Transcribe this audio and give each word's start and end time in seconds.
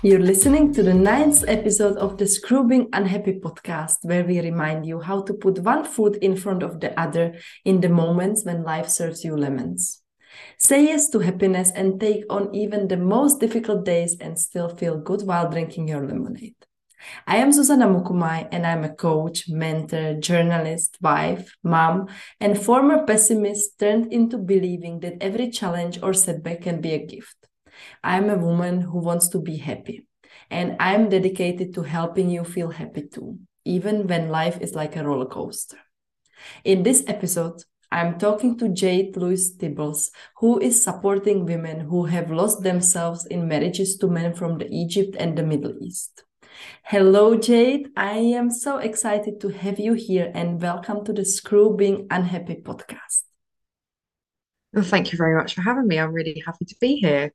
You're 0.00 0.20
listening 0.20 0.72
to 0.74 0.84
the 0.84 0.94
ninth 0.94 1.42
episode 1.48 1.96
of 1.96 2.18
the 2.18 2.28
Screw 2.28 2.62
Being 2.62 2.88
Unhappy 2.92 3.40
podcast, 3.40 3.96
where 4.02 4.22
we 4.22 4.40
remind 4.40 4.86
you 4.86 5.00
how 5.00 5.22
to 5.22 5.34
put 5.34 5.58
one 5.58 5.84
foot 5.84 6.14
in 6.18 6.36
front 6.36 6.62
of 6.62 6.78
the 6.78 6.96
other 6.98 7.34
in 7.64 7.80
the 7.80 7.88
moments 7.88 8.44
when 8.44 8.62
life 8.62 8.88
serves 8.88 9.24
you 9.24 9.36
lemons. 9.36 10.04
Say 10.56 10.84
yes 10.84 11.10
to 11.10 11.18
happiness 11.18 11.72
and 11.74 11.98
take 11.98 12.22
on 12.30 12.54
even 12.54 12.86
the 12.86 12.96
most 12.96 13.40
difficult 13.40 13.84
days 13.84 14.16
and 14.20 14.38
still 14.38 14.68
feel 14.68 14.98
good 14.98 15.22
while 15.22 15.50
drinking 15.50 15.88
your 15.88 16.06
lemonade. 16.06 16.54
I 17.26 17.38
am 17.38 17.50
Susanna 17.50 17.88
Mukumai 17.88 18.46
and 18.52 18.64
I'm 18.64 18.84
a 18.84 18.94
coach, 18.94 19.48
mentor, 19.48 20.14
journalist, 20.14 20.96
wife, 21.00 21.56
mom, 21.64 22.06
and 22.38 22.56
former 22.56 23.04
pessimist 23.04 23.80
turned 23.80 24.12
into 24.12 24.38
believing 24.38 25.00
that 25.00 25.20
every 25.20 25.50
challenge 25.50 25.98
or 26.04 26.14
setback 26.14 26.62
can 26.62 26.80
be 26.80 26.92
a 26.92 27.04
gift. 27.04 27.37
I'm 28.02 28.30
a 28.30 28.38
woman 28.38 28.80
who 28.80 28.98
wants 28.98 29.28
to 29.30 29.40
be 29.40 29.56
happy, 29.56 30.06
and 30.50 30.76
I'm 30.80 31.08
dedicated 31.08 31.74
to 31.74 31.82
helping 31.82 32.30
you 32.30 32.44
feel 32.44 32.70
happy 32.70 33.02
too, 33.02 33.38
even 33.64 34.06
when 34.06 34.28
life 34.28 34.60
is 34.60 34.74
like 34.74 34.96
a 34.96 35.04
roller 35.04 35.26
coaster. 35.26 35.78
In 36.64 36.82
this 36.82 37.04
episode, 37.06 37.62
I'm 37.90 38.18
talking 38.18 38.58
to 38.58 38.68
Jade 38.68 39.16
Louise 39.16 39.56
Tibbles, 39.56 40.10
who 40.36 40.60
is 40.60 40.82
supporting 40.82 41.46
women 41.46 41.80
who 41.80 42.04
have 42.04 42.30
lost 42.30 42.62
themselves 42.62 43.24
in 43.26 43.48
marriages 43.48 43.96
to 43.98 44.08
men 44.08 44.34
from 44.34 44.58
the 44.58 44.68
Egypt 44.70 45.16
and 45.18 45.36
the 45.36 45.42
Middle 45.42 45.74
East. 45.80 46.24
Hello, 46.82 47.36
Jade. 47.36 47.88
I 47.96 48.18
am 48.18 48.50
so 48.50 48.78
excited 48.78 49.40
to 49.40 49.48
have 49.48 49.78
you 49.78 49.94
here 49.94 50.30
and 50.34 50.60
welcome 50.60 51.04
to 51.04 51.12
the 51.12 51.24
Screw 51.24 51.76
Being 51.76 52.06
Unhappy 52.10 52.56
podcast. 52.56 53.22
Well, 54.72 54.84
thank 54.84 55.12
you 55.12 55.16
very 55.16 55.36
much 55.36 55.54
for 55.54 55.62
having 55.62 55.86
me. 55.86 55.98
I'm 55.98 56.12
really 56.12 56.42
happy 56.44 56.66
to 56.66 56.76
be 56.80 56.96
here. 56.96 57.32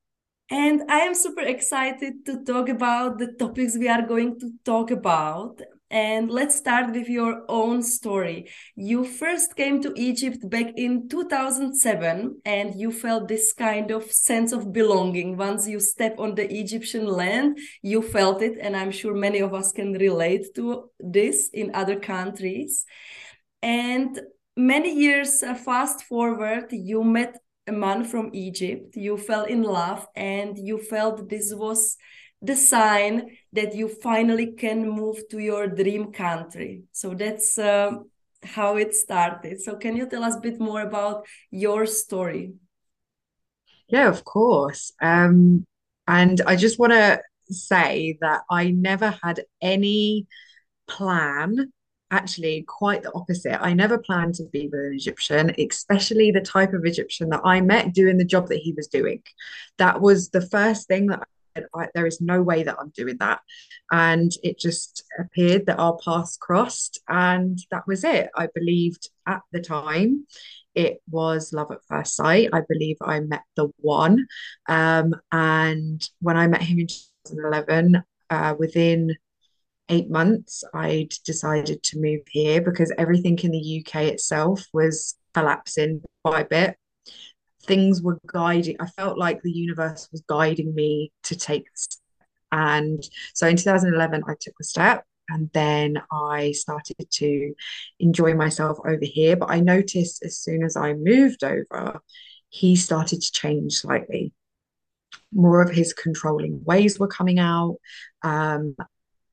And 0.50 0.84
I 0.90 1.00
am 1.00 1.16
super 1.16 1.42
excited 1.42 2.26
to 2.26 2.44
talk 2.44 2.70
about 2.70 3.18
the 3.18 3.34
topics 3.34 3.78
we 3.78 3.88
are 3.88 4.06
going 4.06 4.40
to 4.40 4.52
talk 4.66 4.92
about. 4.92 5.62
And 5.90 6.30
let's 6.30 6.56
start 6.56 6.92
with 6.92 7.08
your 7.08 7.46
own 7.48 7.84
story. 7.84 8.50
You 8.76 9.06
first 9.06 9.56
came 9.56 9.82
to 9.84 9.94
Egypt 9.96 10.50
back 10.50 10.74
in 10.76 11.08
2007 11.08 12.42
and 12.46 12.76
you 12.76 12.92
felt 12.92 13.28
this 13.28 13.54
kind 13.54 13.92
of 13.92 14.12
sense 14.12 14.52
of 14.52 14.74
belonging. 14.74 15.38
Once 15.38 15.68
you 15.68 15.80
step 15.80 16.16
on 16.18 16.34
the 16.34 16.52
Egyptian 16.52 17.06
land, 17.06 17.60
you 17.84 18.02
felt 18.02 18.42
it. 18.42 18.58
And 18.60 18.76
I'm 18.76 18.92
sure 18.92 19.14
many 19.14 19.40
of 19.40 19.54
us 19.54 19.72
can 19.72 19.94
relate 19.94 20.56
to 20.56 20.90
this 21.00 21.50
in 21.54 21.76
other 21.76 22.00
countries. 22.00 22.86
And 23.62 24.20
many 24.58 24.96
years 24.96 25.42
fast 25.64 26.04
forward, 26.06 26.70
you 26.72 27.04
met 27.04 27.38
a 27.68 27.72
man 27.72 28.04
from 28.06 28.30
Egypt, 28.34 28.96
you 28.96 29.18
fell 29.18 29.46
in 29.46 29.64
love, 29.64 30.08
and 30.16 30.58
you 30.58 30.78
felt 30.78 31.30
this 31.30 31.54
was 31.54 31.98
the 32.42 32.56
sign 32.56 33.38
that 33.54 33.74
you 33.74 33.88
finally 33.88 34.52
can 34.52 34.90
move 34.90 35.18
to 35.32 35.40
your 35.40 35.68
dream 35.68 36.12
country. 36.12 36.84
So 36.92 37.14
that's 37.14 37.58
uh, 37.58 37.92
how 38.44 38.76
it 38.76 38.94
started. 38.94 39.62
So 39.62 39.78
can 39.78 39.96
you 39.96 40.10
tell 40.10 40.24
us 40.24 40.36
a 40.36 40.42
bit 40.42 40.60
more 40.60 40.82
about 40.82 41.26
your 41.52 41.86
story? 41.86 42.54
Yeah, 43.88 44.10
of 44.10 44.26
course. 44.26 44.92
Um, 45.02 45.66
and 46.08 46.42
I 46.46 46.56
just 46.58 46.80
want 46.80 46.94
to 46.94 47.22
say 47.50 48.18
that 48.22 48.42
I 48.50 48.72
never 48.72 49.18
had 49.24 49.46
any 49.62 50.28
plan. 50.88 51.72
Actually, 52.14 52.62
quite 52.68 53.02
the 53.02 53.12
opposite. 53.16 53.60
I 53.60 53.74
never 53.74 53.98
planned 53.98 54.36
to 54.36 54.44
be 54.44 54.68
with 54.68 54.82
an 54.82 54.94
Egyptian, 54.94 55.52
especially 55.58 56.30
the 56.30 56.42
type 56.42 56.72
of 56.74 56.86
Egyptian 56.86 57.30
that 57.30 57.42
I 57.44 57.60
met 57.60 57.92
doing 57.92 58.18
the 58.18 58.24
job 58.24 58.50
that 58.50 58.60
he 58.60 58.72
was 58.72 58.86
doing. 58.86 59.24
That 59.80 60.00
was 60.00 60.30
the 60.30 60.46
first 60.46 60.88
thing 60.88 61.08
that 61.08 61.22
I, 61.56 61.62
said, 61.62 61.90
there 61.96 62.06
is 62.06 62.22
no 62.22 62.44
way 62.44 62.62
that 62.62 62.78
I'm 62.80 62.92
doing 62.96 63.18
that. 63.18 63.40
And 63.92 64.32
it 64.44 64.60
just 64.60 65.04
appeared 65.18 65.66
that 65.66 65.80
our 65.80 65.98
paths 66.06 66.38
crossed, 66.38 67.02
and 67.08 67.58
that 67.72 67.88
was 67.88 68.04
it. 68.04 68.30
I 68.36 68.48
believed 68.54 69.10
at 69.28 69.42
the 69.52 69.62
time 69.62 70.28
it 70.76 71.02
was 71.10 71.52
love 71.52 71.72
at 71.72 71.84
first 71.88 72.16
sight. 72.16 72.50
I 72.54 72.62
believe 72.70 72.98
I 73.02 73.22
met 73.22 73.44
the 73.56 73.70
one. 73.78 74.28
Um, 74.70 75.16
and 75.32 76.08
when 76.22 76.38
I 76.38 76.46
met 76.46 76.62
him 76.62 76.78
in 76.78 76.88
2011, 76.88 78.04
uh, 78.30 78.54
within 78.60 79.16
eight 79.90 80.10
months, 80.10 80.64
I'd 80.74 81.14
decided 81.26 81.84
to 81.84 82.00
move 82.00 82.22
here 82.30 82.62
because 82.62 82.94
everything 82.98 83.38
in 83.40 83.52
the 83.52 83.86
UK 83.86 84.04
itself 84.04 84.66
was 84.74 85.16
collapsing 85.34 86.02
quite 86.24 86.46
a 86.46 86.50
bit. 86.50 86.78
Things 87.66 88.02
were 88.02 88.20
guiding 88.28 88.76
i 88.82 88.88
felt 88.88 89.18
like 89.18 89.42
the 89.42 89.52
universe 89.52 90.10
was 90.12 90.22
guiding 90.28 90.76
me 90.76 91.14
to 91.24 91.34
take 91.34 91.66
and 92.52 93.02
so 93.34 93.48
in 93.48 93.56
2011 93.56 94.22
i 94.28 94.34
took 94.42 94.54
the 94.58 94.66
step 94.66 95.06
and 95.30 95.50
then 95.54 95.96
i 96.12 96.52
started 96.52 97.10
to 97.10 97.54
enjoy 98.02 98.34
myself 98.34 98.80
over 98.86 99.06
here. 99.06 99.38
But 99.38 99.50
i 99.50 99.62
noticed 99.62 100.26
as 100.26 100.38
soon 100.38 100.62
as 100.62 100.76
i 100.76 100.94
moved 100.94 101.46
over 101.46 102.02
he 102.54 102.76
started 102.76 103.20
to 103.20 103.32
change 103.32 103.74
slightly. 103.74 104.32
More 105.34 105.64
of 105.64 105.72
his 105.72 105.92
controlling 105.92 106.64
ways 106.64 107.00
were 107.00 107.08
coming 107.08 107.40
out. 107.40 107.78
Um, 108.22 108.76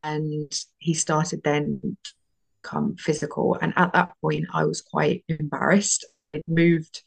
and 0.02 0.52
he 0.78 0.94
started 0.94 1.40
then 1.44 1.80
to 1.82 2.12
become 2.62 2.96
physical 2.96 3.56
and 3.62 3.72
at 3.76 3.92
that 3.92 4.12
point 4.20 4.44
i 4.52 4.64
was 4.64 4.82
quite 4.82 5.24
embarrassed 5.28 6.04
i 6.34 6.40
moved 6.46 7.02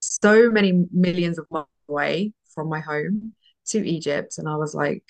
so 0.00 0.50
many 0.50 0.86
millions 0.92 1.38
of 1.38 1.46
miles 1.50 1.66
away 1.88 2.32
from 2.54 2.68
my 2.68 2.80
home 2.80 3.34
to 3.66 3.86
Egypt. 3.86 4.38
And 4.38 4.48
I 4.48 4.56
was 4.56 4.74
like, 4.74 5.04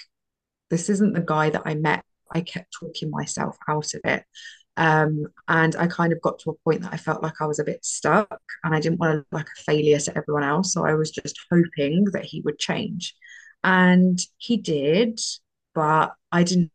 this 0.70 0.88
isn't 0.88 1.14
the 1.14 1.20
guy 1.20 1.50
that 1.50 1.62
I 1.64 1.74
met. 1.74 2.04
I 2.30 2.40
kept 2.40 2.74
talking 2.78 3.10
myself 3.10 3.56
out 3.68 3.94
of 3.94 4.00
it. 4.04 4.24
Um, 4.78 5.26
and 5.48 5.74
I 5.76 5.86
kind 5.86 6.12
of 6.12 6.20
got 6.20 6.38
to 6.40 6.50
a 6.50 6.54
point 6.64 6.82
that 6.82 6.92
I 6.92 6.98
felt 6.98 7.22
like 7.22 7.40
I 7.40 7.46
was 7.46 7.58
a 7.58 7.64
bit 7.64 7.84
stuck 7.84 8.40
and 8.62 8.74
I 8.74 8.80
didn't 8.80 8.98
want 8.98 9.12
to 9.12 9.16
look 9.18 9.26
like 9.32 9.46
a 9.46 9.62
failure 9.62 9.98
to 9.98 10.18
everyone 10.18 10.42
else. 10.42 10.72
So 10.72 10.84
I 10.84 10.94
was 10.94 11.10
just 11.10 11.38
hoping 11.50 12.06
that 12.12 12.24
he 12.24 12.42
would 12.42 12.58
change. 12.58 13.14
And 13.64 14.18
he 14.36 14.58
did, 14.58 15.18
but 15.74 16.12
I 16.30 16.42
didn't, 16.42 16.72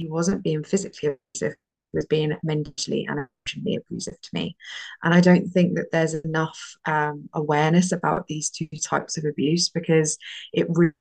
he 0.00 0.08
wasn't 0.08 0.42
being 0.42 0.64
physically 0.64 1.16
abusive 1.34 1.56
he 1.92 1.98
was 1.98 2.06
being 2.06 2.36
mentally 2.42 3.06
and 3.08 3.26
emotionally 3.46 3.76
abusive 3.76 4.20
to 4.20 4.30
me. 4.32 4.56
And 5.02 5.12
I 5.12 5.20
don't 5.20 5.48
think 5.48 5.74
that 5.74 5.90
there's 5.90 6.14
enough 6.14 6.76
um, 6.86 7.28
awareness 7.32 7.90
about 7.90 8.28
these 8.28 8.48
two 8.48 8.68
types 8.82 9.16
of 9.18 9.24
abuse 9.24 9.68
because 9.68 10.16
it 10.52 10.68
really 10.70 10.92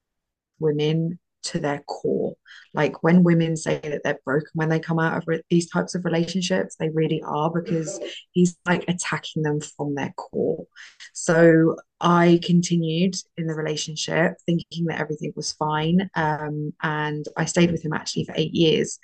women 0.60 1.20
to 1.44 1.60
their 1.60 1.80
core. 1.88 2.36
Like 2.74 3.02
when 3.04 3.24
women 3.24 3.58
say 3.58 3.80
that 3.84 4.02
they're 4.04 4.20
broken 4.26 4.50
when 4.54 4.70
they 4.70 4.80
come 4.80 5.00
out 5.00 5.18
of 5.18 5.24
re- 5.28 5.42
these 5.50 5.70
types 5.70 5.96
of 5.96 6.06
relationships, 6.06 6.76
they 6.76 6.90
really 6.90 7.22
are 7.26 7.50
because 7.50 8.00
he's 8.32 8.58
like 8.66 8.86
attacking 8.88 9.44
them 9.44 9.60
from 9.62 9.96
their 9.96 10.14
core. 10.18 10.66
So 11.14 11.78
I 12.00 12.40
continued 12.44 13.16
in 13.38 13.48
the 13.48 13.56
relationship 13.56 14.36
thinking 14.46 14.86
that 14.86 15.00
everything 15.00 15.34
was 15.36 15.54
fine. 15.54 16.10
Um, 16.16 16.74
and 16.82 17.26
I 17.38 17.46
stayed 17.46 17.72
with 17.72 17.84
him 17.84 17.94
actually 17.94 18.26
for 18.26 18.34
eight 18.36 18.54
years. 18.54 19.00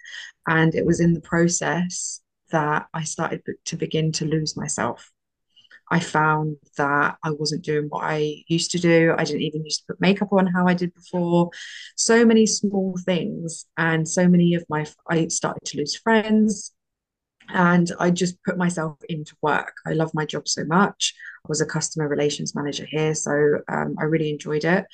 And 0.48 0.76
it 0.76 0.86
was 0.86 1.00
in 1.00 1.14
the 1.14 1.22
process 1.22 2.22
that 2.52 2.88
I 2.94 3.04
started 3.04 3.42
to 3.66 3.76
begin 3.76 4.12
to 4.14 4.26
lose 4.26 4.56
myself. 4.56 5.12
I 5.92 6.00
found 6.00 6.58
that 6.78 7.18
I 7.24 7.32
wasn't 7.32 7.64
doing 7.64 7.86
what 7.90 8.04
I 8.04 8.44
used 8.48 8.72
to 8.72 8.80
do. 8.80 9.14
I 9.18 9.24
didn't 9.24 9.44
even 9.44 9.64
used 9.64 9.82
to 9.82 9.86
put 9.88 10.02
makeup 10.02 10.34
on 10.34 10.48
how 10.48 10.68
I 10.68 10.74
did 10.74 10.94
before. 10.94 11.52
So 11.96 12.26
many 12.26 12.46
small 12.46 12.98
things. 13.06 13.66
And 13.78 14.08
so 14.08 14.28
many 14.28 14.56
of 14.56 14.66
my, 14.70 14.86
I 15.10 15.28
started 15.28 15.66
to 15.66 15.78
lose 15.78 15.96
friends. 15.96 16.72
And 17.50 17.92
I 18.00 18.10
just 18.10 18.42
put 18.44 18.58
myself 18.58 18.98
into 19.08 19.36
work. 19.42 19.74
I 19.86 19.92
love 19.92 20.12
my 20.16 20.26
job 20.26 20.48
so 20.48 20.66
much. 20.66 21.14
I 21.46 21.48
was 21.48 21.62
a 21.62 21.66
customer 21.66 22.08
relations 22.08 22.56
manager 22.56 22.88
here. 22.90 23.14
So 23.14 23.60
um, 23.68 23.96
I 24.00 24.06
really 24.06 24.32
enjoyed 24.32 24.66
it. 24.66 24.86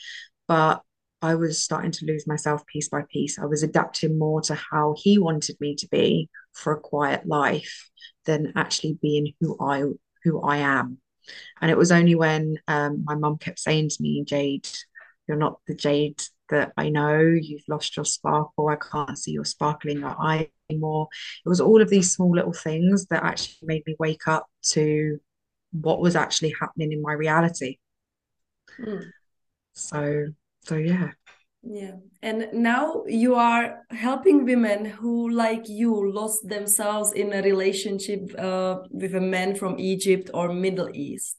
But 0.50 0.82
I 1.22 1.36
was 1.36 1.64
starting 1.64 1.92
to 1.92 2.06
lose 2.06 2.28
myself 2.28 2.66
piece 2.66 2.90
by 2.90 3.04
piece. 3.10 3.38
I 3.38 3.46
was 3.46 3.64
adapting 3.64 4.18
more 4.18 4.42
to 4.42 4.56
how 4.56 4.96
he 4.98 5.20
wanted 5.20 5.56
me 5.62 5.76
to 5.76 5.88
be 5.90 6.30
for 6.54 6.74
a 6.74 6.80
quiet 6.80 7.28
life 7.28 7.90
than 8.26 8.54
actually 8.56 8.98
being 9.02 9.34
who 9.40 9.56
I 9.60 9.84
who 10.24 10.42
I 10.42 10.58
am. 10.58 10.98
And 11.62 11.70
it 11.70 11.78
was 11.78 11.92
only 11.92 12.16
when 12.16 12.58
um, 12.68 13.04
my 13.06 13.16
mum 13.16 13.38
kept 13.38 13.60
saying 13.60 13.90
to 13.90 14.02
me, 14.02 14.24
Jade, 14.24 14.68
you're 15.28 15.38
not 15.38 15.60
the 15.68 15.76
Jade 15.76 16.22
that 16.50 16.74
I 16.78 16.90
know. 16.90 17.20
You've 17.20 17.64
lost 17.68 17.96
your 17.96 18.06
sparkle. 18.06 18.68
I 18.68 18.76
can't 18.76 19.18
see 19.18 19.32
your 19.32 19.46
sparkle 19.46 19.92
in 19.92 20.00
your 20.00 20.16
eye 20.20 20.50
anymore. 20.70 21.08
It 21.46 21.50
was 21.50 21.62
all 21.62 21.82
of 21.82 21.90
these 21.90 22.12
small 22.12 22.36
little 22.36 22.54
things 22.54 23.06
that 23.08 23.24
actually 23.24 23.68
made 23.68 23.84
me 23.86 23.96
wake 24.00 24.28
up 24.28 24.48
to 24.72 25.20
what 25.72 26.02
was 26.02 26.16
actually 26.16 26.54
happening 26.60 26.92
in 26.92 27.02
my 27.02 27.14
reality. 27.14 27.78
Mm. 28.80 29.06
So, 29.74 30.28
so 30.64 30.76
yeah. 30.76 31.12
Yeah. 31.64 31.98
And 32.24 32.48
now 32.54 33.04
you 33.08 33.36
are 33.36 33.84
helping 33.92 34.46
women 34.46 34.84
who, 34.84 35.30
like 35.30 35.70
you, 35.70 36.12
lost 36.12 36.48
themselves 36.48 37.14
in 37.14 37.34
a 37.34 37.44
relationship 37.44 38.32
uh, 38.38 38.80
with 38.90 39.14
a 39.14 39.22
man 39.22 39.56
from 39.56 39.80
Egypt 39.80 40.32
or 40.34 40.52
Middle 40.52 40.90
East. 40.92 41.38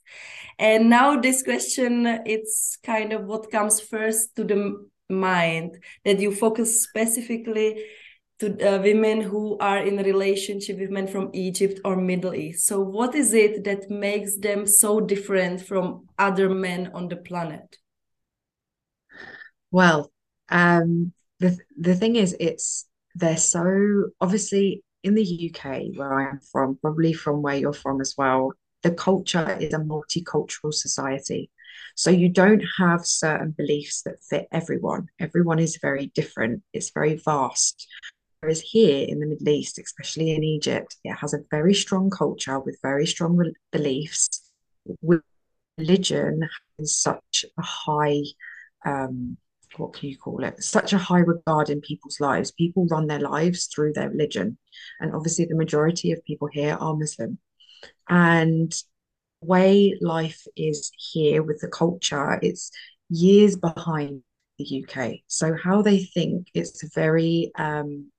And 0.60 0.88
now 0.88 1.20
this 1.20 1.42
question, 1.42 2.06
it's 2.24 2.78
kind 2.84 3.12
of 3.12 3.24
what 3.24 3.50
comes 3.50 3.80
first 3.80 4.36
to 4.36 4.44
the 4.44 4.88
mind 5.10 5.82
that 6.04 6.20
you 6.20 6.32
focus 6.32 6.82
specifically 6.82 7.84
to 8.38 8.76
uh, 8.76 8.80
women 8.80 9.20
who 9.20 9.58
are 9.58 9.78
in 9.78 9.98
a 9.98 10.04
relationship 10.04 10.78
with 10.78 10.90
men 10.90 11.08
from 11.08 11.30
Egypt 11.32 11.80
or 11.84 11.96
Middle 11.96 12.34
East. 12.34 12.66
So, 12.66 12.80
what 12.80 13.16
is 13.16 13.34
it 13.34 13.64
that 13.64 13.90
makes 13.90 14.36
them 14.36 14.66
so 14.66 15.00
different 15.00 15.66
from 15.66 16.06
other 16.16 16.48
men 16.48 16.92
on 16.94 17.08
the 17.08 17.16
planet? 17.16 17.81
Well, 19.72 20.12
um, 20.50 21.12
the 21.40 21.58
the 21.78 21.96
thing 21.96 22.16
is, 22.16 22.36
it's 22.38 22.86
they're 23.16 23.36
so 23.36 24.10
obviously 24.20 24.84
in 25.02 25.14
the 25.14 25.50
UK 25.50 25.96
where 25.96 26.14
I 26.14 26.30
am 26.30 26.40
from, 26.52 26.78
probably 26.80 27.12
from 27.12 27.42
where 27.42 27.56
you're 27.56 27.72
from 27.72 28.00
as 28.00 28.14
well. 28.16 28.52
The 28.82 28.92
culture 28.92 29.56
is 29.60 29.72
a 29.74 29.78
multicultural 29.78 30.72
society. 30.74 31.50
So 31.96 32.10
you 32.10 32.28
don't 32.28 32.62
have 32.78 33.06
certain 33.06 33.52
beliefs 33.52 34.02
that 34.02 34.22
fit 34.22 34.46
everyone. 34.52 35.08
Everyone 35.18 35.58
is 35.58 35.78
very 35.80 36.06
different. 36.14 36.62
It's 36.72 36.90
very 36.90 37.16
vast. 37.16 37.86
Whereas 38.40 38.60
here 38.60 39.06
in 39.08 39.20
the 39.20 39.26
Middle 39.26 39.48
East, 39.48 39.78
especially 39.78 40.32
in 40.32 40.42
Egypt, 40.42 40.96
it 41.04 41.14
has 41.14 41.32
a 41.32 41.44
very 41.50 41.74
strong 41.74 42.10
culture 42.10 42.58
with 42.58 42.78
very 42.82 43.06
strong 43.06 43.52
beliefs. 43.70 44.50
With 45.00 45.22
religion 45.78 46.48
has 46.78 46.96
such 46.96 47.44
a 47.58 47.62
high, 47.62 48.22
um, 48.84 49.38
what 49.76 49.94
can 49.94 50.08
you 50.08 50.18
call 50.18 50.44
it? 50.44 50.62
Such 50.62 50.92
a 50.92 50.98
high 50.98 51.20
regard 51.20 51.70
in 51.70 51.80
people's 51.80 52.20
lives. 52.20 52.52
People 52.52 52.86
run 52.86 53.06
their 53.06 53.20
lives 53.20 53.66
through 53.66 53.92
their 53.92 54.10
religion, 54.10 54.58
and 55.00 55.14
obviously 55.14 55.44
the 55.46 55.54
majority 55.54 56.12
of 56.12 56.24
people 56.24 56.48
here 56.52 56.76
are 56.78 56.96
Muslim. 56.96 57.38
And 58.08 58.72
way 59.40 59.96
life 60.00 60.46
is 60.56 60.92
here 61.12 61.42
with 61.42 61.60
the 61.60 61.68
culture, 61.68 62.38
it's 62.42 62.70
years 63.08 63.56
behind 63.56 64.22
the 64.58 64.84
UK. 64.84 65.20
So 65.26 65.56
how 65.56 65.82
they 65.82 66.04
think, 66.04 66.48
it's 66.54 66.86
very 66.94 67.52
um, 67.56 68.10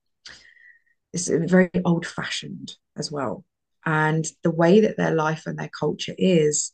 it's 1.14 1.30
very 1.30 1.70
old 1.86 2.06
fashioned 2.06 2.76
as 2.98 3.12
well. 3.12 3.46
And 3.86 4.26
the 4.44 4.52
way 4.52 4.82
that 4.82 4.98
their 4.98 5.14
life 5.14 5.44
and 5.46 5.58
their 5.58 5.70
culture 5.70 6.16
is, 6.18 6.72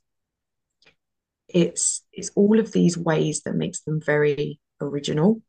it's 1.47 2.03
it's 2.13 2.31
all 2.35 2.59
of 2.59 2.71
these 2.71 2.97
ways 2.97 3.41
that 3.41 3.55
makes 3.55 3.81
them 3.81 3.99
very 4.03 4.59
original 4.81 5.41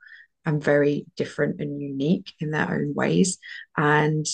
and 0.46 0.62
very 0.62 1.06
different 1.16 1.60
and 1.60 1.80
unique 1.80 2.32
in 2.40 2.50
their 2.50 2.70
own 2.70 2.94
ways. 2.94 3.38
And 3.76 4.26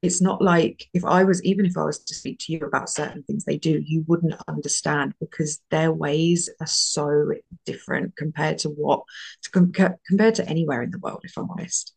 it's 0.00 0.20
not 0.22 0.40
like 0.40 0.86
if 0.94 1.04
I 1.04 1.24
was, 1.24 1.42
even 1.42 1.66
if 1.66 1.76
I 1.76 1.84
was 1.84 1.98
to 2.04 2.14
speak 2.14 2.38
to 2.40 2.52
you 2.52 2.60
about 2.60 2.88
certain 2.88 3.24
things 3.24 3.44
they 3.44 3.58
do, 3.58 3.82
you 3.84 4.04
wouldn't 4.06 4.34
understand 4.46 5.14
because 5.18 5.60
their 5.70 5.92
ways 5.92 6.48
are 6.60 6.68
so 6.68 7.32
different 7.66 8.16
compared 8.16 8.58
to 8.58 8.68
what, 8.68 9.02
to 9.42 9.50
com- 9.50 9.72
compared 10.06 10.36
to 10.36 10.48
anywhere 10.48 10.82
in 10.82 10.92
the 10.92 11.00
world, 11.00 11.22
if 11.24 11.36
I'm 11.36 11.50
honest. 11.50 11.94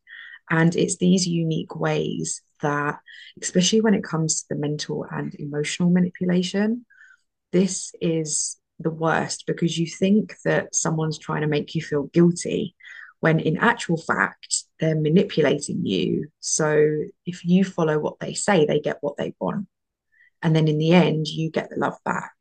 And 0.49 0.75
it's 0.75 0.97
these 0.97 1.27
unique 1.27 1.75
ways 1.75 2.41
that, 2.61 2.99
especially 3.41 3.81
when 3.81 3.93
it 3.93 4.03
comes 4.03 4.41
to 4.41 4.47
the 4.49 4.59
mental 4.59 5.05
and 5.09 5.33
emotional 5.35 5.91
manipulation, 5.91 6.85
this 7.51 7.93
is 8.01 8.57
the 8.81 8.89
worst 8.89 9.45
because 9.47 9.77
you 9.77 9.87
think 9.87 10.35
that 10.45 10.73
someone's 10.73 11.17
trying 11.17 11.41
to 11.41 11.47
make 11.47 11.75
you 11.75 11.81
feel 11.81 12.03
guilty 12.03 12.75
when 13.19 13.39
in 13.39 13.57
actual 13.57 13.97
fact 13.97 14.63
they're 14.79 14.99
manipulating 14.99 15.85
you 15.85 16.27
so 16.39 17.03
if 17.25 17.45
you 17.45 17.63
follow 17.63 17.99
what 17.99 18.19
they 18.19 18.33
say 18.33 18.65
they 18.65 18.79
get 18.79 18.97
what 19.01 19.17
they 19.17 19.33
want 19.39 19.67
and 20.41 20.55
then 20.55 20.67
in 20.67 20.77
the 20.77 20.91
end 20.91 21.27
you 21.27 21.49
get 21.49 21.69
the 21.69 21.77
love 21.77 21.97
back 22.03 22.33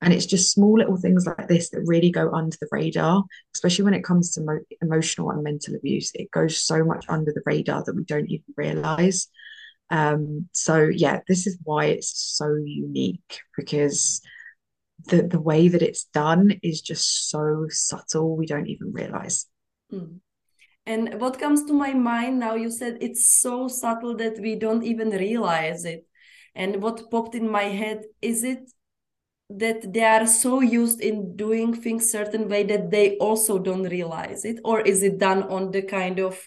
and 0.00 0.12
it's 0.12 0.26
just 0.26 0.52
small 0.52 0.78
little 0.78 0.96
things 0.96 1.26
like 1.26 1.48
this 1.48 1.70
that 1.70 1.82
really 1.84 2.10
go 2.10 2.30
under 2.32 2.56
the 2.60 2.68
radar, 2.70 3.24
especially 3.54 3.84
when 3.84 3.94
it 3.94 4.04
comes 4.04 4.32
to 4.32 4.40
mo- 4.42 4.64
emotional 4.80 5.30
and 5.30 5.42
mental 5.42 5.74
abuse. 5.74 6.12
It 6.14 6.30
goes 6.30 6.56
so 6.56 6.84
much 6.84 7.04
under 7.08 7.32
the 7.32 7.42
radar 7.44 7.82
that 7.84 7.96
we 7.96 8.04
don't 8.04 8.30
even 8.30 8.44
realize. 8.56 9.28
Um, 9.90 10.48
so 10.52 10.84
yeah, 10.84 11.20
this 11.26 11.46
is 11.46 11.58
why 11.64 11.86
it's 11.86 12.36
so 12.36 12.54
unique 12.64 13.40
because 13.56 14.20
the 15.06 15.22
the 15.22 15.40
way 15.40 15.68
that 15.68 15.82
it's 15.82 16.04
done 16.04 16.58
is 16.62 16.80
just 16.80 17.30
so 17.30 17.66
subtle 17.68 18.36
we 18.36 18.46
don't 18.46 18.68
even 18.68 18.92
realize. 18.92 19.46
Mm. 19.92 20.20
And 20.86 21.20
what 21.20 21.38
comes 21.38 21.64
to 21.64 21.74
my 21.74 21.92
mind 21.92 22.38
now, 22.38 22.54
you 22.54 22.70
said 22.70 22.98
it's 23.00 23.40
so 23.40 23.68
subtle 23.68 24.16
that 24.16 24.38
we 24.40 24.54
don't 24.56 24.84
even 24.84 25.10
realize 25.10 25.84
it. 25.84 26.06
And 26.54 26.82
what 26.82 27.10
popped 27.10 27.34
in 27.34 27.48
my 27.50 27.64
head 27.64 28.04
is 28.22 28.42
it 28.42 28.70
that 29.50 29.92
they 29.92 30.04
are 30.04 30.26
so 30.26 30.60
used 30.60 31.00
in 31.00 31.36
doing 31.36 31.74
things 31.74 32.10
certain 32.10 32.48
way 32.48 32.64
that 32.64 32.90
they 32.90 33.16
also 33.16 33.58
don't 33.58 33.84
realize 33.84 34.44
it 34.44 34.60
or 34.62 34.80
is 34.80 35.02
it 35.02 35.18
done 35.18 35.42
on 35.44 35.70
the 35.70 35.80
kind 35.80 36.18
of 36.18 36.38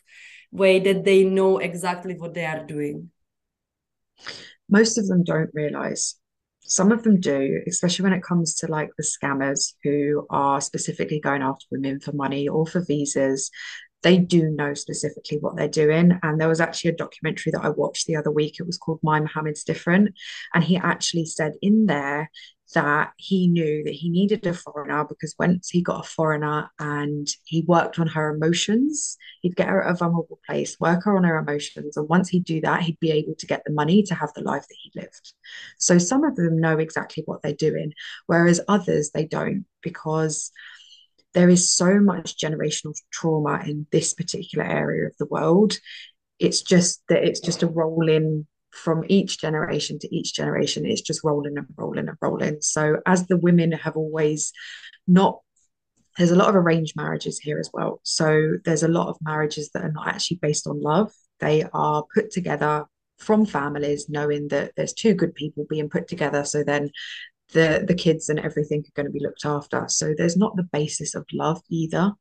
way 0.51 0.79
that 0.79 1.03
they 1.03 1.23
know 1.23 1.57
exactly 1.57 2.13
what 2.15 2.35
they 2.35 2.45
are 2.45 2.63
doing 2.63 3.09
most 4.69 4.99
of 4.99 5.07
them 5.07 5.23
don't 5.23 5.49
realize 5.53 6.15
some 6.61 6.91
of 6.91 7.03
them 7.03 7.19
do 7.19 7.61
especially 7.67 8.03
when 8.03 8.13
it 8.13 8.23
comes 8.23 8.55
to 8.55 8.67
like 8.67 8.89
the 8.97 9.03
scammers 9.03 9.73
who 9.83 10.25
are 10.29 10.61
specifically 10.61 11.19
going 11.19 11.41
after 11.41 11.65
women 11.71 11.99
for 11.99 12.11
money 12.13 12.47
or 12.47 12.65
for 12.65 12.83
visas 12.85 13.51
they 14.03 14.17
do 14.17 14.49
know 14.49 14.73
specifically 14.73 15.37
what 15.37 15.55
they're 15.55 15.67
doing. 15.67 16.19
And 16.23 16.39
there 16.39 16.47
was 16.47 16.61
actually 16.61 16.91
a 16.91 16.95
documentary 16.95 17.51
that 17.51 17.63
I 17.63 17.69
watched 17.69 18.07
the 18.07 18.15
other 18.15 18.31
week. 18.31 18.55
It 18.59 18.65
was 18.65 18.77
called 18.77 18.99
My 19.03 19.19
Mohammed's 19.19 19.63
Different. 19.63 20.15
And 20.53 20.63
he 20.63 20.77
actually 20.77 21.25
said 21.25 21.53
in 21.61 21.85
there 21.85 22.31
that 22.73 23.11
he 23.17 23.47
knew 23.47 23.83
that 23.83 23.93
he 23.93 24.09
needed 24.09 24.45
a 24.45 24.53
foreigner 24.53 25.05
because 25.05 25.35
once 25.37 25.69
he 25.69 25.81
got 25.81 26.05
a 26.05 26.07
foreigner 26.07 26.69
and 26.79 27.27
he 27.45 27.65
worked 27.67 27.99
on 27.99 28.07
her 28.07 28.33
emotions, 28.33 29.17
he'd 29.41 29.55
get 29.55 29.67
her 29.67 29.83
at 29.83 29.91
a 29.91 29.97
vulnerable 29.97 30.39
place, 30.45 30.79
work 30.79 31.03
her 31.03 31.15
on 31.17 31.23
her 31.23 31.37
emotions. 31.37 31.97
And 31.97 32.07
once 32.07 32.29
he'd 32.29 32.45
do 32.45 32.61
that, 32.61 32.81
he'd 32.81 32.99
be 32.99 33.11
able 33.11 33.35
to 33.35 33.47
get 33.47 33.63
the 33.65 33.73
money 33.73 34.03
to 34.03 34.15
have 34.15 34.33
the 34.33 34.43
life 34.43 34.65
that 34.67 34.77
he 34.81 34.91
lived. 34.95 35.33
So 35.77 35.97
some 35.97 36.23
of 36.23 36.35
them 36.35 36.59
know 36.59 36.77
exactly 36.77 37.23
what 37.25 37.41
they're 37.41 37.53
doing, 37.53 37.93
whereas 38.27 38.61
others, 38.67 39.11
they 39.11 39.25
don't 39.25 39.65
because 39.81 40.51
there 41.33 41.49
is 41.49 41.71
so 41.71 41.99
much 41.99 42.37
generational 42.37 42.95
trauma 43.11 43.61
in 43.65 43.87
this 43.91 44.13
particular 44.13 44.65
area 44.65 45.07
of 45.07 45.17
the 45.17 45.25
world. 45.25 45.77
It's 46.39 46.61
just 46.61 47.03
that 47.07 47.23
it's 47.23 47.39
just 47.39 47.63
a 47.63 47.67
rolling 47.67 48.47
from 48.71 49.03
each 49.07 49.39
generation 49.39 49.99
to 49.99 50.15
each 50.15 50.33
generation. 50.33 50.85
It's 50.85 51.01
just 51.01 51.23
rolling 51.23 51.57
and 51.57 51.67
rolling 51.77 52.07
and 52.07 52.17
rolling. 52.21 52.61
So 52.61 52.97
as 53.05 53.27
the 53.27 53.37
women 53.37 53.71
have 53.73 53.95
always 53.95 54.51
not 55.07 55.39
there's 56.17 56.31
a 56.31 56.35
lot 56.35 56.49
of 56.49 56.55
arranged 56.55 56.97
marriages 56.97 57.39
here 57.39 57.57
as 57.57 57.69
well. 57.73 58.01
So 58.03 58.57
there's 58.65 58.83
a 58.83 58.89
lot 58.89 59.07
of 59.07 59.17
marriages 59.21 59.69
that 59.73 59.83
are 59.83 59.91
not 59.93 60.09
actually 60.09 60.39
based 60.41 60.67
on 60.67 60.81
love. 60.81 61.09
They 61.39 61.63
are 61.73 62.03
put 62.13 62.31
together 62.31 62.85
from 63.17 63.45
families 63.45 64.09
knowing 64.09 64.49
that 64.49 64.73
there's 64.75 64.93
two 64.93 65.13
good 65.13 65.33
people 65.35 65.65
being 65.69 65.89
put 65.89 66.09
together. 66.09 66.43
So 66.43 66.65
then 66.65 66.91
the 67.53 67.83
the 67.87 67.93
kids 67.93 68.29
and 68.29 68.39
everything 68.39 68.79
are 68.81 68.95
going 68.95 69.05
to 69.05 69.11
be 69.11 69.19
looked 69.19 69.45
after 69.45 69.85
so 69.87 70.13
there's 70.17 70.37
not 70.37 70.55
the 70.55 70.67
basis 70.71 71.15
of 71.15 71.25
love 71.33 71.61
either 71.69 72.11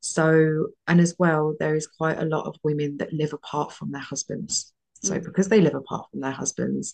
so 0.00 0.68
and 0.86 1.00
as 1.00 1.14
well 1.18 1.54
there 1.58 1.74
is 1.74 1.86
quite 1.86 2.18
a 2.18 2.24
lot 2.24 2.46
of 2.46 2.56
women 2.64 2.96
that 2.98 3.12
live 3.12 3.32
apart 3.32 3.72
from 3.72 3.90
their 3.90 4.00
husbands 4.00 4.72
so 5.02 5.14
mm. 5.14 5.24
because 5.24 5.48
they 5.48 5.60
live 5.60 5.74
apart 5.74 6.06
from 6.10 6.20
their 6.20 6.30
husbands 6.30 6.92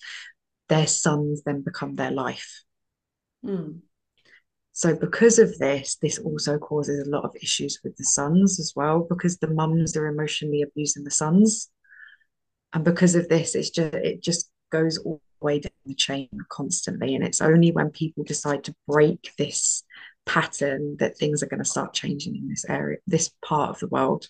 their 0.69 0.87
sons 0.87 1.43
then 1.45 1.63
become 1.63 1.95
their 1.95 2.11
life 2.11 2.63
mm. 3.45 3.79
so 4.73 4.95
because 4.95 5.39
of 5.39 5.57
this 5.59 5.97
this 6.03 6.19
also 6.19 6.59
causes 6.59 7.07
a 7.07 7.11
lot 7.11 7.25
of 7.25 7.35
issues 7.43 7.79
with 7.85 7.97
the 7.97 8.05
sons 8.05 8.59
as 8.59 8.73
well 8.75 9.07
because 9.09 9.39
the 9.39 9.51
mums 9.51 9.97
are 9.97 10.07
emotionally 10.07 10.63
abusing 10.63 11.05
the 11.05 11.11
sons 11.11 11.71
and 12.73 12.85
because 12.85 13.15
of 13.15 13.29
this 13.29 13.55
it's 13.55 13.71
just 13.71 13.95
it 13.95 14.23
just 14.23 14.51
goes 14.71 14.99
all 14.99 15.21
the 15.41 15.45
way 15.45 15.61
down 15.61 15.71
the 15.85 15.95
chain 15.95 16.29
constantly. 16.49 17.15
And 17.15 17.25
it's 17.25 17.41
only 17.41 17.71
when 17.71 17.91
people 17.91 18.25
decide 18.25 18.65
to 18.65 18.75
break 18.87 19.33
this 19.39 19.83
pattern 20.25 20.97
that 20.99 21.17
things 21.17 21.43
are 21.43 21.47
going 21.47 21.63
to 21.63 21.69
start 21.69 21.95
changing 21.95 22.37
in 22.37 22.49
this 22.49 22.65
area, 22.69 22.99
this 23.07 23.31
part 23.45 23.71
of 23.71 23.79
the 23.79 23.89
world. 23.89 24.29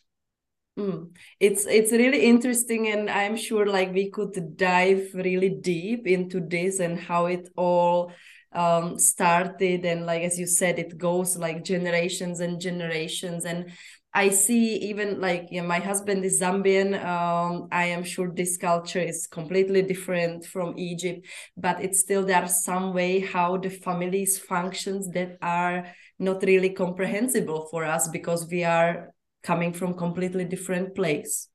Mm. 0.78 1.16
It's 1.40 1.64
it's 1.66 1.90
really 1.90 2.24
interesting, 2.26 2.88
and 2.88 3.08
I'm 3.08 3.36
sure 3.36 3.64
like 3.66 3.94
we 3.94 4.10
could 4.10 4.56
dive 4.58 5.08
really 5.14 5.48
deep 5.48 6.06
into 6.06 6.38
this 6.38 6.80
and 6.80 7.00
how 7.00 7.26
it 7.26 7.48
all 7.56 8.12
um, 8.52 8.98
started, 8.98 9.86
and 9.86 10.04
like 10.04 10.22
as 10.22 10.38
you 10.38 10.46
said, 10.46 10.78
it 10.78 10.98
goes 10.98 11.36
like 11.38 11.64
generations 11.64 12.40
and 12.40 12.60
generations, 12.60 13.46
and 13.46 13.70
I 14.12 14.28
see 14.28 14.76
even 14.90 15.18
like 15.18 15.48
yeah, 15.50 15.62
my 15.62 15.78
husband 15.78 16.26
is 16.26 16.42
Zambian. 16.42 17.02
Um, 17.02 17.68
I 17.72 17.86
am 17.86 18.04
sure 18.04 18.30
this 18.30 18.58
culture 18.58 19.00
is 19.00 19.26
completely 19.26 19.80
different 19.80 20.44
from 20.44 20.76
Egypt, 20.76 21.26
but 21.56 21.82
it's 21.82 22.00
still 22.00 22.26
there 22.26 22.48
some 22.48 22.92
way 22.92 23.20
how 23.20 23.56
the 23.56 23.70
families 23.70 24.38
functions 24.38 25.08
that 25.12 25.38
are 25.40 25.86
not 26.18 26.42
really 26.42 26.70
comprehensible 26.70 27.66
for 27.70 27.84
us 27.84 28.08
because 28.08 28.46
we 28.50 28.62
are 28.64 29.14
coming 29.46 29.72
from 29.72 29.94
completely 29.94 30.44
different 30.44 30.94
place. 30.94 31.48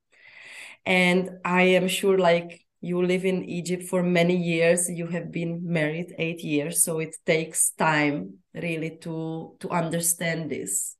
And 0.86 1.30
I 1.46 1.64
am 1.78 1.88
sure 1.88 2.18
like 2.18 2.62
you 2.82 3.04
live 3.06 3.26
in 3.26 3.44
Egypt 3.46 3.84
for 3.84 4.02
many 4.02 4.36
years. 4.36 4.90
You 4.90 5.08
have 5.08 5.32
been 5.32 5.62
married 5.64 6.16
eight 6.18 6.42
years, 6.44 6.84
so 6.84 7.00
it 7.00 7.16
takes 7.26 7.72
time 7.72 8.40
really 8.54 8.98
to 9.06 9.56
to 9.60 9.70
understand 9.70 10.50
this 10.50 10.98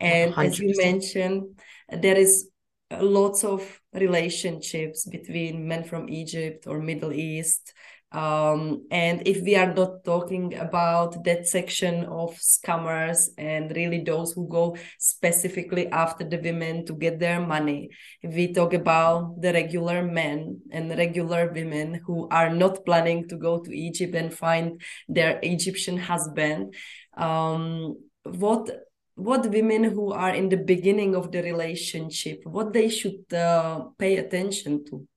And 0.00 0.30
100%. 0.34 0.54
as 0.54 0.58
you 0.60 0.74
mentioned, 0.76 1.60
there 1.90 2.16
is 2.16 2.50
lots 2.90 3.44
of 3.44 3.60
relationships 3.92 5.06
between 5.06 5.68
men 5.68 5.84
from 5.84 6.08
Egypt 6.08 6.66
or 6.66 6.80
Middle 6.80 7.12
East 7.12 7.74
um, 8.10 8.86
and 8.90 9.26
if 9.28 9.42
we 9.42 9.54
are 9.54 9.74
not 9.74 10.02
talking 10.02 10.54
about 10.54 11.24
that 11.24 11.46
section 11.46 12.04
of 12.06 12.34
scammers 12.36 13.28
and 13.36 13.70
really 13.76 14.02
those 14.02 14.32
who 14.32 14.48
go 14.48 14.76
specifically 14.98 15.88
after 15.88 16.24
the 16.24 16.38
women 16.38 16.86
to 16.86 16.94
get 16.94 17.18
their 17.18 17.38
money, 17.38 17.90
if 18.22 18.34
we 18.34 18.54
talk 18.54 18.72
about 18.72 19.40
the 19.42 19.52
regular 19.52 20.02
men 20.02 20.60
and 20.70 20.96
regular 20.96 21.52
women 21.52 22.00
who 22.06 22.26
are 22.30 22.48
not 22.48 22.82
planning 22.86 23.28
to 23.28 23.36
go 23.36 23.58
to 23.58 23.76
Egypt 23.76 24.14
and 24.14 24.32
find 24.32 24.80
their 25.06 25.38
Egyptian 25.42 25.98
husband, 25.98 26.74
um, 27.14 27.94
what 28.24 28.70
what 29.16 29.50
women 29.50 29.82
who 29.82 30.12
are 30.12 30.32
in 30.32 30.48
the 30.48 30.56
beginning 30.56 31.16
of 31.16 31.32
the 31.32 31.42
relationship 31.42 32.40
what 32.44 32.72
they 32.72 32.88
should 32.88 33.32
uh, 33.34 33.80
pay 33.98 34.16
attention 34.16 34.84
to 34.84 35.08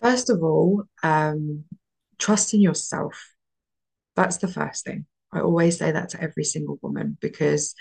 First 0.00 0.30
of 0.30 0.42
all, 0.42 0.84
um, 1.02 1.64
trust 2.18 2.54
in 2.54 2.60
yourself. 2.60 3.34
That's 4.14 4.38
the 4.38 4.48
first 4.48 4.84
thing. 4.84 5.06
I 5.32 5.40
always 5.40 5.78
say 5.78 5.90
that 5.90 6.10
to 6.10 6.22
every 6.22 6.44
single 6.44 6.78
woman 6.82 7.18
because 7.20 7.74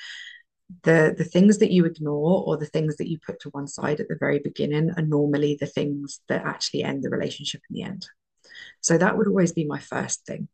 the 0.83 1.13
the 1.15 1.23
things 1.23 1.59
that 1.59 1.71
you 1.71 1.85
ignore 1.85 2.43
or 2.45 2.57
the 2.57 2.65
things 2.65 2.97
that 2.97 3.07
you 3.07 3.19
put 3.19 3.39
to 3.41 3.49
one 3.49 3.67
side 3.67 3.99
at 3.99 4.07
the 4.07 4.17
very 4.19 4.39
beginning 4.39 4.91
are 4.97 5.03
normally 5.03 5.57
the 5.59 5.67
things 5.67 6.21
that 6.27 6.43
actually 6.43 6.83
end 6.83 7.03
the 7.03 7.09
relationship 7.09 7.61
in 7.69 7.75
the 7.75 7.83
end. 7.83 8.07
So 8.81 8.97
that 8.97 9.17
would 9.17 9.27
always 9.27 9.51
be 9.51 9.65
my 9.65 9.79
first 9.79 10.25
thing. 10.25 10.47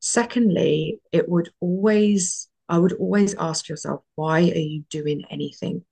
Secondly, 0.00 1.00
it 1.12 1.28
would 1.28 1.50
always 1.60 2.48
I 2.68 2.78
would 2.78 2.94
always 2.94 3.34
ask 3.36 3.68
yourself, 3.68 4.02
why 4.16 4.40
are 4.40 4.68
you 4.72 4.84
doing 4.90 5.24
anything? 5.30 5.84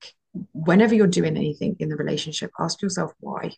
Whenever 0.52 0.94
you're 0.94 1.06
doing 1.06 1.36
anything 1.36 1.76
in 1.78 1.88
the 1.88 1.96
relationship, 1.96 2.50
ask 2.58 2.82
yourself 2.82 3.12
why. 3.20 3.52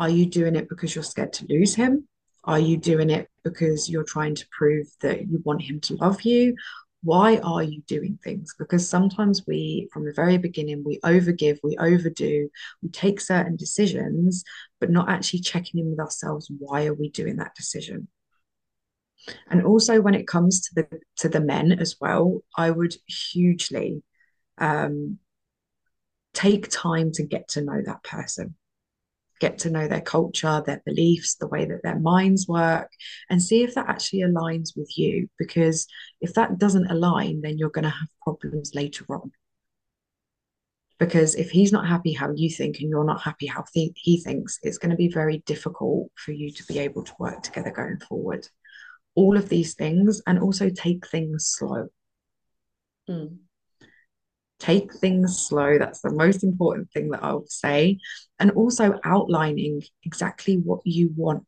Are 0.00 0.08
you 0.08 0.24
doing 0.24 0.56
it 0.56 0.66
because 0.70 0.94
you're 0.94 1.04
scared 1.04 1.34
to 1.34 1.46
lose 1.50 1.74
him? 1.74 2.08
Are 2.44 2.58
you 2.58 2.78
doing 2.78 3.10
it 3.10 3.28
because 3.44 3.90
you're 3.90 4.02
trying 4.02 4.34
to 4.34 4.46
prove 4.50 4.86
that 5.02 5.28
you 5.28 5.42
want 5.44 5.60
him 5.60 5.78
to 5.80 5.94
love 5.96 6.22
you? 6.22 6.56
Why 7.02 7.36
are 7.36 7.62
you 7.62 7.82
doing 7.86 8.18
things? 8.24 8.54
Because 8.58 8.88
sometimes 8.88 9.46
we, 9.46 9.90
from 9.92 10.06
the 10.06 10.14
very 10.14 10.38
beginning, 10.38 10.84
we 10.86 11.00
overgive, 11.00 11.58
we 11.62 11.76
overdo, 11.76 12.48
we 12.82 12.88
take 12.88 13.20
certain 13.20 13.56
decisions, 13.56 14.42
but 14.80 14.90
not 14.90 15.10
actually 15.10 15.40
checking 15.40 15.80
in 15.80 15.90
with 15.90 16.00
ourselves. 16.00 16.50
Why 16.58 16.86
are 16.86 16.94
we 16.94 17.10
doing 17.10 17.36
that 17.36 17.54
decision? 17.54 18.08
And 19.50 19.62
also, 19.66 20.00
when 20.00 20.14
it 20.14 20.26
comes 20.26 20.62
to 20.62 20.74
the 20.76 21.00
to 21.18 21.28
the 21.28 21.40
men 21.40 21.72
as 21.72 21.96
well, 22.00 22.42
I 22.56 22.70
would 22.70 22.94
hugely 23.06 24.02
um, 24.56 25.18
take 26.32 26.70
time 26.70 27.12
to 27.12 27.22
get 27.22 27.48
to 27.48 27.60
know 27.60 27.82
that 27.84 28.02
person 28.02 28.54
get 29.40 29.58
to 29.58 29.70
know 29.70 29.88
their 29.88 30.00
culture, 30.00 30.62
their 30.64 30.82
beliefs, 30.84 31.34
the 31.34 31.48
way 31.48 31.64
that 31.64 31.82
their 31.82 31.98
minds 31.98 32.46
work, 32.46 32.90
and 33.28 33.42
see 33.42 33.62
if 33.62 33.74
that 33.74 33.88
actually 33.88 34.20
aligns 34.20 34.76
with 34.76 34.96
you. 34.96 35.28
Because 35.38 35.86
if 36.20 36.34
that 36.34 36.58
doesn't 36.58 36.90
align, 36.90 37.40
then 37.40 37.58
you're 37.58 37.70
going 37.70 37.84
to 37.84 37.90
have 37.90 38.08
problems 38.22 38.74
later 38.74 39.04
on. 39.08 39.32
Because 40.98 41.34
if 41.34 41.50
he's 41.50 41.72
not 41.72 41.88
happy 41.88 42.12
how 42.12 42.30
you 42.34 42.50
think 42.50 42.78
and 42.80 42.90
you're 42.90 43.04
not 43.04 43.22
happy 43.22 43.46
how 43.46 43.64
th- 43.72 43.92
he 43.96 44.20
thinks, 44.20 44.58
it's 44.62 44.76
going 44.76 44.90
to 44.90 44.96
be 44.96 45.08
very 45.08 45.38
difficult 45.46 46.10
for 46.14 46.32
you 46.32 46.52
to 46.52 46.64
be 46.66 46.78
able 46.78 47.02
to 47.02 47.12
work 47.18 47.42
together 47.42 47.70
going 47.70 47.98
forward. 48.00 48.46
All 49.14 49.36
of 49.36 49.48
these 49.48 49.74
things, 49.74 50.20
and 50.26 50.38
also 50.38 50.68
take 50.68 51.06
things 51.06 51.46
slow. 51.46 51.88
Mm 53.08 53.38
take 54.60 54.94
things 54.94 55.46
slow. 55.48 55.78
That's 55.78 56.00
the 56.00 56.12
most 56.12 56.44
important 56.44 56.92
thing 56.92 57.10
that 57.10 57.24
I 57.24 57.32
will 57.32 57.46
say. 57.48 57.98
And 58.38 58.52
also 58.52 59.00
outlining 59.04 59.82
exactly 60.04 60.56
what 60.56 60.80
you 60.84 61.10
want. 61.16 61.44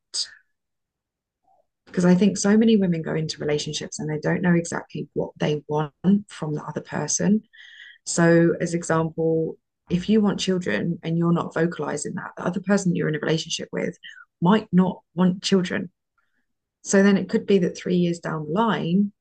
Because 1.86 2.04
I 2.04 2.14
think 2.14 2.38
so 2.38 2.56
many 2.56 2.76
women 2.76 3.02
go 3.02 3.14
into 3.14 3.38
relationships 3.38 3.98
and 3.98 4.08
they 4.10 4.18
don't 4.18 4.42
know 4.42 4.54
exactly 4.54 5.08
what 5.12 5.32
they 5.38 5.62
want 5.68 5.92
from 6.28 6.54
the 6.54 6.62
other 6.62 6.80
person. 6.80 7.42
So, 8.06 8.54
as 8.60 8.74
example, 8.74 9.58
if 9.90 10.08
you 10.08 10.22
want 10.22 10.40
children 10.40 10.98
and 11.02 11.18
you're 11.18 11.32
not 11.32 11.54
vocalizing 11.54 12.14
that, 12.14 12.32
the 12.36 12.46
other 12.46 12.60
person 12.60 12.96
you're 12.96 13.08
in 13.08 13.14
a 13.14 13.20
relationship 13.20 13.68
with 13.72 13.98
might 14.40 14.68
not 14.72 15.00
want 15.14 15.42
children. 15.42 15.90
So 16.82 17.02
then 17.02 17.16
it 17.16 17.28
could 17.28 17.46
be 17.46 17.58
that 17.58 17.76
three 17.76 17.96
years 17.96 18.18
down 18.18 18.46
the 18.46 18.52
line, 18.52 19.12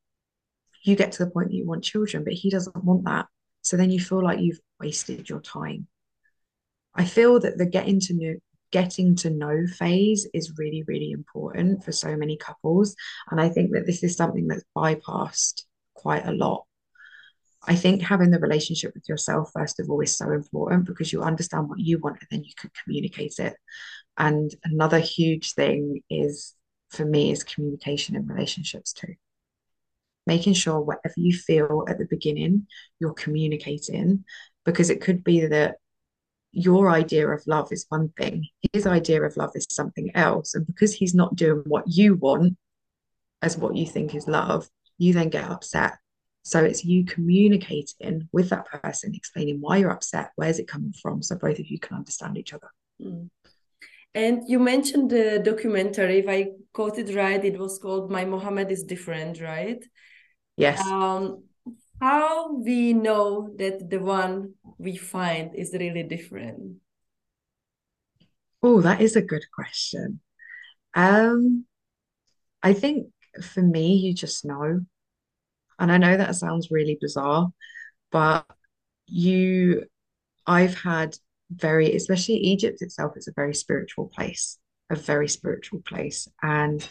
you 0.84 0.96
get 0.96 1.12
to 1.14 1.26
the 1.26 1.30
point 1.32 1.50
that 1.50 1.56
you 1.56 1.66
want 1.66 1.84
children, 1.84 2.24
but 2.24 2.34
he 2.34 2.50
doesn't 2.50 2.84
want 2.84 3.06
that. 3.06 3.28
So 3.62 3.78
then 3.78 3.92
you 3.92 4.00
feel 4.00 4.24
like 4.24 4.40
you've 4.40 4.60
wasted 4.80 5.30
your 5.30 5.42
time. 5.42 5.88
I 6.94 7.06
feel 7.06 7.40
that 7.40 7.58
the 7.58 7.66
getting 7.66 8.00
to 8.02 8.14
know 8.14 8.36
getting 8.72 9.16
to 9.18 9.30
know 9.30 9.68
phase 9.68 10.28
is 10.34 10.54
really, 10.58 10.84
really 10.88 11.12
important 11.12 11.84
for 11.84 11.92
so 11.92 12.16
many 12.16 12.38
couples. 12.38 12.96
And 13.30 13.40
I 13.40 13.50
think 13.50 13.74
that 13.74 13.86
this 13.86 14.02
is 14.02 14.16
something 14.16 14.48
that's 14.48 14.64
bypassed 14.76 15.64
quite 15.94 16.26
a 16.26 16.32
lot. 16.32 16.66
I 17.68 17.76
think 17.76 18.02
having 18.02 18.32
the 18.32 18.40
relationship 18.40 18.94
with 18.94 19.10
yourself, 19.10 19.52
first 19.54 19.80
of 19.82 19.90
all, 19.90 20.00
is 20.00 20.16
so 20.18 20.32
important 20.32 20.86
because 20.86 21.12
you 21.12 21.22
understand 21.22 21.68
what 21.68 21.80
you 21.80 22.00
want 22.00 22.18
and 22.22 22.28
then 22.32 22.44
you 22.46 22.54
can 22.58 22.72
communicate 22.84 23.40
it. 23.40 23.56
And 24.18 24.50
another 24.64 25.00
huge 25.00 25.54
thing 25.54 26.02
is 26.10 26.56
for 26.90 27.06
me 27.06 27.32
is 27.32 27.44
communication 27.44 28.16
in 28.16 28.26
relationships 28.26 28.94
too 28.94 29.16
making 30.28 30.54
sure 30.54 30.80
whatever 30.80 31.16
you 31.18 31.34
feel 31.36 31.86
at 31.88 31.98
the 31.98 32.06
beginning, 32.06 32.68
you're 33.00 33.14
communicating, 33.14 34.24
because 34.66 34.90
it 34.90 35.02
could 35.02 35.24
be 35.24 35.46
that 35.48 35.78
your 36.52 36.90
idea 36.90 37.28
of 37.28 37.48
love 37.48 37.72
is 37.72 37.86
one 37.90 38.10
thing, 38.18 38.48
his 38.74 38.86
idea 38.86 39.22
of 39.24 39.38
love 39.38 39.52
is 39.56 39.66
something 39.70 40.12
else. 40.16 40.54
And 40.54 40.68
because 40.68 40.94
he's 40.94 41.16
not 41.16 41.36
doing 41.36 41.64
what 41.66 41.86
you 41.88 42.16
want 42.16 42.58
as 43.42 43.58
what 43.58 43.76
you 43.76 43.86
think 43.86 44.14
is 44.14 44.28
love, 44.28 44.70
you 44.98 45.14
then 45.14 45.30
get 45.30 45.50
upset. 45.50 45.94
So 46.44 46.64
it's 46.64 46.84
you 46.84 47.06
communicating 47.06 48.28
with 48.32 48.50
that 48.50 48.66
person, 48.66 49.16
explaining 49.16 49.62
why 49.62 49.78
you're 49.78 49.92
upset, 49.92 50.32
where's 50.36 50.60
it 50.60 50.68
coming 50.68 50.94
from, 51.02 51.22
so 51.22 51.36
both 51.36 51.60
of 51.60 51.68
you 51.68 51.80
can 51.80 51.98
understand 51.98 52.38
each 52.38 52.54
other. 52.54 52.70
Mm. 53.02 53.30
And 54.14 54.44
you 54.48 54.60
mentioned 54.60 55.10
the 55.10 55.40
documentary. 55.44 56.20
If 56.20 56.28
I 56.28 56.50
quoted 56.74 57.16
right, 57.16 57.44
it 57.46 57.58
was 57.58 57.80
called 57.80 58.12
"My 58.12 58.26
Mohammed 58.26 58.70
is 58.70 58.84
Different," 58.84 59.40
right? 59.40 59.82
Yes. 60.58 60.86
Um, 60.86 61.44
how 62.00 62.56
we 62.56 62.94
know 62.94 63.54
that 63.58 63.90
the 63.90 64.00
one 64.00 64.56
we 64.78 64.96
find 64.96 65.56
is 65.56 65.74
really 65.74 66.04
different? 66.04 66.78
Oh, 68.64 68.82
that 68.82 69.02
is 69.02 69.16
a 69.16 69.22
good 69.22 69.46
question. 69.54 70.20
Um, 70.94 71.66
I 72.64 72.74
think 72.74 73.08
for 73.42 73.62
me, 73.62 73.94
you 73.94 74.14
just 74.14 74.46
know. 74.46 74.82
And 75.80 75.92
I 75.92 75.98
know 75.98 76.18
that 76.18 76.36
sounds 76.36 76.70
really 76.70 76.98
bizarre, 77.00 77.50
but 78.12 78.46
you, 79.08 79.86
I've 80.46 80.76
had 80.76 81.16
very, 81.50 81.96
especially 81.96 82.36
Egypt 82.36 82.82
itself, 82.82 83.14
it's 83.16 83.28
a 83.28 83.34
very 83.36 83.56
spiritual 83.56 84.08
place, 84.14 84.60
a 84.90 84.96
very 84.96 85.28
spiritual 85.28 85.82
place. 85.82 86.28
And 86.42 86.88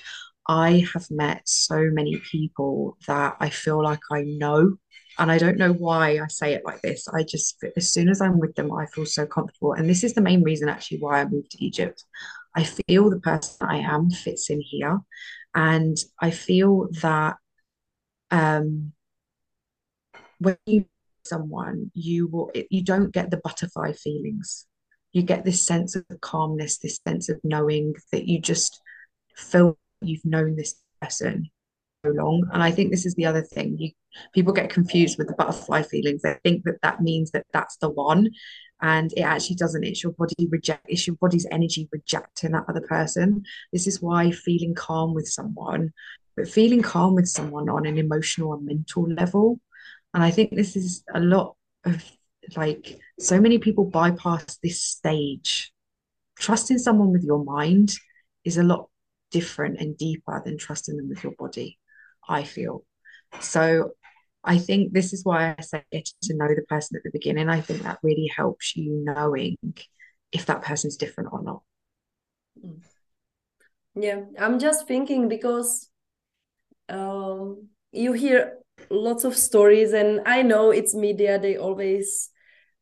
I 0.51 0.85
have 0.95 1.09
met 1.13 1.49
so 1.49 1.91
many 1.93 2.21
people 2.29 2.97
that 3.07 3.37
I 3.39 3.51
feel 3.51 3.81
like 3.81 4.01
I 4.11 4.23
know. 4.23 4.79
And 5.17 5.31
I 5.31 5.39
don't 5.39 5.59
know 5.59 5.73
why 5.73 6.19
I 6.19 6.27
say 6.27 6.55
it 6.55 6.63
like 6.65 6.83
this. 6.83 7.07
I 7.07 7.23
just, 7.23 7.57
as 7.77 7.93
soon 7.93 8.09
as 8.09 8.21
I'm 8.21 8.41
with 8.41 8.57
them, 8.57 8.73
I 8.73 8.87
feel 8.87 9.07
so 9.07 9.27
comfortable. 9.27 9.75
And 9.75 9.89
this 9.89 10.03
is 10.03 10.15
the 10.15 10.21
main 10.21 10.43
reason 10.43 10.69
actually 10.69 10.99
why 10.99 11.21
I 11.21 11.25
moved 11.25 11.53
to 11.53 11.65
Egypt. 11.65 12.05
I 12.57 12.65
feel 12.65 13.11
the 13.11 13.21
person 13.21 13.69
I 13.69 13.77
am 13.77 14.11
fits 14.11 14.51
in 14.51 14.61
here. 14.61 14.99
And 15.55 15.97
I 16.21 16.33
feel 16.33 16.89
that 17.01 17.37
um, 18.33 18.93
when 20.39 20.57
you 20.67 20.81
meet 20.81 21.27
someone, 21.27 21.93
you 21.95 22.27
will, 22.27 22.51
you 22.71 22.83
don't 22.83 23.13
get 23.13 23.31
the 23.31 23.41
butterfly 23.45 23.93
feelings. 23.93 24.67
You 25.13 25.23
get 25.23 25.45
this 25.45 25.65
sense 25.65 25.95
of 25.95 26.05
calmness, 26.21 26.79
this 26.79 26.99
sense 27.07 27.29
of 27.29 27.39
knowing 27.45 27.95
that 28.11 28.27
you 28.27 28.41
just 28.41 28.81
feel 29.37 29.79
you've 30.03 30.25
known 30.25 30.57
this 30.57 30.75
person 31.01 31.51
so 32.05 32.13
long. 32.13 32.49
And 32.53 32.63
I 32.63 32.71
think 32.71 32.91
this 32.91 33.07
is 33.07 33.15
the 33.15 33.27
other 33.27 33.43
thing. 33.43 33.77
You 33.79 33.91
people 34.35 34.53
get 34.53 34.71
confused 34.71 35.19
with 35.19 35.29
the 35.29 35.35
butterfly 35.35 35.83
feelings. 35.83 36.23
They 36.23 36.37
think 36.43 36.65
that 36.65 36.81
that 36.83 37.01
means 37.01 37.31
that 37.31 37.47
that's 37.53 37.77
the 37.77 37.89
one, 37.89 38.31
and 38.81 39.13
it 39.17 39.23
actually 39.23 39.57
doesn't. 39.57 39.85
It's 39.85 40.03
your 40.03 40.13
body 40.13 40.49
reject. 40.49 40.87
It's 40.89 41.07
your 41.07 41.17
body's 41.17 41.47
energy 41.51 41.89
rejecting 41.93 42.53
that 42.53 42.65
other 42.69 42.81
person. 42.81 43.45
This 43.73 43.87
is 43.87 44.03
why 44.03 44.31
feeling 44.31 44.75
calm 44.75 45.15
with 45.15 45.29
someone, 45.29 45.93
but 46.37 46.49
feeling 46.49 46.83
calm 46.83 47.15
with 47.15 47.29
someone 47.29 47.69
on 47.69 47.87
an 47.87 47.99
emotional 47.99 48.55
and 48.55 48.67
mental 48.67 49.09
level. 49.09 49.61
And 50.15 50.23
I 50.23 50.31
think 50.31 50.55
this 50.55 50.77
is 50.77 51.05
a 51.15 51.21
lot 51.21 51.57
of 51.85 52.05
like 52.57 52.99
so 53.19 53.41
many 53.41 53.59
people 53.59 53.85
bypass 53.85 54.59
this 54.63 54.83
stage. 54.83 55.73
Trusting 56.39 56.79
someone 56.79 57.13
with 57.13 57.23
your 57.23 57.45
mind 57.45 57.95
is 58.45 58.57
a 58.57 58.63
lot 58.63 58.89
different 59.31 59.81
and 59.81 59.97
deeper 59.97 60.43
than 60.45 60.59
trusting 60.59 60.97
them 60.97 61.09
with 61.09 61.23
your 61.23 61.35
body, 61.39 61.79
I 62.29 62.45
feel. 62.45 62.85
So 63.41 63.93
I 64.43 64.59
think 64.59 64.93
this 64.93 65.13
is 65.13 65.25
why 65.25 65.55
I 65.59 65.63
say 65.63 65.85
getting 65.93 66.13
to 66.23 66.37
know 66.37 66.49
the 66.49 66.63
person 66.69 66.97
at 66.97 67.03
the 67.05 67.11
beginning. 67.13 67.49
I 67.49 67.61
think 67.61 67.83
that 67.83 67.99
really 68.03 68.31
helps 68.35 68.77
you 68.77 69.03
knowing 69.05 69.57
if 70.33 70.47
that 70.47 70.63
person's 70.63 70.97
different 70.97 71.33
or 71.33 71.43
not. 71.43 71.63
Mm. 72.65 72.81
Yeah, 73.97 74.21
I'm 74.39 74.59
just 74.59 74.87
thinking 74.87 75.29
because 75.29 75.91
um, 76.89 77.69
you 77.93 78.13
hear 78.13 78.59
lots 78.89 79.25
of 79.25 79.37
stories, 79.37 79.93
and 79.93 80.23
I 80.27 80.43
know 80.43 80.71
it's 80.71 80.95
media, 80.95 81.39
they 81.39 81.57
always 81.57 82.31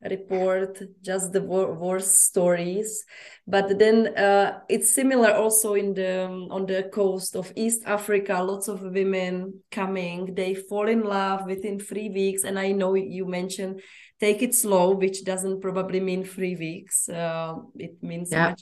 report 0.02 0.80
just 1.02 1.32
the 1.32 1.42
worst 1.42 2.22
stories. 2.22 3.04
But 3.46 3.78
then 3.78 4.16
uh, 4.16 4.60
it's 4.68 4.94
similar 4.94 5.32
also 5.32 5.74
in 5.74 5.94
the 5.94 6.26
um, 6.26 6.48
on 6.50 6.66
the 6.66 6.84
coast 6.92 7.34
of 7.36 7.52
east 7.56 7.82
africa. 7.86 8.42
Lots 8.42 8.68
of 8.68 8.82
women 8.82 9.60
coming. 9.70 10.34
They 10.34 10.54
fall 10.54 10.88
in 10.88 11.02
love 11.02 11.46
within 11.46 11.80
three 11.80 12.10
weeks. 12.10 12.44
And 12.44 12.58
i 12.58 12.72
know 12.72 12.94
you 12.94 13.26
mentioned 13.26 13.80
take 14.20 14.42
it 14.42 14.54
slow 14.54 14.94
which 14.94 15.24
doesn't 15.24 15.60
probably 15.60 16.00
mean 16.00 16.24
three 16.24 16.56
weeks. 16.56 17.08
Uh, 17.08 17.54
it 17.76 18.02
means 18.02 18.30
yeah. 18.30 18.54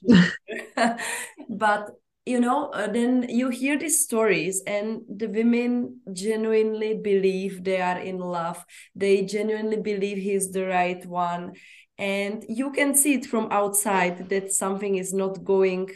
much 0.76 1.00
but 1.49 1.90
you 2.26 2.40
know 2.40 2.66
uh, 2.71 2.88
then 2.88 3.26
you 3.28 3.49
hear 3.49 3.78
these 3.78 4.02
stories 4.02 4.61
and 4.66 5.02
the 5.09 5.28
women 5.28 6.00
genuinely 6.12 6.95
believe 6.95 7.62
they 7.64 7.80
are 7.80 7.99
in 7.99 8.18
love. 8.18 8.62
They 8.95 9.25
genuinely 9.25 9.76
believe 9.76 10.18
he's 10.18 10.50
the 10.50 10.66
right 10.66 11.04
one. 11.06 11.54
And 11.99 12.45
you 12.49 12.73
can 12.73 12.95
see 12.95 13.14
it 13.14 13.26
from 13.26 13.49
outside 13.50 14.28
that 14.28 14.52
something 14.52 14.97
is 14.97 15.14
not 15.14 15.45
going 15.45 15.90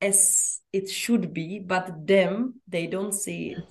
as 0.00 0.60
it 0.72 0.90
should 0.90 1.32
be 1.32 1.60
but 1.60 2.06
them 2.06 2.60
they 2.66 2.88
don't 2.88 3.14
see 3.14 3.52
it. 3.52 3.64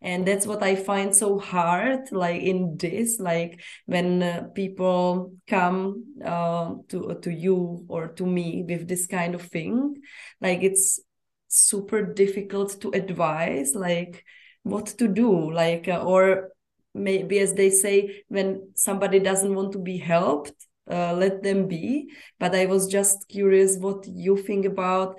And 0.00 0.26
that's 0.26 0.46
what 0.46 0.62
i 0.62 0.76
find 0.76 1.14
so 1.14 1.40
hard 1.40 2.12
like 2.12 2.40
in 2.40 2.76
this 2.76 3.18
like 3.18 3.60
when 3.86 4.22
uh, 4.22 4.46
people 4.54 5.32
come 5.48 6.04
uh, 6.24 6.74
to 6.88 7.18
to 7.20 7.30
you 7.32 7.84
or 7.88 8.08
to 8.08 8.24
me 8.24 8.64
with 8.68 8.86
this 8.86 9.08
kind 9.08 9.34
of 9.34 9.42
thing 9.42 9.96
like 10.40 10.62
it's 10.62 11.00
super 11.48 12.02
difficult 12.02 12.80
to 12.80 12.90
advise 12.90 13.74
like 13.74 14.24
what 14.62 14.86
to 14.86 15.08
do 15.08 15.50
like 15.50 15.88
uh, 15.88 16.02
or 16.02 16.50
maybe 16.94 17.38
as 17.38 17.54
they 17.54 17.70
say 17.70 18.22
when 18.28 18.70
somebody 18.74 19.18
doesn't 19.18 19.54
want 19.54 19.72
to 19.72 19.78
be 19.78 19.96
helped 19.98 20.52
uh, 20.90 21.12
let 21.12 21.42
them 21.42 21.68
be. 21.68 22.10
But 22.38 22.54
i 22.54 22.66
was 22.66 22.86
just 22.86 23.28
curious 23.28 23.76
what 23.76 24.06
you 24.06 24.36
think 24.36 24.64
about 24.64 25.18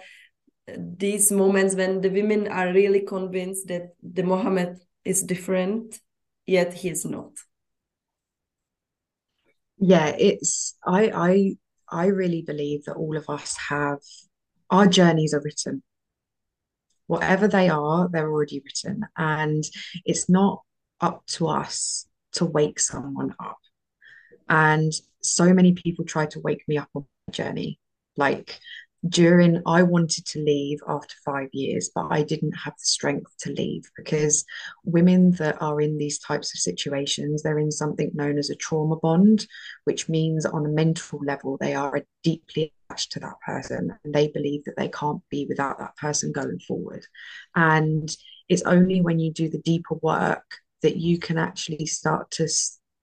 these 0.78 1.32
moments 1.32 1.76
when 1.76 2.02
the 2.02 2.10
women 2.10 2.48
are 2.48 2.74
really 2.74 3.02
convinced 3.02 3.68
that 3.68 3.90
the 4.04 4.24
mohammed 4.24 4.78
is 5.04 5.24
different 5.24 6.00
yet 6.46 6.74
he 6.74 6.90
is 6.90 7.06
not. 7.06 7.32
Yeah 9.80 10.14
it's 10.18 10.76
i 10.86 11.10
i 11.16 11.56
i 11.90 12.06
really 12.08 12.42
believe 12.42 12.86
that 12.86 12.96
all 12.96 13.16
of 13.16 13.30
us 13.30 13.56
have 13.70 14.00
our 14.70 14.88
journeys 14.88 15.34
are 15.34 15.42
written 15.42 15.82
whatever 17.10 17.48
they 17.48 17.70
are, 17.70 18.08
they're 18.08 18.30
already 18.30 18.62
written. 18.64 19.04
And 19.18 19.64
it's 20.06 20.30
not 20.30 20.62
up 21.02 21.26
to 21.26 21.48
us 21.48 22.06
to 22.34 22.46
wake 22.46 22.80
someone 22.80 23.34
up. 23.40 23.58
And 24.48 24.94
so 25.22 25.52
many 25.52 25.74
people 25.74 26.06
try 26.06 26.28
to 26.28 26.40
wake 26.40 26.64
me 26.68 26.78
up 26.78 26.90
on 26.94 27.08
my 27.28 27.32
journey. 27.32 27.80
Like 28.16 28.60
during 29.08 29.64
I 29.66 29.82
wanted 29.82 30.28
to 30.28 30.44
leave 30.44 30.78
after 30.88 31.16
five 31.26 31.50
years, 31.52 31.90
but 31.96 32.10
I 32.12 32.22
didn't 32.22 32.52
have 32.64 32.74
the 32.74 32.86
strength 32.86 33.32
to 33.40 33.54
leave 33.54 33.90
because 33.98 34.46
women 34.84 35.32
that 35.40 35.60
are 35.64 35.82
in 35.82 35.98
these 35.98 36.20
types 36.20 36.54
of 36.54 36.60
situations, 36.60 37.42
they're 37.42 37.58
in 37.58 37.72
something 37.72 38.12
known 38.14 38.38
as 38.38 38.52
a 38.52 38.56
trauma 38.56 38.98
bond, 38.98 39.48
which 39.86 40.10
means 40.10 40.46
on 40.46 40.64
a 40.64 40.70
mental 40.70 41.20
level, 41.24 41.58
they 41.58 41.74
are 41.74 42.04
deeply 42.24 42.72
attached 42.90 43.12
to 43.14 43.20
that 43.20 43.40
person 43.46 43.98
and 44.04 44.14
they 44.14 44.28
believe 44.28 44.64
that 44.66 44.76
they 44.78 44.90
can't 44.90 45.22
be 45.30 45.46
without 45.48 45.78
that 45.80 45.96
person 45.98 46.32
going 46.32 46.60
forward. 46.60 47.06
And 47.56 48.16
it's 48.48 48.64
only 48.64 49.02
when 49.02 49.20
you 49.20 49.32
do 49.32 49.50
the 49.50 49.60
deeper 49.60 49.96
work 50.02 50.46
that 50.82 50.98
you 50.98 51.20
can 51.20 51.38
actually 51.38 51.86
start 51.86 52.32
to 52.32 52.48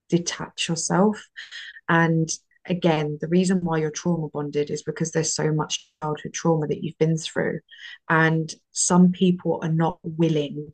detach 0.09 0.67
yourself 0.69 1.27
and 1.89 2.29
again, 2.69 3.17
the 3.21 3.27
reason 3.27 3.59
why 3.61 3.77
you're 3.77 3.91
trauma 3.91 4.27
bonded 4.29 4.69
is 4.69 4.83
because 4.83 5.11
there's 5.11 5.33
so 5.33 5.51
much 5.53 5.89
childhood 6.01 6.33
trauma 6.33 6.67
that 6.67 6.83
you've 6.83 6.97
been 6.97 7.17
through. 7.17 7.59
And 8.09 8.53
some 8.71 9.11
people 9.11 9.59
are 9.63 9.71
not 9.71 9.99
willing 10.03 10.73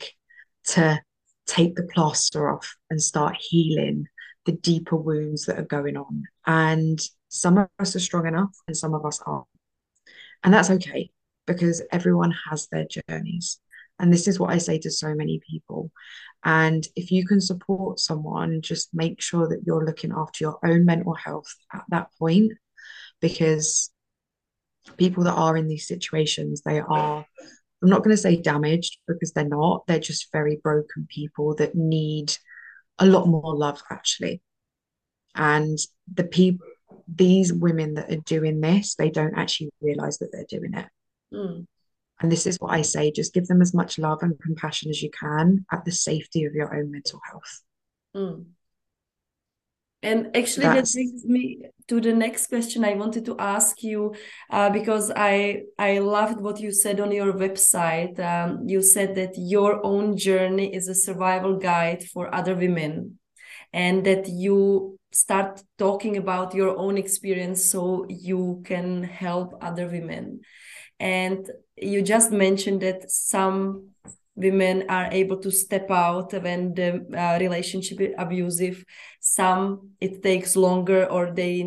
to 0.70 1.02
take 1.46 1.76
the 1.76 1.84
plaster 1.94 2.50
off 2.50 2.76
and 2.90 3.02
start 3.02 3.38
healing 3.40 4.08
the 4.46 4.54
deeper 4.54 4.96
wounds 4.96 5.46
that 5.46 5.60
are 5.60 5.66
going 5.66 5.98
on. 5.98 6.24
And 6.46 7.00
some 7.34 7.58
of 7.58 7.68
us 7.80 7.96
are 7.96 8.00
strong 8.00 8.28
enough 8.28 8.56
and 8.68 8.78
some 8.78 8.94
of 8.94 9.06
us 9.06 9.20
aren't. 9.26 9.48
And 10.44 10.54
that's 10.54 10.70
okay 10.70 11.10
because 11.48 11.82
everyone 11.92 12.34
has 12.50 12.68
their 12.72 12.86
journeys. 12.86 13.60
And 14.00 14.14
this 14.14 14.28
is 14.28 14.40
what 14.40 14.52
I 14.52 14.60
say 14.60 14.78
to 14.80 14.92
so 14.92 15.16
many 15.16 15.42
people. 15.50 15.92
And 16.44 16.86
if 16.96 17.10
you 17.10 17.26
can 17.26 17.42
support 17.42 18.00
someone, 18.00 18.62
just 18.62 18.90
make 18.94 19.20
sure 19.20 19.48
that 19.48 19.64
you're 19.66 19.86
looking 19.86 20.12
after 20.16 20.44
your 20.44 20.60
own 20.64 20.86
mental 20.86 21.16
health 21.16 21.52
at 21.74 21.84
that 21.90 22.10
point, 22.20 22.52
because 23.20 23.92
people 24.98 25.24
that 25.24 25.34
are 25.34 25.58
in 25.58 25.68
these 25.68 25.88
situations, 25.88 26.62
they 26.62 26.80
are, 26.80 27.26
I'm 27.82 27.90
not 27.90 28.04
going 28.04 28.16
to 28.16 28.22
say 28.22 28.36
damaged 28.36 29.00
because 29.08 29.34
they're 29.34 29.48
not, 29.48 29.88
they're 29.88 30.00
just 30.00 30.32
very 30.32 30.60
broken 30.62 31.08
people 31.10 31.56
that 31.56 31.74
need 31.74 32.36
a 33.00 33.08
lot 33.08 33.28
more 33.28 33.56
love, 33.56 33.82
actually. 33.90 34.42
And 35.34 35.80
the 36.14 36.26
people, 36.26 36.68
these 37.08 37.54
women 37.54 37.96
that 37.96 38.12
are 38.12 38.18
doing 38.18 38.62
this, 38.62 38.96
they 38.96 39.10
don't 39.10 39.36
actually 39.36 39.72
realize 39.82 40.18
that 40.20 40.32
they're 40.32 40.46
doing 40.48 40.74
it. 40.74 40.88
Mm. 41.34 41.68
And 42.22 42.32
this 42.32 42.48
is 42.48 42.58
what 42.58 42.74
I 42.74 42.82
say 42.84 43.12
just 43.12 43.34
give 43.34 43.48
them 43.48 43.62
as 43.62 43.74
much 43.74 43.98
love 43.98 44.20
and 44.22 44.40
compassion 44.40 44.90
as 44.90 45.02
you 45.02 45.10
can 45.10 45.66
at 45.72 45.84
the 45.84 45.92
safety 45.92 46.46
of 46.46 46.54
your 46.54 46.74
own 46.74 46.92
mental 46.92 47.20
health. 47.30 47.62
Mm. 48.16 48.46
And 50.04 50.36
actually, 50.36 50.66
That's... 50.66 50.92
that 50.92 50.98
brings 50.98 51.26
me 51.26 51.64
to 51.88 52.02
the 52.02 52.14
next 52.14 52.48
question 52.48 52.84
I 52.84 52.94
wanted 52.96 53.26
to 53.26 53.38
ask 53.40 53.82
you 53.84 54.16
uh, 54.50 54.70
because 54.70 55.12
I 55.16 55.64
I 55.80 56.00
loved 56.00 56.42
what 56.42 56.60
you 56.60 56.72
said 56.72 57.00
on 57.00 57.12
your 57.12 57.32
website. 57.34 58.20
Um, 58.20 58.68
you 58.68 58.82
said 58.82 59.16
that 59.16 59.34
your 59.38 59.84
own 59.86 60.18
journey 60.18 60.74
is 60.74 60.90
a 60.90 60.96
survival 60.96 61.58
guide 61.58 62.04
for 62.04 62.34
other 62.36 62.54
women, 62.54 63.18
and 63.72 64.06
that 64.06 64.28
you 64.28 65.00
start 65.14 65.62
talking 65.78 66.18
about 66.18 66.54
your 66.54 66.78
own 66.78 66.98
experience 66.98 67.70
so 67.70 68.06
you 68.10 68.62
can 68.66 69.04
help 69.04 69.56
other 69.62 69.88
women. 69.88 70.42
And 71.00 71.50
you 71.78 72.02
just 72.02 72.32
mentioned 72.32 72.82
that 72.82 73.12
some 73.12 73.90
women 74.36 74.86
are 74.90 75.10
able 75.12 75.38
to 75.38 75.52
step 75.52 75.92
out 75.92 76.34
when 76.34 76.74
the 76.74 77.06
uh, 77.16 77.38
relationship 77.40 78.02
is 78.02 78.14
abusive. 78.18 78.84
Some 79.20 79.92
it 80.02 80.24
takes 80.24 80.56
longer 80.56 81.06
or 81.06 81.32
they 81.32 81.64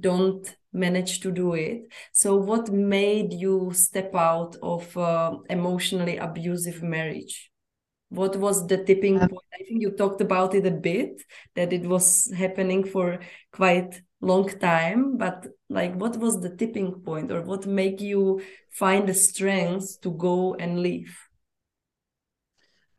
don't 0.00 0.56
manage 0.72 1.20
to 1.20 1.30
do 1.30 1.54
it. 1.54 1.82
So 2.12 2.36
what 2.36 2.70
made 2.70 3.32
you 3.32 3.72
step 3.74 4.14
out 4.14 4.56
of 4.62 4.96
uh, 4.96 5.36
emotionally 5.50 6.16
abusive 6.16 6.82
marriage 6.82 7.50
what 8.08 8.36
was 8.36 8.66
the 8.66 8.84
tipping 8.84 9.18
uh, 9.18 9.28
point? 9.28 9.46
I 9.54 9.64
think 9.64 9.82
you 9.82 9.90
talked 9.90 10.20
about 10.20 10.54
it 10.54 10.66
a 10.66 10.70
bit 10.70 11.22
that 11.54 11.72
it 11.72 11.86
was 11.86 12.32
happening 12.36 12.84
for 12.84 13.18
quite 13.52 14.02
long 14.20 14.48
time 14.58 15.16
but 15.18 15.46
like 15.68 15.94
what 15.94 16.16
was 16.16 16.40
the 16.40 16.54
tipping 16.56 16.92
point 16.92 17.30
or 17.30 17.42
what 17.42 17.66
make 17.66 18.00
you 18.00 18.40
find 18.70 19.08
the 19.08 19.14
strength 19.14 20.00
to 20.00 20.10
go 20.10 20.54
and 20.54 20.80
leave? 20.80 21.16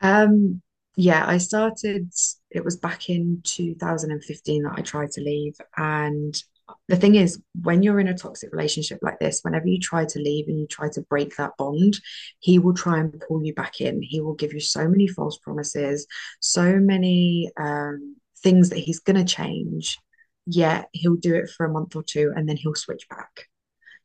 Um 0.02 0.62
yeah 1.00 1.24
i 1.28 1.38
started 1.38 2.12
it 2.50 2.66
was 2.66 2.76
back 2.76 3.08
in 3.08 3.40
2015 3.44 4.64
that 4.64 4.74
i 4.76 4.82
tried 4.82 5.12
to 5.12 5.22
leave 5.22 5.56
and 5.78 6.44
the 6.88 6.96
thing 6.96 7.16
is 7.16 7.42
when 7.62 7.84
you're 7.84 8.00
in 8.00 8.08
a 8.08 8.18
toxic 8.18 8.52
relationship 8.52 9.00
like 9.02 9.20
this 9.20 9.42
whenever 9.42 9.68
you 9.68 9.80
try 9.80 10.06
to 10.06 10.20
leave 10.20 10.48
and 10.48 10.60
you 10.60 10.68
try 10.68 10.90
to 10.90 11.02
break 11.04 11.36
that 11.36 11.52
bond 11.58 12.00
he 12.40 12.60
will 12.60 12.74
try 12.74 13.00
and 13.00 13.22
pull 13.28 13.44
you 13.44 13.54
back 13.54 13.82
in. 13.82 14.02
He 14.02 14.22
will 14.22 14.36
give 14.36 14.54
you 14.54 14.60
so 14.60 14.88
many 14.88 15.08
false 15.08 15.38
promises 15.38 16.08
so 16.40 16.78
many 16.78 17.50
um, 17.60 18.16
things 18.40 18.70
that 18.70 18.80
he's 18.80 19.00
going 19.00 19.18
to 19.18 19.34
change 19.34 19.98
yet 20.46 20.88
he'll 20.94 21.16
do 21.16 21.36
it 21.36 21.50
for 21.50 21.66
a 21.66 21.72
month 21.72 21.96
or 21.96 22.04
two 22.04 22.32
and 22.36 22.48
then 22.48 22.58
he'll 22.58 22.76
switch 22.76 23.08
back. 23.10 23.48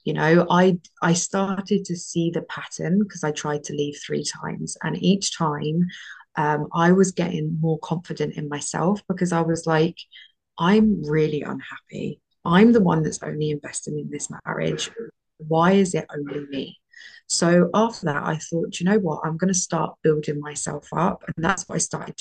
You 0.04 0.14
know 0.14 0.46
i 0.50 0.78
i 1.00 1.12
started 1.12 1.84
to 1.84 1.96
see 1.96 2.30
the 2.30 2.42
pattern 2.42 2.98
because 2.98 3.22
i 3.22 3.30
tried 3.30 3.62
to 3.64 3.72
leave 3.72 3.96
three 4.04 4.24
times 4.24 4.76
and 4.82 5.00
each 5.00 5.36
time 5.38 5.86
um, 6.34 6.66
i 6.74 6.90
was 6.90 7.12
getting 7.12 7.58
more 7.60 7.78
confident 7.78 8.34
in 8.34 8.48
myself 8.48 9.00
because 9.06 9.30
i 9.30 9.42
was 9.42 9.64
like 9.64 9.96
i'm 10.58 11.04
really 11.04 11.42
unhappy 11.42 12.21
i'm 12.44 12.72
the 12.72 12.80
one 12.80 13.02
that's 13.02 13.22
only 13.22 13.50
investing 13.50 13.98
in 13.98 14.10
this 14.10 14.28
marriage 14.44 14.90
why 15.38 15.72
is 15.72 15.94
it 15.94 16.06
only 16.16 16.46
me 16.48 16.78
so 17.28 17.70
after 17.74 18.06
that 18.06 18.22
i 18.24 18.36
thought 18.36 18.78
you 18.78 18.86
know 18.86 18.98
what 18.98 19.20
i'm 19.24 19.36
going 19.36 19.52
to 19.52 19.58
start 19.58 19.96
building 20.02 20.40
myself 20.40 20.86
up 20.92 21.24
and 21.26 21.44
that's 21.44 21.68
what 21.68 21.76
i 21.76 21.78
started 21.78 22.20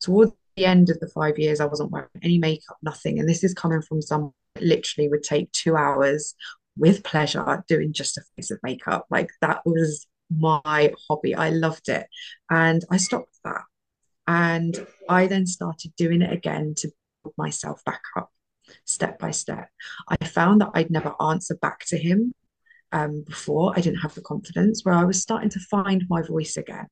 towards 0.00 0.32
the 0.56 0.64
end 0.64 0.90
of 0.90 1.00
the 1.00 1.08
five 1.08 1.38
years, 1.38 1.60
I 1.60 1.66
wasn't 1.66 1.90
wearing 1.90 2.08
any 2.22 2.38
makeup, 2.38 2.76
nothing. 2.82 3.18
And 3.18 3.28
this 3.28 3.44
is 3.44 3.54
coming 3.54 3.82
from 3.82 4.02
someone 4.02 4.32
that 4.54 4.64
literally 4.64 5.08
would 5.08 5.22
take 5.22 5.50
two 5.52 5.76
hours 5.76 6.34
with 6.76 7.04
pleasure 7.04 7.64
doing 7.68 7.92
just 7.92 8.18
a 8.18 8.22
face 8.36 8.50
of 8.50 8.58
makeup. 8.62 9.06
Like 9.10 9.30
that 9.40 9.64
was 9.64 10.06
my 10.30 10.92
hobby. 11.08 11.34
I 11.34 11.50
loved 11.50 11.88
it. 11.88 12.06
And 12.50 12.84
I 12.90 12.96
stopped 12.96 13.36
that. 13.44 13.62
And 14.26 14.86
I 15.08 15.26
then 15.26 15.46
started 15.46 15.92
doing 15.96 16.22
it 16.22 16.32
again 16.32 16.74
to 16.78 16.90
build 17.22 17.34
myself 17.36 17.84
back 17.84 18.02
up 18.16 18.30
step 18.84 19.18
by 19.18 19.30
step. 19.30 19.68
I 20.08 20.16
found 20.24 20.60
that 20.60 20.70
I'd 20.74 20.90
never 20.90 21.14
answer 21.20 21.56
back 21.56 21.80
to 21.86 21.98
him 21.98 22.32
um, 22.92 23.24
before. 23.26 23.72
I 23.76 23.80
didn't 23.80 24.00
have 24.00 24.14
the 24.14 24.22
confidence 24.22 24.84
where 24.84 24.94
I 24.94 25.04
was 25.04 25.20
starting 25.20 25.50
to 25.50 25.60
find 25.60 26.04
my 26.08 26.22
voice 26.22 26.56
again. 26.56 26.86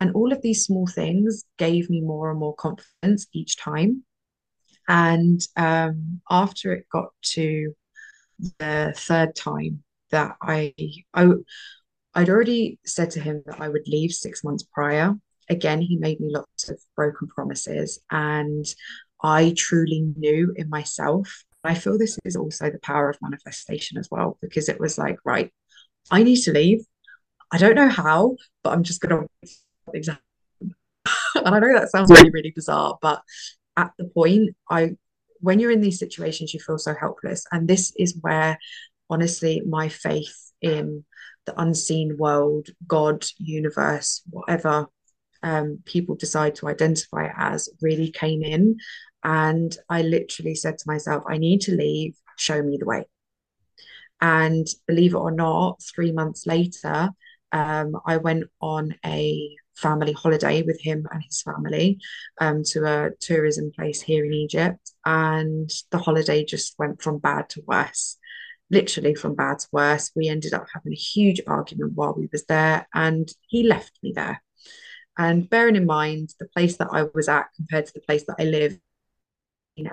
And 0.00 0.12
all 0.12 0.32
of 0.32 0.42
these 0.42 0.64
small 0.64 0.86
things 0.86 1.44
gave 1.58 1.88
me 1.88 2.00
more 2.00 2.30
and 2.30 2.38
more 2.38 2.54
confidence 2.54 3.26
each 3.32 3.56
time. 3.56 4.04
And 4.88 5.40
um, 5.56 6.20
after 6.30 6.72
it 6.72 6.86
got 6.90 7.10
to 7.34 7.74
the 8.58 8.92
third 8.96 9.34
time 9.34 9.82
that 10.10 10.36
I, 10.42 10.74
I, 11.14 11.28
I'd 12.14 12.28
already 12.28 12.78
said 12.84 13.10
to 13.12 13.20
him 13.20 13.42
that 13.46 13.60
I 13.60 13.68
would 13.68 13.88
leave 13.88 14.12
six 14.12 14.44
months 14.44 14.64
prior. 14.64 15.14
Again, 15.48 15.80
he 15.80 15.96
made 15.96 16.20
me 16.20 16.28
lots 16.30 16.68
of 16.68 16.80
broken 16.96 17.28
promises, 17.28 18.00
and 18.10 18.64
I 19.24 19.54
truly 19.56 20.12
knew 20.16 20.52
in 20.54 20.68
myself. 20.68 21.44
I 21.64 21.74
feel 21.74 21.96
this 21.96 22.18
is 22.26 22.36
also 22.36 22.70
the 22.70 22.78
power 22.78 23.08
of 23.08 23.16
manifestation 23.22 23.96
as 23.96 24.08
well, 24.10 24.36
because 24.42 24.68
it 24.68 24.78
was 24.78 24.98
like, 24.98 25.16
right, 25.24 25.50
I 26.10 26.22
need 26.22 26.42
to 26.42 26.52
leave. 26.52 26.84
I 27.50 27.56
don't 27.56 27.74
know 27.74 27.88
how, 27.88 28.36
but 28.62 28.74
I'm 28.74 28.82
just 28.82 29.00
going 29.00 29.26
to 29.26 29.28
and 31.34 31.54
I 31.54 31.58
know 31.58 31.72
that 31.72 31.90
sounds 31.90 32.10
really, 32.10 32.30
really 32.30 32.52
bizarre, 32.54 32.98
but 33.00 33.22
at 33.78 33.92
the 33.98 34.04
point, 34.04 34.54
I, 34.68 34.96
when 35.40 35.58
you're 35.58 35.70
in 35.70 35.80
these 35.80 35.98
situations, 35.98 36.52
you 36.52 36.60
feel 36.60 36.78
so 36.78 36.94
helpless. 36.94 37.46
And 37.50 37.66
this 37.66 37.94
is 37.96 38.18
where, 38.20 38.58
honestly, 39.08 39.62
my 39.66 39.88
faith 39.88 40.52
in 40.60 41.04
the 41.46 41.58
unseen 41.58 42.16
world, 42.18 42.68
God, 42.86 43.24
universe, 43.38 44.22
whatever 44.30 44.88
um, 45.44 45.78
people 45.84 46.16
decide 46.16 46.54
to 46.56 46.68
identify 46.68 47.28
as, 47.36 47.68
really 47.82 48.10
came 48.10 48.42
in. 48.42 48.78
And 49.22 49.76
I 49.88 50.02
literally 50.02 50.54
said 50.54 50.78
to 50.78 50.84
myself, 50.86 51.22
I 51.28 51.38
need 51.38 51.60
to 51.62 51.76
leave, 51.76 52.16
show 52.36 52.62
me 52.62 52.78
the 52.78 52.86
way. 52.86 53.04
And 54.20 54.66
believe 54.88 55.14
it 55.14 55.18
or 55.18 55.30
not, 55.30 55.82
three 55.82 56.12
months 56.12 56.46
later, 56.46 57.10
um, 57.52 57.96
I 58.06 58.16
went 58.16 58.44
on 58.60 58.94
a 59.04 59.54
family 59.76 60.12
holiday 60.12 60.62
with 60.62 60.80
him 60.80 61.06
and 61.10 61.22
his 61.22 61.42
family 61.42 61.98
um, 62.40 62.62
to 62.64 62.84
a 62.86 63.10
tourism 63.20 63.70
place 63.70 64.00
here 64.00 64.24
in 64.24 64.32
Egypt. 64.32 64.92
And 65.04 65.70
the 65.90 65.98
holiday 65.98 66.44
just 66.44 66.74
went 66.78 67.02
from 67.02 67.18
bad 67.18 67.50
to 67.50 67.62
worse, 67.66 68.16
literally 68.70 69.14
from 69.14 69.34
bad 69.34 69.58
to 69.58 69.68
worse. 69.72 70.10
We 70.16 70.28
ended 70.28 70.54
up 70.54 70.66
having 70.72 70.92
a 70.92 70.96
huge 70.96 71.42
argument 71.46 71.92
while 71.94 72.14
we 72.16 72.28
was 72.32 72.44
there, 72.44 72.88
and 72.94 73.28
he 73.48 73.66
left 73.66 73.92
me 74.02 74.12
there. 74.14 74.43
And 75.16 75.48
bearing 75.48 75.76
in 75.76 75.86
mind 75.86 76.34
the 76.40 76.48
place 76.48 76.76
that 76.78 76.88
I 76.92 77.04
was 77.14 77.28
at 77.28 77.46
compared 77.56 77.86
to 77.86 77.92
the 77.94 78.00
place 78.00 78.24
that 78.26 78.36
I 78.38 78.44
live, 78.44 78.78
in. 79.76 79.90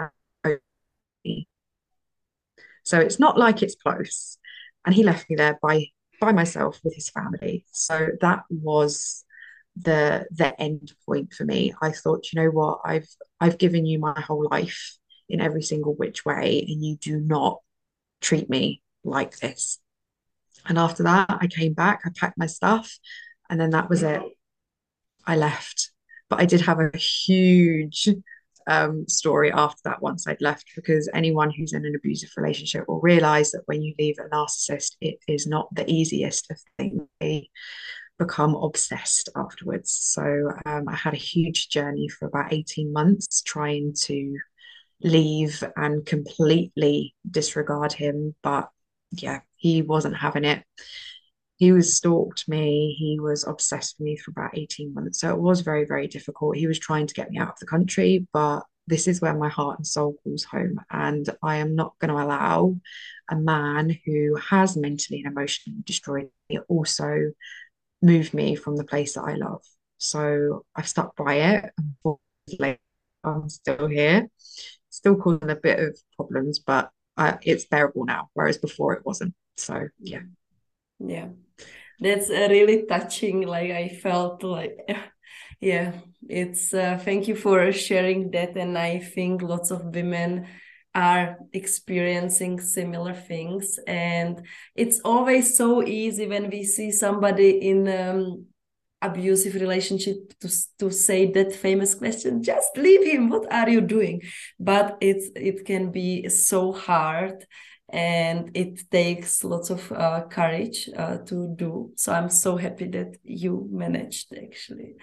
so 2.83 2.99
it's 2.99 3.19
not 3.19 3.37
like 3.37 3.61
it's 3.61 3.75
close. 3.75 4.37
And 4.85 4.95
he 4.95 5.03
left 5.03 5.29
me 5.29 5.35
there 5.35 5.59
by 5.61 5.87
by 6.19 6.31
myself 6.31 6.79
with 6.83 6.95
his 6.95 7.09
family. 7.09 7.65
So 7.71 8.09
that 8.21 8.43
was 8.49 9.23
the 9.75 10.25
the 10.31 10.59
end 10.59 10.93
point 11.05 11.33
for 11.33 11.45
me. 11.45 11.73
I 11.81 11.91
thought, 11.91 12.27
you 12.31 12.41
know 12.41 12.49
what, 12.49 12.79
I've 12.83 13.07
I've 13.39 13.57
given 13.57 13.85
you 13.85 13.99
my 13.99 14.19
whole 14.19 14.47
life 14.49 14.97
in 15.29 15.41
every 15.41 15.63
single 15.63 15.93
which 15.95 16.25
way, 16.25 16.65
and 16.67 16.83
you 16.83 16.97
do 16.97 17.19
not 17.19 17.59
treat 18.21 18.49
me 18.49 18.81
like 19.03 19.37
this. 19.37 19.79
And 20.65 20.77
after 20.77 21.03
that, 21.03 21.29
I 21.29 21.47
came 21.47 21.73
back, 21.73 22.01
I 22.05 22.09
packed 22.15 22.37
my 22.37 22.45
stuff, 22.45 22.99
and 23.49 23.59
then 23.59 23.71
that 23.71 23.89
was 23.89 24.03
it. 24.03 24.21
I 25.25 25.35
left. 25.35 25.91
But 26.29 26.39
I 26.39 26.45
did 26.45 26.61
have 26.61 26.79
a 26.79 26.95
huge 26.97 28.07
um, 28.67 29.07
story 29.07 29.51
after 29.51 29.81
that 29.85 30.01
once 30.01 30.27
I'd 30.27 30.41
left 30.41 30.65
because 30.75 31.09
anyone 31.13 31.51
who's 31.51 31.73
in 31.73 31.85
an 31.85 31.95
abusive 31.95 32.29
relationship 32.37 32.85
will 32.87 33.01
realize 33.01 33.51
that 33.51 33.63
when 33.65 33.81
you 33.81 33.93
leave 33.99 34.15
a 34.19 34.33
narcissist, 34.33 34.95
it 35.01 35.17
is 35.27 35.47
not 35.47 35.67
the 35.73 35.89
easiest 35.89 36.49
of 36.51 36.59
things. 36.77 37.01
They 37.19 37.49
become 38.17 38.55
obsessed 38.55 39.29
afterwards. 39.35 39.91
So 39.91 40.51
um, 40.65 40.87
I 40.87 40.95
had 40.95 41.13
a 41.13 41.17
huge 41.17 41.69
journey 41.69 42.07
for 42.07 42.27
about 42.27 42.53
18 42.53 42.93
months 42.93 43.41
trying 43.41 43.93
to 44.01 44.37
leave 45.01 45.63
and 45.75 46.05
completely 46.05 47.15
disregard 47.29 47.93
him. 47.93 48.35
But 48.43 48.69
yeah, 49.11 49.41
he 49.55 49.81
wasn't 49.81 50.15
having 50.17 50.45
it 50.45 50.63
he 51.61 51.71
was 51.71 51.95
stalked 51.95 52.49
me 52.49 52.95
he 52.97 53.19
was 53.19 53.45
obsessed 53.45 53.99
with 53.99 54.05
me 54.05 54.17
for 54.17 54.31
about 54.31 54.57
18 54.57 54.95
months. 54.95 55.19
So 55.19 55.29
it 55.29 55.39
was 55.39 55.61
very 55.61 55.85
very 55.85 56.07
difficult. 56.07 56.57
He 56.57 56.65
was 56.65 56.79
trying 56.79 57.05
to 57.05 57.13
get 57.13 57.29
me 57.29 57.37
out 57.37 57.49
of 57.49 57.59
the 57.59 57.67
country 57.67 58.27
but 58.33 58.63
this 58.87 59.07
is 59.07 59.21
where 59.21 59.37
my 59.37 59.47
heart 59.47 59.77
and 59.77 59.85
soul 59.85 60.15
calls 60.23 60.43
home 60.43 60.79
and 60.89 61.29
i 61.43 61.57
am 61.57 61.75
not 61.75 61.93
going 61.99 62.09
to 62.09 62.21
allow 62.21 62.75
a 63.29 63.35
man 63.35 63.95
who 64.05 64.35
has 64.35 64.75
mentally 64.75 65.21
and 65.23 65.31
emotionally 65.31 65.77
destroyed 65.85 66.29
me 66.49 66.57
also 66.67 67.31
move 68.01 68.33
me 68.33 68.55
from 68.55 68.75
the 68.75 68.83
place 68.83 69.13
that 69.13 69.21
i 69.21 69.35
love. 69.35 69.61
So 69.99 70.65
i've 70.75 70.89
stuck 70.89 71.15
by 71.15 71.35
it 71.35 71.71
i'm 73.23 73.49
still 73.49 73.87
here. 73.87 74.29
Still 74.89 75.15
causing 75.15 75.51
a 75.51 75.55
bit 75.55 75.79
of 75.79 75.95
problems 76.15 76.57
but 76.57 76.89
uh, 77.17 77.37
it's 77.43 77.65
bearable 77.65 78.05
now 78.05 78.29
whereas 78.33 78.57
before 78.57 78.93
it 78.93 79.05
wasn't. 79.05 79.35
So 79.57 79.89
yeah. 79.99 80.21
Yeah 80.99 81.27
that's 82.01 82.29
uh, 82.29 82.47
really 82.49 82.85
touching 82.87 83.47
like 83.47 83.71
i 83.71 83.87
felt 83.87 84.43
like 84.43 84.77
yeah 85.61 85.93
it's 86.27 86.73
uh, 86.73 86.99
thank 87.03 87.27
you 87.27 87.35
for 87.35 87.71
sharing 87.71 88.31
that 88.31 88.57
and 88.57 88.77
i 88.77 88.99
think 88.99 89.41
lots 89.41 89.71
of 89.71 89.95
women 89.95 90.47
are 90.93 91.37
experiencing 91.53 92.59
similar 92.59 93.13
things 93.13 93.79
and 93.87 94.45
it's 94.75 94.99
always 95.05 95.55
so 95.55 95.81
easy 95.81 96.27
when 96.27 96.49
we 96.49 96.65
see 96.65 96.91
somebody 96.91 97.51
in 97.69 97.87
um, 97.87 98.45
abusive 99.01 99.55
relationship 99.55 100.37
to, 100.39 100.49
to 100.77 100.91
say 100.91 101.31
that 101.31 101.53
famous 101.53 101.95
question 101.95 102.43
just 102.43 102.77
leave 102.77 103.03
him 103.03 103.29
what 103.29 103.51
are 103.51 103.69
you 103.69 103.81
doing? 103.81 104.21
But 104.59 104.97
it's 105.01 105.29
it 105.35 105.65
can 105.65 105.91
be 105.91 106.29
so 106.29 106.71
hard 106.71 107.45
and 107.91 108.51
it 108.53 108.89
takes 108.89 109.43
lots 109.43 109.69
of 109.69 109.91
uh, 109.91 110.21
courage 110.29 110.89
uh, 110.95 111.17
to 111.17 111.53
do. 111.55 111.91
So 111.95 112.13
i'm 112.13 112.29
so 112.29 112.55
happy 112.55 112.87
that 112.87 113.17
you 113.23 113.67
managed 113.71 114.33
actually 114.35 114.95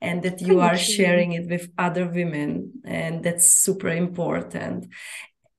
and 0.00 0.22
that 0.22 0.40
you 0.40 0.60
Thank 0.60 0.62
are 0.62 0.76
you. 0.76 0.78
sharing 0.78 1.32
it 1.32 1.48
with 1.48 1.70
other 1.76 2.06
women 2.06 2.72
and 2.84 3.24
that's 3.24 3.46
super 3.50 3.88
important. 3.88 4.86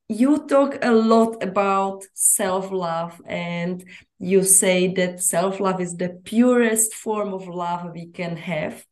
You 0.10 0.48
talk 0.48 0.78
a 0.82 0.94
lot 0.94 1.44
about 1.44 2.06
self 2.14 2.72
love 2.72 3.22
and 3.28 3.84
you 4.20 4.44
say 4.44 4.94
that 4.94 5.22
self 5.22 5.60
love 5.60 5.82
is 5.82 5.98
the 5.98 6.22
purest 6.24 6.94
form 6.94 7.34
of 7.34 7.48
love 7.50 7.92
we 7.94 8.08
can 8.08 8.38
have 8.38 8.86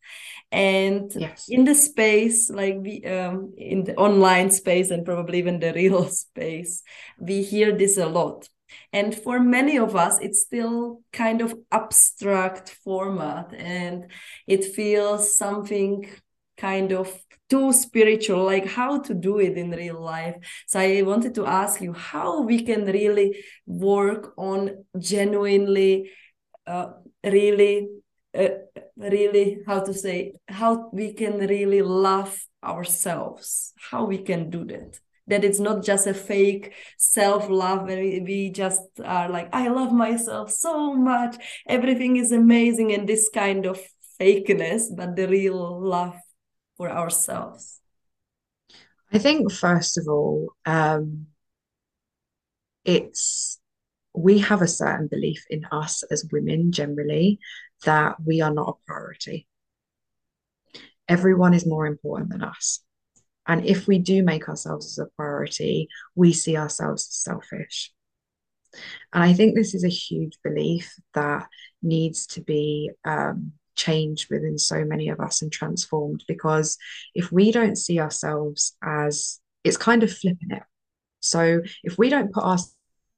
and 0.55 1.11
yes. 1.15 1.47
in 1.49 1.65
the 1.65 1.75
space 1.75 2.49
like 2.49 2.77
we 2.79 3.03
um, 3.05 3.53
in 3.57 3.83
the 3.83 3.95
online 3.95 4.49
space 4.49 4.89
and 4.89 5.05
probably 5.05 5.37
even 5.37 5.59
the 5.59 5.73
real 5.75 6.05
space 6.05 6.81
we 7.19 7.43
hear 7.43 7.77
this 7.77 7.97
a 7.97 8.05
lot 8.05 8.47
and 8.93 9.13
for 9.13 9.39
many 9.39 9.77
of 9.77 9.95
us 9.95 10.17
it's 10.21 10.41
still 10.41 11.01
kind 11.11 11.41
of 11.41 11.53
abstract 11.71 12.69
format 12.83 13.53
and 13.53 14.09
it 14.47 14.63
feels 14.63 15.37
something 15.37 16.09
kind 16.57 16.93
of 16.93 17.13
too 17.49 17.73
spiritual 17.73 18.43
like 18.43 18.65
how 18.65 18.97
to 18.99 19.13
do 19.13 19.39
it 19.39 19.57
in 19.57 19.69
real 19.71 20.01
life 20.01 20.35
so 20.67 20.79
i 20.79 21.01
wanted 21.01 21.35
to 21.35 21.45
ask 21.45 21.81
you 21.81 21.91
how 21.93 22.41
we 22.41 22.63
can 22.63 22.85
really 22.85 23.37
work 23.67 24.33
on 24.37 24.85
genuinely 24.97 26.09
uh, 26.65 26.87
really 27.23 27.87
uh, 28.35 28.49
really 28.97 29.59
how 29.67 29.79
to 29.79 29.93
say 29.93 30.33
how 30.47 30.89
we 30.93 31.13
can 31.13 31.37
really 31.37 31.81
love 31.81 32.37
ourselves 32.63 33.73
how 33.91 34.05
we 34.05 34.17
can 34.17 34.49
do 34.49 34.65
that 34.65 34.99
that 35.27 35.43
it's 35.43 35.59
not 35.59 35.83
just 35.83 36.07
a 36.07 36.13
fake 36.13 36.73
self 36.97 37.49
love 37.49 37.83
where 37.83 37.97
we 37.97 38.51
just 38.51 38.81
are 39.03 39.29
like 39.29 39.49
i 39.53 39.67
love 39.67 39.91
myself 39.91 40.51
so 40.51 40.93
much 40.93 41.35
everything 41.67 42.17
is 42.17 42.31
amazing 42.31 42.91
and 42.91 43.07
this 43.07 43.29
kind 43.33 43.65
of 43.65 43.79
fakeness 44.19 44.83
but 44.95 45.15
the 45.15 45.27
real 45.27 45.81
love 45.81 46.15
for 46.77 46.89
ourselves? 46.89 47.79
I 49.11 49.17
think, 49.17 49.51
first 49.51 49.97
of 49.97 50.07
all, 50.07 50.49
um, 50.65 51.27
it's 52.83 53.59
we 54.13 54.39
have 54.39 54.61
a 54.61 54.67
certain 54.67 55.07
belief 55.07 55.45
in 55.49 55.65
us 55.71 56.03
as 56.03 56.29
women 56.31 56.71
generally 56.71 57.39
that 57.83 58.17
we 58.23 58.41
are 58.41 58.53
not 58.53 58.69
a 58.69 58.85
priority. 58.85 59.47
Everyone 61.07 61.53
is 61.53 61.67
more 61.67 61.85
important 61.85 62.31
than 62.31 62.43
us. 62.43 62.81
And 63.47 63.65
if 63.65 63.87
we 63.87 63.99
do 63.99 64.23
make 64.23 64.49
ourselves 64.49 64.87
as 64.87 64.97
a 65.05 65.09
priority, 65.15 65.87
we 66.15 66.33
see 66.33 66.57
ourselves 66.57 67.07
as 67.07 67.15
selfish. 67.15 67.91
And 69.13 69.23
I 69.23 69.33
think 69.33 69.55
this 69.55 69.75
is 69.75 69.83
a 69.83 69.89
huge 69.89 70.37
belief 70.43 70.93
that 71.13 71.47
needs 71.83 72.25
to 72.27 72.41
be 72.41 72.91
um, 73.05 73.53
changed 73.75 74.29
within 74.31 74.57
so 74.57 74.83
many 74.83 75.09
of 75.09 75.19
us 75.19 75.41
and 75.41 75.51
transformed 75.51 76.23
because 76.27 76.77
if 77.13 77.31
we 77.31 77.51
don't 77.51 77.77
see 77.77 77.99
ourselves 77.99 78.75
as 78.83 79.39
it's 79.63 79.77
kind 79.77 80.03
of 80.03 80.15
flipping 80.15 80.51
it. 80.51 80.63
So 81.21 81.61
if 81.83 81.97
we 81.97 82.09
don't 82.09 82.31
put 82.31 82.43
ourselves 82.43 82.75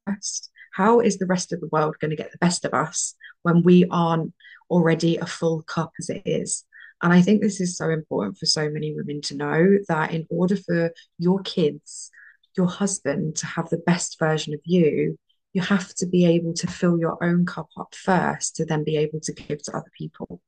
first, 0.07 0.49
how 0.73 1.01
is 1.01 1.17
the 1.17 1.25
rest 1.25 1.51
of 1.51 1.59
the 1.59 1.69
world 1.71 1.97
going 1.99 2.11
to 2.11 2.15
get 2.15 2.31
the 2.31 2.37
best 2.37 2.63
of 2.63 2.73
us 2.73 3.15
when 3.43 3.63
we 3.63 3.85
aren't 3.89 4.33
already 4.69 5.17
a 5.17 5.25
full 5.25 5.61
cup 5.63 5.91
as 5.99 6.09
it 6.09 6.23
is? 6.25 6.65
And 7.01 7.13
I 7.13 7.21
think 7.21 7.41
this 7.41 7.61
is 7.61 7.77
so 7.77 7.89
important 7.89 8.37
for 8.37 8.45
so 8.45 8.69
many 8.69 8.93
women 8.95 9.21
to 9.21 9.35
know 9.35 9.77
that 9.87 10.11
in 10.11 10.25
order 10.29 10.55
for 10.55 10.91
your 11.19 11.41
kids, 11.41 12.09
your 12.55 12.67
husband 12.67 13.35
to 13.37 13.45
have 13.45 13.69
the 13.69 13.77
best 13.77 14.17
version 14.19 14.53
of 14.53 14.61
you, 14.63 15.17
you 15.53 15.61
have 15.61 15.93
to 15.95 16.07
be 16.07 16.25
able 16.25 16.53
to 16.53 16.67
fill 16.67 16.99
your 16.99 17.23
own 17.23 17.45
cup 17.45 17.69
up 17.77 17.93
first 17.93 18.55
to 18.55 18.65
then 18.65 18.83
be 18.83 18.97
able 18.97 19.19
to 19.21 19.33
give 19.33 19.61
to 19.63 19.77
other 19.77 19.91
people. 19.97 20.41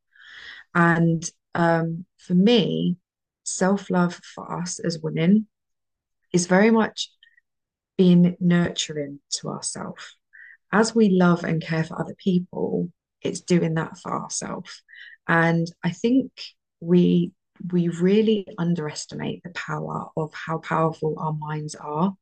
And 0.74 1.30
um, 1.56 2.06
for 2.18 2.34
me, 2.34 2.98
self 3.44 3.90
love 3.90 4.20
for 4.24 4.62
us 4.62 4.80
as 4.80 5.00
women 5.00 5.48
is 6.34 6.48
very 6.48 6.72
much 6.72 7.12
being 7.98 8.38
nurturing 8.40 9.20
to 9.32 9.50
ourselves. 9.50 10.16
As 10.72 10.94
we 10.94 11.10
love 11.10 11.44
and 11.44 11.62
care 11.62 11.84
for 11.84 12.00
other 12.00 12.16
people, 12.16 12.92
it's 13.22 13.42
doing 13.42 13.76
that 13.76 13.98
for 13.98 14.22
ourselves. 14.22 14.82
And 15.28 15.68
I 15.84 15.92
think 15.92 16.32
we 16.80 17.32
we 17.72 17.90
really 17.90 18.48
underestimate 18.58 19.44
the 19.44 19.50
power 19.50 20.08
of 20.16 20.34
how 20.34 20.60
powerful 20.60 21.16
our 21.20 21.34
minds 21.34 21.76
are. 21.76 22.16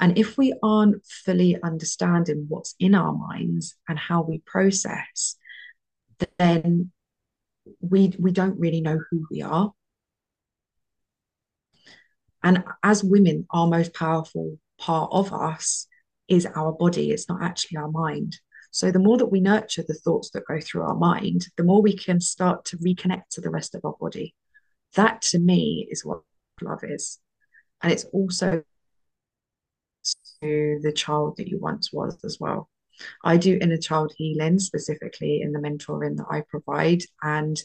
And 0.00 0.18
if 0.18 0.36
we 0.36 0.54
aren't 0.62 1.06
fully 1.06 1.56
understanding 1.62 2.46
what's 2.48 2.74
in 2.80 2.94
our 2.96 3.12
minds 3.12 3.76
and 3.88 3.98
how 3.98 4.22
we 4.22 4.38
process, 4.44 5.36
then 6.38 6.90
we 7.80 8.14
we 8.18 8.32
don't 8.32 8.58
really 8.58 8.80
know 8.80 8.98
who 9.10 9.26
we 9.30 9.42
are. 9.42 9.72
And 12.42 12.64
as 12.82 13.04
women, 13.04 13.46
our 13.50 13.68
most 13.68 13.94
powerful 13.94 14.58
part 14.78 15.10
of 15.12 15.32
us 15.32 15.86
is 16.32 16.46
our 16.56 16.72
body, 16.72 17.10
it's 17.10 17.28
not 17.28 17.42
actually 17.42 17.76
our 17.76 17.90
mind. 17.90 18.38
So 18.70 18.90
the 18.90 18.98
more 18.98 19.18
that 19.18 19.26
we 19.26 19.40
nurture 19.40 19.84
the 19.86 19.94
thoughts 19.94 20.30
that 20.30 20.46
go 20.48 20.58
through 20.58 20.82
our 20.82 20.94
mind, 20.94 21.46
the 21.58 21.64
more 21.64 21.82
we 21.82 21.94
can 21.94 22.20
start 22.20 22.64
to 22.66 22.78
reconnect 22.78 23.28
to 23.32 23.42
the 23.42 23.50
rest 23.50 23.74
of 23.74 23.84
our 23.84 23.94
body. 24.00 24.34
That 24.94 25.20
to 25.22 25.38
me 25.38 25.86
is 25.90 26.04
what 26.04 26.22
love 26.62 26.82
is. 26.82 27.18
And 27.82 27.92
it's 27.92 28.04
also 28.04 28.62
to 30.42 30.80
the 30.82 30.92
child 30.92 31.36
that 31.36 31.48
you 31.48 31.58
once 31.58 31.92
was 31.92 32.16
as 32.24 32.38
well. 32.40 32.70
I 33.22 33.36
do 33.36 33.58
inner 33.60 33.76
child 33.76 34.12
healing 34.16 34.58
specifically 34.58 35.42
in 35.42 35.52
the 35.52 35.58
mentoring 35.58 36.16
that 36.16 36.26
I 36.30 36.42
provide. 36.48 37.02
And 37.22 37.60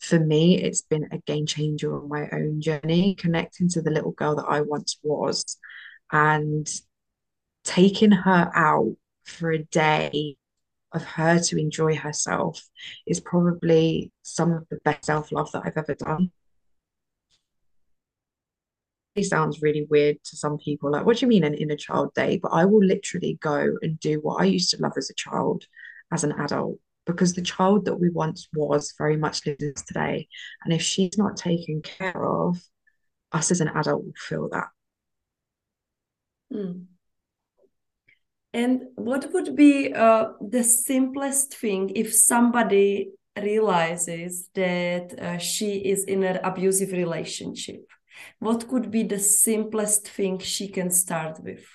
for 0.00 0.20
me, 0.20 0.62
it's 0.62 0.82
been 0.82 1.08
a 1.10 1.18
game 1.18 1.46
changer 1.46 2.00
on 2.00 2.08
my 2.08 2.28
own 2.32 2.60
journey, 2.60 3.16
connecting 3.16 3.68
to 3.70 3.82
the 3.82 3.90
little 3.90 4.12
girl 4.12 4.36
that 4.36 4.46
I 4.48 4.60
once 4.60 4.98
was 5.02 5.58
and 6.12 6.68
taking 7.64 8.10
her 8.12 8.50
out 8.54 8.94
for 9.24 9.50
a 9.50 9.64
day 9.64 10.36
of 10.92 11.02
her 11.02 11.40
to 11.40 11.58
enjoy 11.58 11.96
herself 11.96 12.62
is 13.06 13.20
probably 13.20 14.12
some 14.22 14.52
of 14.52 14.66
the 14.70 14.78
best 14.84 15.04
self 15.04 15.32
love 15.32 15.50
that 15.52 15.62
I've 15.66 15.76
ever 15.76 15.94
done. 15.94 16.30
It 19.16 19.24
sounds 19.24 19.62
really 19.62 19.86
weird 19.88 20.22
to 20.24 20.36
some 20.36 20.58
people 20.58 20.90
like, 20.90 21.06
what 21.06 21.16
do 21.18 21.26
you 21.26 21.28
mean 21.28 21.44
an 21.44 21.54
inner 21.54 21.76
child 21.76 22.12
day? 22.14 22.38
But 22.42 22.48
I 22.52 22.64
will 22.64 22.84
literally 22.84 23.38
go 23.40 23.76
and 23.82 23.98
do 24.00 24.20
what 24.20 24.40
I 24.40 24.46
used 24.46 24.70
to 24.70 24.82
love 24.82 24.94
as 24.96 25.10
a 25.10 25.14
child 25.14 25.66
as 26.12 26.24
an 26.24 26.32
adult 26.32 26.78
because 27.06 27.34
the 27.34 27.42
child 27.42 27.84
that 27.84 27.96
we 27.96 28.08
once 28.08 28.48
was 28.54 28.94
very 28.98 29.16
much 29.16 29.46
lives 29.46 29.82
today. 29.82 30.28
And 30.64 30.72
if 30.72 30.82
she's 30.82 31.18
not 31.18 31.36
taken 31.36 31.82
care 31.82 32.24
of, 32.24 32.60
us 33.32 33.50
as 33.50 33.60
an 33.60 33.68
adult 33.68 34.04
will 34.04 34.12
feel 34.16 34.48
that. 34.50 34.68
Mm. 36.52 36.86
And 38.54 38.84
what 38.94 39.32
would 39.32 39.56
be 39.56 39.92
uh, 39.92 40.28
the 40.40 40.62
simplest 40.62 41.56
thing 41.56 41.90
if 41.96 42.14
somebody 42.14 43.10
realizes 43.36 44.48
that 44.54 45.18
uh, 45.18 45.38
she 45.38 45.78
is 45.78 46.04
in 46.04 46.22
an 46.22 46.38
abusive 46.44 46.92
relationship? 46.92 47.84
What 48.38 48.68
could 48.68 48.92
be 48.92 49.02
the 49.02 49.18
simplest 49.18 50.06
thing 50.06 50.38
she 50.38 50.68
can 50.68 50.92
start 50.92 51.42
with? 51.42 51.66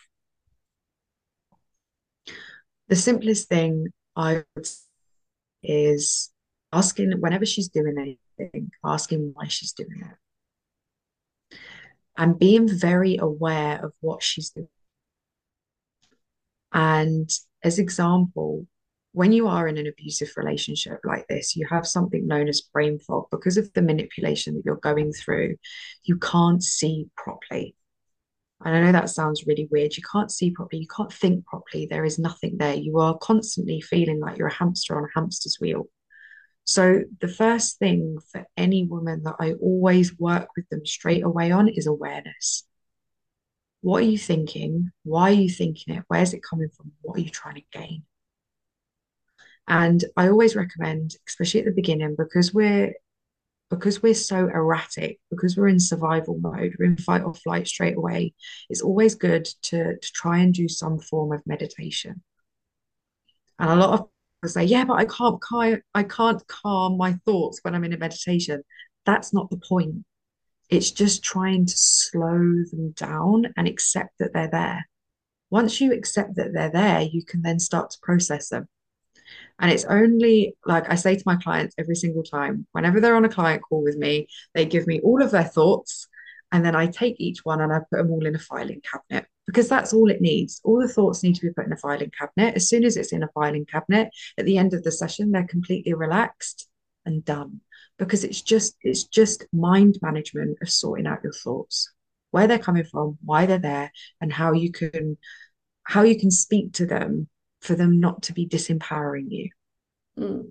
The 2.87 2.95
simplest 2.95 3.49
thing 3.49 3.87
I 4.15 4.45
would 4.55 4.69
is 5.61 6.31
asking 6.71 7.11
whenever 7.19 7.45
she's 7.45 7.67
doing 7.67 7.97
anything, 8.39 8.71
asking 8.85 9.31
why 9.33 9.47
she's 9.47 9.73
doing 9.73 9.99
it. 9.99 11.59
And 12.17 12.39
being 12.39 12.69
very 12.69 13.17
aware 13.17 13.83
of 13.85 13.91
what 13.99 14.23
she's 14.23 14.51
doing 14.51 14.69
and 16.73 17.29
as 17.63 17.79
example, 17.79 18.65
when 19.11 19.31
you 19.31 19.47
are 19.47 19.67
in 19.67 19.77
an 19.77 19.87
abusive 19.87 20.31
relationship 20.37 20.99
like 21.03 21.27
this, 21.27 21.55
you 21.55 21.67
have 21.69 21.87
something 21.87 22.27
known 22.27 22.47
as 22.47 22.61
brain 22.61 22.99
fog 22.99 23.25
because 23.31 23.57
of 23.57 23.71
the 23.73 23.81
manipulation 23.81 24.55
that 24.55 24.63
you're 24.65 24.75
going 24.75 25.11
through. 25.11 25.55
You 26.03 26.17
can't 26.17 26.63
see 26.63 27.07
properly. 27.17 27.75
And 28.63 28.75
I 28.75 28.81
know 28.81 28.91
that 28.91 29.09
sounds 29.09 29.45
really 29.47 29.67
weird. 29.71 29.95
You 29.95 30.03
can't 30.11 30.31
see 30.31 30.51
properly. 30.51 30.81
You 30.81 30.87
can't 30.87 31.11
think 31.11 31.45
properly. 31.45 31.87
There 31.89 32.05
is 32.05 32.19
nothing 32.19 32.57
there. 32.57 32.75
You 32.75 32.99
are 32.99 33.17
constantly 33.17 33.81
feeling 33.81 34.19
like 34.19 34.37
you're 34.37 34.47
a 34.47 34.53
hamster 34.53 34.97
on 34.97 35.05
a 35.05 35.19
hamster's 35.19 35.57
wheel. 35.61 35.87
So, 36.65 37.01
the 37.19 37.27
first 37.27 37.79
thing 37.79 38.19
for 38.31 38.45
any 38.55 38.85
woman 38.85 39.23
that 39.23 39.37
I 39.39 39.53
always 39.53 40.19
work 40.19 40.49
with 40.55 40.69
them 40.69 40.85
straight 40.85 41.23
away 41.23 41.51
on 41.51 41.67
is 41.67 41.87
awareness. 41.87 42.67
What 43.81 44.03
are 44.03 44.07
you 44.07 44.17
thinking? 44.17 44.91
Why 45.03 45.31
are 45.31 45.33
you 45.33 45.49
thinking 45.49 45.95
it? 45.95 46.03
Where's 46.07 46.33
it 46.33 46.43
coming 46.43 46.69
from? 46.69 46.91
What 47.01 47.17
are 47.17 47.21
you 47.21 47.29
trying 47.29 47.55
to 47.55 47.61
gain? 47.71 48.03
And 49.67 50.03
I 50.17 50.27
always 50.27 50.55
recommend, 50.55 51.15
especially 51.27 51.61
at 51.61 51.65
the 51.67 51.71
beginning, 51.71 52.15
because 52.17 52.53
we're 52.53 52.93
because 53.69 54.01
we're 54.01 54.15
so 54.15 54.47
erratic, 54.47 55.19
because 55.29 55.55
we're 55.55 55.67
in 55.67 55.79
survival 55.79 56.37
mode, 56.39 56.75
we're 56.79 56.85
in 56.85 56.97
fight 56.97 57.21
or 57.21 57.33
flight 57.35 57.67
straight 57.67 57.95
away, 57.95 58.33
it's 58.67 58.81
always 58.81 59.13
good 59.13 59.45
to, 59.61 59.97
to 59.97 60.11
try 60.11 60.39
and 60.39 60.53
do 60.53 60.67
some 60.67 60.99
form 60.99 61.31
of 61.31 61.45
meditation. 61.45 62.23
And 63.59 63.69
a 63.69 63.75
lot 63.75 63.93
of 63.93 64.07
people 64.41 64.49
say, 64.49 64.63
yeah, 64.63 64.85
but 64.85 64.95
I 64.95 65.05
can't, 65.05 65.83
I 65.93 66.03
can't 66.03 66.47
calm 66.47 66.97
my 66.97 67.13
thoughts 67.25 67.59
when 67.61 67.75
I'm 67.75 67.83
in 67.83 67.93
a 67.93 67.97
meditation. 67.97 68.63
That's 69.05 69.33
not 69.33 69.51
the 69.51 69.57
point. 69.57 70.03
It's 70.69 70.91
just 70.91 71.23
trying 71.23 71.65
to 71.65 71.73
slow 71.75 72.37
them 72.71 72.91
down 72.91 73.53
and 73.57 73.67
accept 73.67 74.19
that 74.19 74.33
they're 74.33 74.49
there. 74.51 74.87
Once 75.49 75.81
you 75.81 75.93
accept 75.93 76.35
that 76.35 76.53
they're 76.53 76.71
there, 76.71 77.01
you 77.01 77.23
can 77.25 77.41
then 77.41 77.59
start 77.59 77.89
to 77.91 77.97
process 78.01 78.49
them. 78.49 78.67
And 79.59 79.71
it's 79.71 79.85
only 79.85 80.55
like 80.65 80.89
I 80.89 80.95
say 80.95 81.15
to 81.15 81.23
my 81.25 81.35
clients 81.37 81.75
every 81.77 81.95
single 81.95 82.23
time, 82.23 82.67
whenever 82.71 82.99
they're 82.99 83.15
on 83.15 83.25
a 83.25 83.29
client 83.29 83.63
call 83.67 83.83
with 83.83 83.97
me, 83.97 84.27
they 84.53 84.65
give 84.65 84.87
me 84.87 85.01
all 85.01 85.21
of 85.21 85.31
their 85.31 85.43
thoughts. 85.43 86.07
And 86.51 86.63
then 86.63 86.75
I 86.75 86.87
take 86.87 87.19
each 87.19 87.43
one 87.43 87.61
and 87.61 87.73
I 87.73 87.79
put 87.79 87.97
them 87.97 88.11
all 88.11 88.25
in 88.25 88.35
a 88.35 88.39
filing 88.39 88.81
cabinet 88.81 89.27
because 89.45 89.67
that's 89.67 89.93
all 89.93 90.09
it 90.09 90.21
needs. 90.21 90.61
All 90.63 90.79
the 90.79 90.87
thoughts 90.87 91.23
need 91.23 91.35
to 91.35 91.41
be 91.41 91.53
put 91.53 91.65
in 91.65 91.73
a 91.73 91.77
filing 91.77 92.11
cabinet. 92.17 92.55
As 92.55 92.69
soon 92.69 92.83
as 92.83 92.95
it's 92.95 93.11
in 93.11 93.23
a 93.23 93.29
filing 93.33 93.65
cabinet, 93.65 94.09
at 94.37 94.45
the 94.45 94.57
end 94.57 94.73
of 94.73 94.83
the 94.83 94.91
session, 94.91 95.31
they're 95.31 95.45
completely 95.45 95.93
relaxed 95.93 96.67
and 97.05 97.25
done 97.25 97.61
because 97.99 98.23
it's 98.23 98.41
just 98.41 98.75
it's 98.81 99.03
just 99.03 99.45
mind 99.53 99.99
management 100.01 100.57
of 100.61 100.69
sorting 100.69 101.05
out 101.05 101.23
your 101.23 101.33
thoughts 101.33 101.91
where 102.31 102.47
they're 102.47 102.57
coming 102.57 102.85
from 102.85 103.17
why 103.23 103.45
they're 103.45 103.59
there 103.59 103.91
and 104.21 104.33
how 104.33 104.53
you 104.53 104.71
can 104.71 105.17
how 105.83 106.01
you 106.03 106.17
can 106.17 106.31
speak 106.31 106.73
to 106.73 106.85
them 106.85 107.27
for 107.61 107.75
them 107.75 107.99
not 107.99 108.23
to 108.23 108.33
be 108.33 108.47
disempowering 108.47 109.27
you 109.29 109.49
mm. 110.17 110.47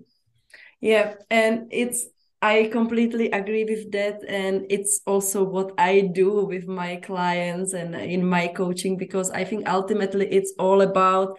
yeah 0.79 1.15
and 1.29 1.67
it's 1.71 2.05
I 2.41 2.69
completely 2.71 3.29
agree 3.31 3.65
with 3.65 3.91
that. 3.91 4.23
And 4.27 4.65
it's 4.69 5.01
also 5.05 5.43
what 5.43 5.73
I 5.77 6.09
do 6.13 6.45
with 6.45 6.67
my 6.67 6.95
clients 6.97 7.73
and 7.73 7.93
in 7.93 8.25
my 8.25 8.47
coaching, 8.47 8.95
because 8.95 9.29
I 9.29 9.43
think 9.43 9.67
ultimately 9.67 10.27
it's 10.31 10.53
all 10.57 10.81
about 10.81 11.37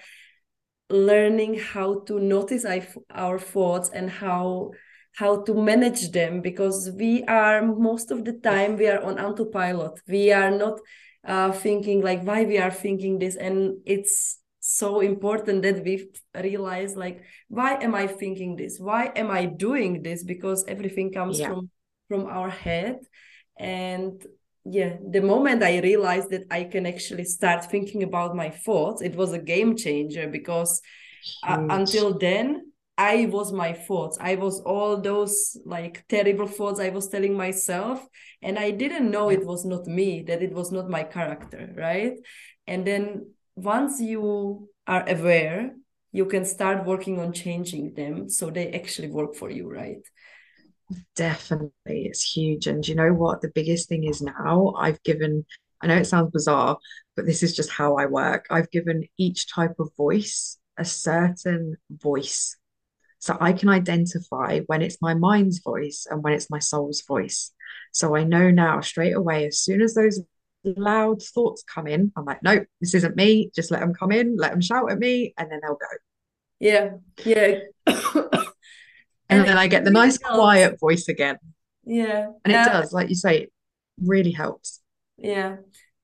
learning 0.90 1.58
how 1.58 2.00
to 2.00 2.18
notice 2.18 2.66
our 3.14 3.38
thoughts 3.38 3.88
and 3.90 4.10
how 4.10 4.72
how 5.14 5.42
to 5.42 5.54
manage 5.54 6.10
them 6.12 6.40
because 6.40 6.90
we 6.96 7.24
are 7.24 7.62
most 7.62 8.10
of 8.10 8.24
the 8.24 8.34
time 8.34 8.76
we 8.76 8.88
are 8.88 9.02
on 9.02 9.18
autopilot. 9.18 10.00
We 10.08 10.32
are 10.32 10.50
not 10.50 10.80
uh, 11.26 11.52
thinking 11.52 12.00
like 12.02 12.22
why 12.22 12.44
we 12.44 12.58
are 12.58 12.70
thinking 12.70 13.18
this? 13.18 13.36
And 13.36 13.78
it's 13.86 14.38
so 14.60 15.00
important 15.00 15.62
that 15.62 15.84
we 15.84 16.08
realize 16.34 16.94
like 16.94 17.22
why 17.48 17.74
am 17.82 17.94
i 17.94 18.06
thinking 18.06 18.56
this? 18.56 18.78
Why 18.78 19.10
am 19.16 19.30
i 19.30 19.46
doing 19.46 20.02
this? 20.02 20.22
Because 20.22 20.64
everything 20.66 21.12
comes 21.12 21.40
yeah. 21.40 21.48
from 21.48 21.70
from 22.08 22.26
our 22.26 22.50
head. 22.50 22.98
And 23.58 24.24
yeah 24.64 24.96
the 25.10 25.22
moment 25.22 25.62
i 25.62 25.80
realized 25.80 26.30
that 26.30 26.44
i 26.50 26.64
can 26.64 26.84
actually 26.84 27.24
start 27.24 27.64
thinking 27.64 28.02
about 28.02 28.36
my 28.36 28.50
thoughts 28.50 29.00
it 29.00 29.16
was 29.16 29.32
a 29.32 29.38
game 29.38 29.74
changer 29.74 30.28
because 30.28 30.82
uh, 31.48 31.66
until 31.70 32.18
then 32.18 32.69
i 33.04 33.26
was 33.34 33.52
my 33.52 33.72
thoughts 33.72 34.18
i 34.20 34.34
was 34.34 34.60
all 34.60 35.00
those 35.00 35.56
like 35.64 36.04
terrible 36.08 36.46
thoughts 36.46 36.80
i 36.80 36.88
was 36.88 37.08
telling 37.08 37.36
myself 37.36 38.06
and 38.42 38.58
i 38.58 38.70
didn't 38.70 39.10
know 39.10 39.28
it 39.30 39.44
was 39.46 39.64
not 39.64 39.86
me 39.86 40.22
that 40.22 40.42
it 40.42 40.52
was 40.52 40.72
not 40.72 40.88
my 40.96 41.02
character 41.02 41.72
right 41.76 42.14
and 42.66 42.86
then 42.86 43.26
once 43.56 44.00
you 44.00 44.68
are 44.86 45.04
aware 45.08 45.72
you 46.12 46.26
can 46.26 46.44
start 46.44 46.84
working 46.86 47.18
on 47.20 47.32
changing 47.32 47.94
them 47.94 48.28
so 48.28 48.50
they 48.50 48.70
actually 48.72 49.08
work 49.10 49.34
for 49.34 49.50
you 49.50 49.70
right 49.70 50.02
Definitely, 51.14 51.72
it's 52.06 52.22
huge. 52.22 52.66
And 52.66 52.86
you 52.86 52.94
know 52.94 53.12
what? 53.12 53.40
The 53.40 53.50
biggest 53.54 53.88
thing 53.88 54.04
is 54.04 54.22
now 54.22 54.74
I've 54.78 55.02
given, 55.02 55.44
I 55.80 55.86
know 55.86 55.96
it 55.96 56.06
sounds 56.06 56.30
bizarre, 56.32 56.78
but 57.16 57.26
this 57.26 57.42
is 57.42 57.54
just 57.54 57.70
how 57.70 57.96
I 57.96 58.06
work. 58.06 58.46
I've 58.50 58.70
given 58.70 59.04
each 59.18 59.52
type 59.52 59.76
of 59.78 59.90
voice 59.96 60.58
a 60.76 60.84
certain 60.84 61.76
voice. 61.90 62.56
So 63.20 63.36
I 63.38 63.52
can 63.52 63.68
identify 63.68 64.60
when 64.66 64.82
it's 64.82 65.00
my 65.00 65.14
mind's 65.14 65.60
voice 65.60 66.06
and 66.10 66.22
when 66.22 66.32
it's 66.32 66.50
my 66.50 66.58
soul's 66.58 67.02
voice. 67.02 67.52
So 67.92 68.16
I 68.16 68.24
know 68.24 68.50
now 68.50 68.80
straight 68.80 69.14
away, 69.14 69.46
as 69.46 69.60
soon 69.60 69.82
as 69.82 69.94
those 69.94 70.20
loud 70.64 71.22
thoughts 71.22 71.62
come 71.62 71.86
in, 71.86 72.12
I'm 72.16 72.24
like, 72.24 72.42
nope, 72.42 72.66
this 72.80 72.94
isn't 72.94 73.16
me. 73.16 73.50
Just 73.54 73.70
let 73.70 73.80
them 73.80 73.94
come 73.94 74.10
in, 74.10 74.36
let 74.36 74.52
them 74.52 74.62
shout 74.62 74.90
at 74.90 74.98
me, 74.98 75.34
and 75.36 75.50
then 75.50 75.60
they'll 75.62 75.74
go. 75.74 75.86
Yeah. 76.60 76.90
Yeah. 77.24 77.60
and, 77.86 78.46
and 79.28 79.48
then 79.48 79.58
I 79.58 79.66
get 79.66 79.84
the 79.84 79.90
nice 79.90 80.18
helps. 80.22 80.38
quiet 80.38 80.80
voice 80.80 81.08
again. 81.08 81.36
Yeah. 81.84 82.30
And 82.44 82.52
it 82.52 82.56
uh, 82.56 82.80
does, 82.80 82.92
like 82.92 83.10
you 83.10 83.14
say, 83.14 83.42
it 83.42 83.52
really 84.02 84.32
helps. 84.32 84.80
Yeah. 85.18 85.56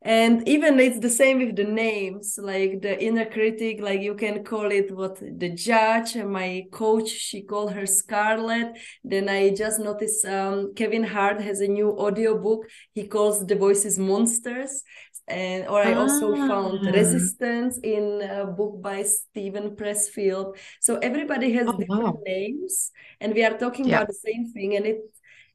And 0.07 0.49
even 0.49 0.79
it's 0.79 1.01
the 1.01 1.11
same 1.11 1.41
with 1.41 1.57
the 1.57 1.65
names, 1.65 2.39
like 2.41 2.81
the 2.81 2.97
inner 3.03 3.25
critic, 3.25 3.81
like 3.81 4.01
you 4.01 4.15
can 4.15 4.45
call 4.45 4.71
it 4.71 4.95
what 4.95 5.19
the 5.19 5.51
judge. 5.51 6.15
And 6.15 6.33
my 6.33 6.67
coach, 6.71 7.09
she 7.09 7.43
called 7.43 7.73
her 7.73 7.87
scarlet 7.87 8.79
Then 9.03 9.29
I 9.29 9.51
just 9.51 9.81
noticed 9.81 10.25
um, 10.25 10.75
Kevin 10.77 11.03
Hart 11.03 11.41
has 11.41 11.61
a 11.61 11.67
new 11.67 11.99
audio 11.99 12.39
book. 12.39 12.69
He 12.95 13.09
calls 13.09 13.45
the 13.45 13.57
voices 13.57 13.99
monsters 13.99 14.85
and 15.29 15.67
or 15.67 15.83
I 15.83 15.95
also 15.95 16.33
ah. 16.37 16.47
found 16.47 16.87
Resistance 16.87 17.81
in 17.83 18.23
a 18.23 18.47
book 18.47 18.81
by 18.81 19.03
Steven 19.03 19.75
Pressfield. 19.75 20.57
So 20.81 20.99
everybody 20.99 21.53
has 21.55 21.67
oh, 21.67 21.77
different 21.77 22.05
wow. 22.05 22.19
names, 22.25 22.93
and 23.21 23.35
we 23.35 23.45
are 23.45 23.59
talking 23.59 23.87
yeah. 23.87 23.97
about 23.97 24.09
the 24.09 24.21
same 24.25 24.53
thing, 24.53 24.77
and 24.77 24.87
it 24.87 24.99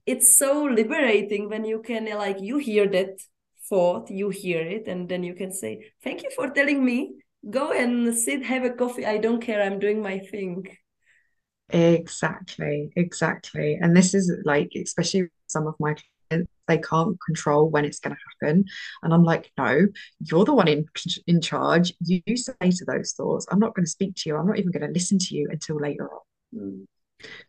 it's 0.06 0.36
so 0.36 0.64
liberating 0.64 1.48
when 1.48 1.64
you 1.64 1.82
can 1.82 2.06
like 2.18 2.42
you 2.42 2.58
hear 2.58 2.88
that 2.88 3.22
thought, 3.72 4.12
you 4.12 4.30
hear 4.30 4.62
it, 4.62 4.88
and 4.88 5.08
then 5.10 5.24
you 5.24 5.34
can 5.34 5.52
say, 5.52 5.72
"Thank 6.04 6.24
you 6.24 6.32
for 6.36 6.50
telling 6.50 6.86
me." 6.86 7.00
Go 7.50 7.72
and 7.72 8.16
sit, 8.16 8.44
have 8.44 8.64
a 8.64 8.70
coffee. 8.70 9.06
I 9.06 9.18
don't 9.18 9.42
care. 9.42 9.64
I'm 9.64 9.80
doing 9.80 10.00
my 10.04 10.20
thing. 10.20 10.68
Exactly, 11.70 12.92
exactly. 12.96 13.80
And 13.82 13.98
this 13.98 14.14
is 14.14 14.32
like, 14.46 14.70
especially 14.76 15.30
some 15.48 15.66
of 15.66 15.74
my 15.80 15.96
clients, 16.30 16.52
they 16.68 16.78
can't 16.78 17.18
control 17.26 17.70
when 17.70 17.86
it's 17.86 18.00
going 18.00 18.16
to 18.16 18.22
happen 18.48 18.64
and 19.04 19.14
i'm 19.14 19.24
like 19.26 19.52
no 19.58 19.88
you're 20.20 20.46
the 20.46 20.54
one 20.54 20.70
in 20.70 20.86
in 21.28 21.42
charge 21.42 21.94
you, 22.00 22.22
you 22.26 22.38
say 22.38 22.54
to 22.62 22.86
those 22.86 23.12
thoughts 23.12 23.46
i'm 23.52 23.60
not 23.60 23.76
going 23.76 23.86
to 23.86 23.92
speak 23.92 24.16
to 24.16 24.30
you 24.30 24.38
i'm 24.38 24.48
not 24.48 24.58
even 24.58 24.72
going 24.72 24.88
to 24.88 24.94
listen 24.94 25.20
to 25.20 25.36
you 25.36 25.50
until 25.52 25.76
later 25.78 26.10
on 26.10 26.22
mm. 26.56 26.86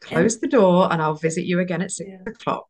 close 0.00 0.34
and, 0.34 0.42
the 0.42 0.48
door 0.48 0.92
and 0.92 1.00
i'll 1.00 1.14
visit 1.14 1.44
you 1.44 1.60
again 1.60 1.82
at 1.82 1.92
six 1.92 2.10
yeah. 2.10 2.32
o'clock 2.32 2.66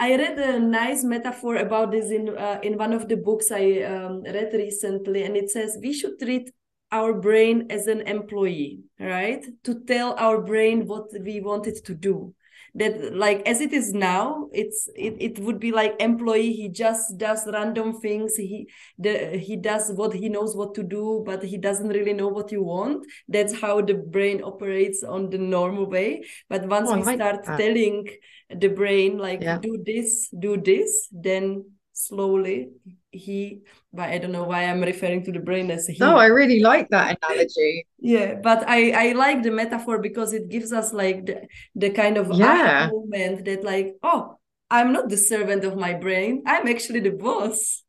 I 0.00 0.16
read 0.16 0.38
a 0.38 0.58
nice 0.58 1.04
metaphor 1.04 1.56
about 1.56 1.90
this 1.90 2.10
in 2.10 2.30
uh, 2.30 2.58
in 2.62 2.78
one 2.78 2.94
of 2.94 3.06
the 3.06 3.18
books 3.18 3.50
I 3.50 3.82
um, 3.82 4.22
read 4.22 4.50
recently, 4.54 5.24
and 5.24 5.36
it 5.36 5.50
says 5.50 5.78
we 5.80 5.92
should 5.92 6.18
treat 6.18 6.50
our 6.90 7.12
brain 7.12 7.66
as 7.68 7.86
an 7.86 8.00
employee, 8.08 8.80
right? 8.98 9.44
To 9.64 9.84
tell 9.84 10.14
our 10.18 10.40
brain 10.40 10.86
what 10.86 11.10
we 11.20 11.40
want 11.40 11.66
it 11.66 11.84
to 11.84 11.94
do 11.94 12.34
that 12.74 13.14
like 13.14 13.42
as 13.46 13.60
it 13.60 13.72
is 13.72 13.92
now 13.92 14.48
it's 14.52 14.88
it, 14.94 15.16
it 15.18 15.38
would 15.40 15.58
be 15.58 15.72
like 15.72 15.94
employee 16.00 16.52
he 16.52 16.68
just 16.68 17.18
does 17.18 17.46
random 17.52 17.98
things 18.00 18.36
he 18.36 18.68
the 18.98 19.36
he 19.38 19.56
does 19.56 19.90
what 19.92 20.12
he 20.12 20.28
knows 20.28 20.54
what 20.54 20.74
to 20.74 20.82
do 20.82 21.22
but 21.26 21.42
he 21.42 21.56
doesn't 21.56 21.88
really 21.88 22.12
know 22.12 22.28
what 22.28 22.52
you 22.52 22.62
want 22.62 23.04
that's 23.28 23.60
how 23.60 23.80
the 23.80 23.94
brain 23.94 24.40
operates 24.42 25.02
on 25.02 25.30
the 25.30 25.38
normal 25.38 25.86
way 25.86 26.22
but 26.48 26.66
once 26.66 26.88
oh, 26.90 26.96
we 26.96 27.02
like 27.02 27.16
start 27.16 27.44
that. 27.44 27.58
telling 27.58 28.06
the 28.50 28.68
brain 28.68 29.18
like 29.18 29.42
yeah. 29.42 29.58
do 29.58 29.82
this 29.84 30.28
do 30.38 30.56
this 30.56 31.08
then 31.10 31.64
slowly 31.92 32.68
he 33.12 33.62
but 33.92 34.08
i 34.08 34.18
don't 34.18 34.32
know 34.32 34.44
why 34.44 34.64
i'm 34.64 34.80
referring 34.80 35.24
to 35.24 35.32
the 35.32 35.40
brain 35.40 35.70
as 35.70 35.86
he 35.86 35.96
no 35.98 36.16
i 36.16 36.26
really 36.26 36.60
like 36.60 36.88
that 36.90 37.18
analogy. 37.22 37.86
Yeah 37.98 38.36
but 38.36 38.68
i 38.68 39.08
i 39.08 39.12
like 39.12 39.42
the 39.42 39.50
metaphor 39.50 39.98
because 39.98 40.32
it 40.32 40.48
gives 40.48 40.72
us 40.72 40.92
like 40.92 41.26
the, 41.26 41.46
the 41.74 41.90
kind 41.90 42.16
of 42.16 42.32
yeah. 42.32 42.88
moment 42.92 43.44
that 43.46 43.64
like 43.64 43.96
oh 44.02 44.36
i'm 44.70 44.92
not 44.92 45.08
the 45.08 45.16
servant 45.16 45.64
of 45.64 45.76
my 45.76 45.94
brain 45.94 46.42
i'm 46.46 46.68
actually 46.68 47.00
the 47.00 47.10
boss. 47.10 47.82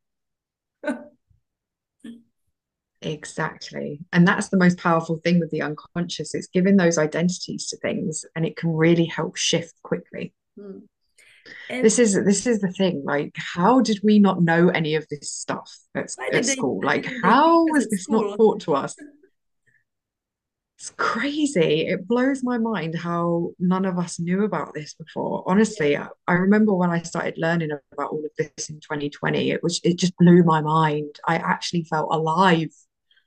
Exactly. 3.02 4.00
And 4.14 4.28
that's 4.28 4.50
the 4.50 4.58
most 4.58 4.78
powerful 4.78 5.18
thing 5.18 5.40
with 5.40 5.50
the 5.50 5.64
unconscious. 5.64 6.36
It's 6.36 6.48
giving 6.48 6.78
those 6.78 6.98
identities 6.98 7.68
to 7.68 7.78
things 7.78 8.26
and 8.36 8.46
it 8.46 8.56
can 8.56 8.72
really 8.72 9.06
help 9.06 9.38
shift 9.38 9.74
quickly. 9.82 10.34
Hmm. 10.60 10.80
And 11.70 11.86
this 11.86 12.00
is 12.00 12.14
this 12.14 12.46
is 12.46 12.60
the 12.60 12.72
thing. 12.72 13.04
Like, 13.06 13.36
how 13.36 13.82
did 13.82 14.00
we 14.04 14.20
not 14.20 14.42
know 14.42 14.70
any 14.70 14.96
of 14.96 15.08
this 15.10 15.32
stuff 15.32 15.72
at, 15.96 16.10
at 16.34 16.46
school? 16.46 16.82
like, 16.84 17.08
how 17.24 17.66
was 17.66 17.88
this 17.90 18.04
school? 18.04 18.30
not 18.30 18.38
taught 18.38 18.62
to 18.62 18.76
us? 18.76 18.96
It's 20.82 20.92
crazy. 20.98 21.88
It 21.88 22.08
blows 22.08 22.44
my 22.44 22.58
mind 22.58 22.98
how 22.98 23.52
none 23.60 23.86
of 23.86 24.00
us 24.00 24.20
knew 24.20 24.44
about 24.44 24.74
this 24.74 24.96
before. 24.96 25.44
Honestly, 25.46 25.96
I, 25.96 26.08
I 26.28 26.34
remember 26.34 26.74
when 26.74 26.90
I 26.90 27.04
started 27.04 27.36
learning 27.38 27.70
about 27.94 28.10
all 28.10 28.26
of 28.26 28.32
this 28.36 28.70
in 28.70 28.80
2020, 28.80 29.52
it 29.52 29.62
was 29.62 29.80
it 29.84 29.98
just 29.98 30.18
blew 30.18 30.44
my 30.44 30.62
mind. 30.62 31.20
I 31.28 31.36
actually 31.36 31.84
felt 31.84 32.10
alive. 32.12 32.72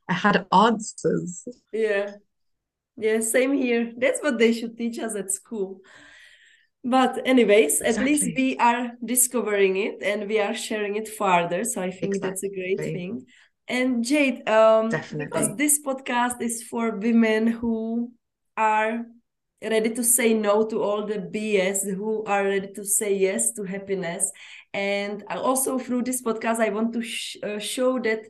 I 0.09 0.15
had 0.15 0.47
answers. 0.53 1.47
Yeah. 1.73 2.15
Yeah, 2.97 3.21
same 3.21 3.53
here. 3.53 3.93
That's 3.97 4.21
what 4.21 4.39
they 4.39 4.53
should 4.53 4.77
teach 4.77 4.99
us 4.99 5.15
at 5.17 5.31
school 5.31 5.81
but 6.85 7.21
anyways 7.25 7.81
exactly. 7.81 7.89
at 7.89 8.05
least 8.05 8.37
we 8.37 8.57
are 8.59 8.93
discovering 9.05 9.77
it 9.77 10.03
and 10.03 10.29
we 10.29 10.39
are 10.39 10.55
sharing 10.55 10.97
it 10.97 11.09
further 11.09 11.65
so 11.65 11.81
i 11.81 11.91
think 11.91 12.15
exactly. 12.15 12.29
that's 12.29 12.45
a 12.45 12.49
great 12.49 12.79
thing 12.79 13.25
and 13.69 14.05
jade 14.05 14.47
um 14.49 14.91
Definitely. 14.91 15.27
because 15.27 15.57
this 15.57 15.81
podcast 15.85 16.43
is 16.43 16.63
for 16.63 16.97
women 16.97 17.47
who 17.47 18.13
are 18.57 19.07
ready 19.63 19.95
to 19.95 20.05
say 20.05 20.35
no 20.35 20.67
to 20.67 20.83
all 20.83 21.07
the 21.07 21.19
bs 21.19 21.85
who 21.95 22.23
are 22.25 22.45
ready 22.45 22.71
to 22.75 22.85
say 22.85 23.17
yes 23.17 23.53
to 23.53 23.65
happiness 23.65 24.31
and 24.75 25.25
also 25.31 25.79
through 25.79 26.03
this 26.03 26.23
podcast 26.23 26.59
i 26.61 26.69
want 26.69 26.93
to 26.93 27.01
sh- 27.01 27.39
uh, 27.43 27.59
show 27.59 27.99
that 27.99 28.21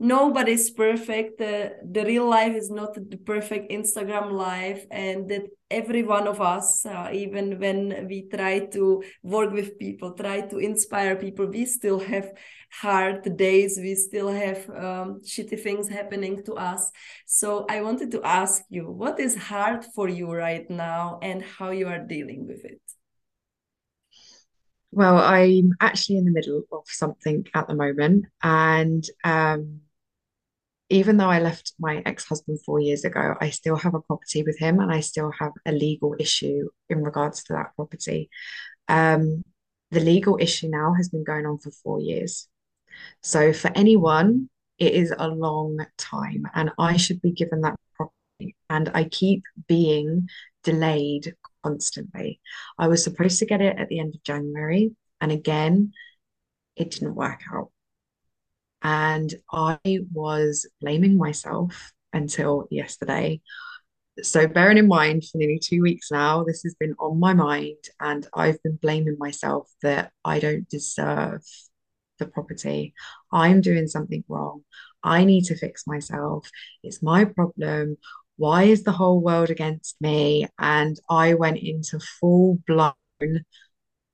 nobody's 0.00 0.70
perfect 0.70 1.40
uh, 1.42 1.68
the 1.90 2.04
real 2.06 2.28
life 2.28 2.56
is 2.56 2.70
not 2.70 2.94
the 2.94 3.18
perfect 3.18 3.70
instagram 3.70 4.32
life 4.32 4.86
and 4.90 5.28
that 5.28 5.42
every 5.72 6.02
one 6.02 6.28
of 6.28 6.40
us 6.40 6.84
uh, 6.86 7.08
even 7.12 7.58
when 7.58 8.06
we 8.08 8.28
try 8.28 8.60
to 8.66 9.02
work 9.22 9.50
with 9.50 9.78
people 9.78 10.12
try 10.12 10.40
to 10.40 10.58
inspire 10.58 11.16
people 11.16 11.46
we 11.46 11.64
still 11.64 11.98
have 11.98 12.32
hard 12.70 13.36
days 13.36 13.78
we 13.78 13.94
still 13.94 14.28
have 14.28 14.68
um, 14.70 15.20
shitty 15.24 15.58
things 15.58 15.88
happening 15.88 16.42
to 16.44 16.54
us. 16.54 16.90
So 17.26 17.66
i 17.68 17.80
wanted 17.80 18.10
to 18.12 18.22
ask 18.22 18.62
you 18.68 18.84
what 18.90 19.18
is 19.18 19.34
hard 19.36 19.84
for 19.94 20.08
you 20.08 20.30
right 20.32 20.68
now 20.70 21.18
and 21.22 21.42
how 21.42 21.70
you 21.70 21.88
are 21.88 21.98
dealing 21.98 22.46
with 22.46 22.64
it? 22.64 22.80
Well 24.90 25.18
i'm 25.18 25.72
actually 25.80 26.18
in 26.18 26.26
the 26.26 26.36
middle 26.38 26.64
of 26.70 26.84
something 26.86 27.46
at 27.54 27.66
the 27.66 27.74
moment 27.74 28.26
and 28.42 29.04
um 29.24 29.80
even 30.92 31.16
though 31.16 31.30
I 31.30 31.40
left 31.40 31.72
my 31.80 32.02
ex-husband 32.04 32.60
four 32.64 32.78
years 32.78 33.04
ago, 33.04 33.34
I 33.40 33.50
still 33.50 33.76
have 33.76 33.94
a 33.94 34.00
property 34.00 34.42
with 34.42 34.58
him 34.58 34.78
and 34.78 34.92
I 34.92 35.00
still 35.00 35.32
have 35.38 35.52
a 35.66 35.72
legal 35.72 36.14
issue 36.20 36.68
in 36.90 37.02
regards 37.02 37.42
to 37.44 37.54
that 37.54 37.74
property. 37.74 38.28
Um, 38.88 39.42
the 39.90 40.00
legal 40.00 40.36
issue 40.40 40.68
now 40.68 40.92
has 40.94 41.08
been 41.08 41.24
going 41.24 41.46
on 41.46 41.58
for 41.58 41.70
four 41.70 42.00
years. 42.00 42.46
So 43.22 43.54
for 43.54 43.70
anyone, 43.74 44.50
it 44.78 44.92
is 44.92 45.14
a 45.16 45.28
long 45.28 45.84
time 45.96 46.46
and 46.54 46.70
I 46.78 46.98
should 46.98 47.22
be 47.22 47.32
given 47.32 47.62
that 47.62 47.76
property. 47.94 48.54
And 48.68 48.90
I 48.94 49.04
keep 49.04 49.44
being 49.66 50.28
delayed 50.62 51.34
constantly. 51.64 52.40
I 52.78 52.88
was 52.88 53.02
supposed 53.02 53.38
to 53.38 53.46
get 53.46 53.62
it 53.62 53.78
at 53.78 53.88
the 53.88 53.98
end 53.98 54.14
of 54.14 54.22
January. 54.24 54.92
And 55.22 55.32
again, 55.32 55.92
it 56.76 56.90
didn't 56.90 57.14
work 57.14 57.40
out. 57.52 57.71
And 58.82 59.32
I 59.52 59.78
was 60.12 60.66
blaming 60.80 61.16
myself 61.16 61.92
until 62.12 62.66
yesterday. 62.70 63.40
So, 64.22 64.46
bearing 64.46 64.78
in 64.78 64.88
mind, 64.88 65.24
for 65.24 65.38
nearly 65.38 65.58
two 65.58 65.80
weeks 65.80 66.10
now, 66.10 66.44
this 66.44 66.62
has 66.64 66.74
been 66.74 66.94
on 66.98 67.18
my 67.18 67.32
mind, 67.32 67.78
and 67.98 68.26
I've 68.34 68.62
been 68.62 68.76
blaming 68.76 69.16
myself 69.18 69.70
that 69.82 70.12
I 70.24 70.38
don't 70.38 70.68
deserve 70.68 71.42
the 72.18 72.26
property. 72.26 72.94
I'm 73.32 73.60
doing 73.60 73.86
something 73.86 74.24
wrong. 74.28 74.64
I 75.02 75.24
need 75.24 75.44
to 75.46 75.56
fix 75.56 75.86
myself. 75.86 76.48
It's 76.82 77.02
my 77.02 77.24
problem. 77.24 77.96
Why 78.36 78.64
is 78.64 78.82
the 78.82 78.92
whole 78.92 79.20
world 79.20 79.50
against 79.50 79.96
me? 80.00 80.46
And 80.58 80.98
I 81.08 81.34
went 81.34 81.58
into 81.58 81.98
full 82.20 82.58
blown 82.66 82.94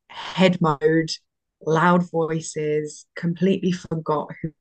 head 0.09 0.61
mode, 0.61 1.11
loud 1.65 2.11
voices, 2.11 3.07
completely 3.17 3.73
forgot 3.73 4.29
who 4.43 4.53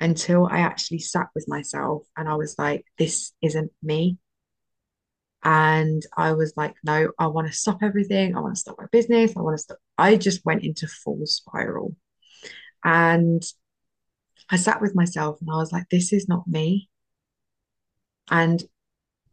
until 0.00 0.46
I 0.46 0.58
actually 0.58 0.98
sat 0.98 1.28
with 1.34 1.48
myself 1.48 2.02
and 2.16 2.28
I 2.28 2.34
was 2.34 2.56
like, 2.58 2.84
this 2.98 3.32
isn't 3.40 3.72
me. 3.82 4.18
And 5.42 6.02
I 6.16 6.32
was 6.32 6.52
like, 6.56 6.74
no, 6.84 7.10
I 7.18 7.26
want 7.28 7.46
to 7.46 7.52
stop 7.52 7.82
everything. 7.82 8.36
I 8.36 8.40
want 8.40 8.54
to 8.54 8.60
stop 8.60 8.76
my 8.78 8.86
business. 8.90 9.32
I 9.36 9.40
want 9.40 9.56
to 9.56 9.62
stop. 9.62 9.78
I 9.96 10.16
just 10.16 10.44
went 10.44 10.64
into 10.64 10.86
full 10.86 11.24
spiral. 11.26 11.96
And 12.84 13.42
I 14.50 14.56
sat 14.56 14.82
with 14.82 14.94
myself 14.94 15.40
and 15.40 15.50
I 15.50 15.56
was 15.56 15.72
like, 15.72 15.88
this 15.90 16.12
is 16.12 16.28
not 16.28 16.46
me. 16.46 16.90
And 18.30 18.62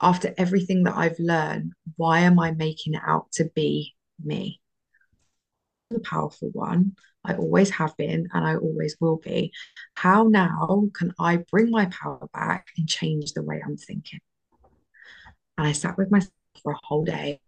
after 0.01 0.33
everything 0.37 0.83
that 0.83 0.95
I've 0.95 1.19
learned, 1.19 1.73
why 1.97 2.21
am 2.21 2.39
I 2.39 2.51
making 2.51 2.93
it 2.93 3.01
out 3.05 3.31
to 3.33 3.45
be 3.53 3.93
me? 4.23 4.60
The 5.91 5.99
powerful 5.99 6.49
one. 6.53 6.95
I 7.23 7.35
always 7.35 7.69
have 7.71 7.95
been 7.97 8.29
and 8.33 8.47
I 8.47 8.55
always 8.55 8.95
will 8.99 9.17
be. 9.17 9.51
How 9.93 10.23
now 10.23 10.89
can 10.95 11.13
I 11.19 11.37
bring 11.51 11.69
my 11.69 11.85
power 11.87 12.27
back 12.33 12.67
and 12.77 12.87
change 12.87 13.33
the 13.33 13.43
way 13.43 13.61
I'm 13.63 13.77
thinking? 13.77 14.21
And 15.57 15.67
I 15.67 15.73
sat 15.73 15.97
with 15.97 16.09
myself 16.09 16.31
for 16.63 16.71
a 16.71 16.79
whole 16.83 17.03
day 17.03 17.41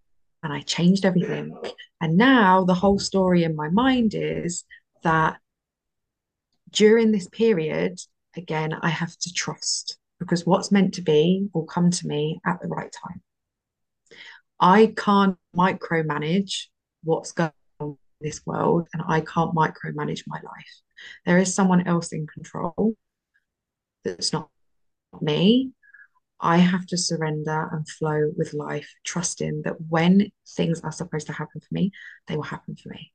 and 0.43 0.51
I 0.51 0.61
changed 0.61 1.05
everything. 1.05 1.57
And 2.01 2.17
now 2.17 2.65
the 2.65 2.73
whole 2.73 2.99
story 2.99 3.43
in 3.43 3.55
my 3.55 3.69
mind 3.69 4.13
is 4.13 4.65
that 5.03 5.37
during 6.71 7.11
this 7.11 7.27
period, 7.29 7.99
again, 8.35 8.73
I 8.81 8.89
have 8.89 9.17
to 9.19 9.33
trust 9.33 9.97
because 10.19 10.45
what's 10.45 10.71
meant 10.71 10.95
to 10.95 11.01
be 11.01 11.47
will 11.53 11.65
come 11.65 11.91
to 11.91 12.07
me 12.07 12.41
at 12.45 12.61
the 12.61 12.67
right 12.67 12.93
time. 13.05 13.21
I 14.59 14.93
can't 14.95 15.37
micromanage 15.55 16.67
what's 17.03 17.31
going 17.31 17.51
this 18.23 18.45
world 18.45 18.87
and 18.93 19.03
I 19.07 19.21
can't 19.21 19.55
micromanage 19.55 20.23
my 20.27 20.37
life. 20.37 20.81
There 21.25 21.37
is 21.37 21.53
someone 21.53 21.87
else 21.87 22.11
in 22.11 22.25
control 22.27 22.93
that's 24.03 24.33
not 24.33 24.49
me. 25.21 25.71
I 26.39 26.57
have 26.57 26.85
to 26.87 26.97
surrender 26.97 27.69
and 27.71 27.87
flow 27.87 28.31
with 28.35 28.53
life, 28.53 28.89
trusting 29.05 29.61
that 29.63 29.79
when 29.89 30.31
things 30.57 30.81
are 30.81 30.91
supposed 30.91 31.27
to 31.27 31.33
happen 31.33 31.61
for 31.61 31.73
me, 31.73 31.91
they 32.27 32.35
will 32.35 32.43
happen 32.43 32.75
for 32.75 32.89
me. 32.89 33.13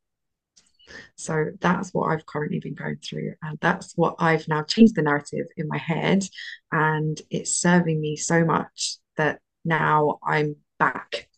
So 1.16 1.46
that's 1.60 1.92
what 1.92 2.08
I've 2.08 2.24
currently 2.24 2.60
been 2.60 2.74
going 2.74 2.96
through. 2.96 3.34
And 3.42 3.58
that's 3.60 3.92
what 3.96 4.16
I've 4.18 4.48
now 4.48 4.62
changed 4.62 4.94
the 4.94 5.02
narrative 5.02 5.46
in 5.56 5.68
my 5.68 5.76
head. 5.76 6.24
And 6.72 7.20
it's 7.30 7.60
serving 7.60 8.00
me 8.00 8.16
so 8.16 8.44
much 8.44 8.96
that 9.16 9.40
now 9.64 10.18
I'm 10.24 10.56
back 10.78 11.28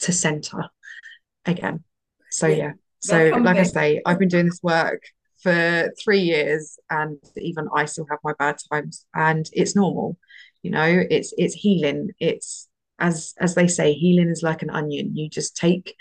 to 0.00 0.12
center 0.12 0.68
again. 1.44 1.82
So, 2.30 2.46
yeah. 2.46 2.72
So, 3.02 3.28
like 3.30 3.56
I 3.56 3.64
say, 3.64 4.00
I've 4.06 4.18
been 4.18 4.28
doing 4.28 4.46
this 4.46 4.60
work 4.62 5.02
for 5.42 5.92
three 6.02 6.20
years 6.20 6.78
and 6.88 7.18
even 7.36 7.68
I 7.74 7.84
still 7.86 8.06
have 8.10 8.20
my 8.22 8.32
bad 8.38 8.56
times 8.72 9.04
and 9.14 9.48
it's 9.52 9.74
normal. 9.74 10.16
You 10.62 10.70
know, 10.70 11.04
it's 11.10 11.34
it's 11.36 11.54
healing. 11.54 12.10
It's 12.20 12.68
as 12.98 13.34
as 13.38 13.54
they 13.54 13.66
say, 13.66 13.92
healing 13.92 14.28
is 14.28 14.42
like 14.42 14.62
an 14.62 14.70
onion. 14.70 15.16
You 15.16 15.28
just 15.28 15.56
take 15.56 15.96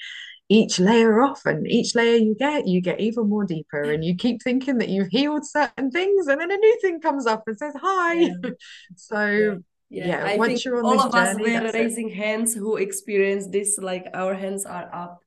each 0.51 0.79
layer 0.79 1.21
off 1.21 1.45
and 1.45 1.65
each 1.65 1.95
layer 1.95 2.17
you 2.17 2.35
get 2.35 2.67
you 2.67 2.81
get 2.81 2.99
even 2.99 3.29
more 3.29 3.45
deeper 3.45 3.83
and 3.83 4.03
you 4.03 4.13
keep 4.13 4.43
thinking 4.43 4.79
that 4.79 4.89
you've 4.89 5.07
healed 5.07 5.45
certain 5.45 5.89
things 5.89 6.27
and 6.27 6.41
then 6.41 6.51
a 6.51 6.57
new 6.57 6.77
thing 6.81 6.99
comes 6.99 7.25
up 7.25 7.43
and 7.47 7.57
says 7.57 7.73
hi 7.81 8.13
yeah. 8.15 8.29
so 8.97 9.61
yeah, 9.89 10.07
yeah. 10.07 10.25
yeah 10.25 10.33
I 10.33 10.35
once 10.35 10.65
you're 10.65 10.79
on 10.79 10.83
all 10.83 10.99
of 10.99 11.13
journey, 11.13 11.55
us 11.55 11.63
were 11.63 11.71
raising 11.71 12.09
it. 12.09 12.15
hands 12.15 12.53
who 12.53 12.75
experience 12.75 13.47
this 13.47 13.79
like 13.81 14.07
our 14.13 14.33
hands 14.33 14.65
are 14.65 14.89
up 14.93 15.20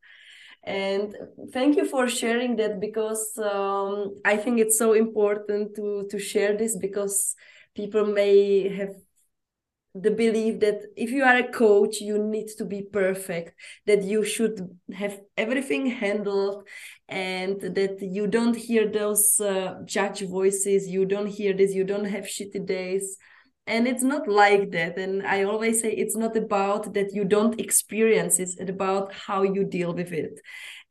and 0.66 1.14
thank 1.52 1.76
you 1.76 1.86
for 1.86 2.08
sharing 2.08 2.56
that 2.56 2.80
because 2.80 3.36
um, 3.38 4.14
i 4.24 4.36
think 4.36 4.58
it's 4.58 4.78
so 4.78 4.92
important 4.94 5.74
to 5.74 6.06
to 6.10 6.18
share 6.18 6.56
this 6.56 6.76
because 6.76 7.34
people 7.74 8.06
may 8.06 8.68
have 8.68 8.94
the 9.94 10.10
belief 10.10 10.58
that 10.58 10.82
if 10.96 11.10
you 11.10 11.22
are 11.22 11.36
a 11.36 11.52
coach 11.52 12.00
you 12.00 12.18
need 12.18 12.48
to 12.48 12.64
be 12.64 12.82
perfect 12.82 13.54
that 13.86 14.02
you 14.02 14.24
should 14.24 14.76
have 14.92 15.20
everything 15.36 15.86
handled 15.86 16.66
and 17.08 17.60
that 17.60 17.98
you 18.00 18.26
don't 18.26 18.56
hear 18.56 18.88
those 18.90 19.40
uh, 19.40 19.74
judge 19.84 20.22
voices 20.22 20.88
you 20.88 21.04
don't 21.04 21.28
hear 21.28 21.52
this 21.52 21.74
you 21.74 21.84
don't 21.84 22.06
have 22.06 22.24
shitty 22.24 22.66
days 22.66 23.18
and 23.66 23.88
it's 23.88 24.02
not 24.02 24.28
like 24.28 24.70
that 24.72 24.98
and 24.98 25.26
i 25.26 25.42
always 25.42 25.80
say 25.80 25.90
it's 25.90 26.16
not 26.16 26.36
about 26.36 26.92
that 26.94 27.14
you 27.14 27.24
don't 27.24 27.60
experience 27.60 28.38
it's 28.38 28.60
about 28.60 29.12
how 29.12 29.42
you 29.42 29.64
deal 29.64 29.94
with 29.94 30.12
it 30.12 30.38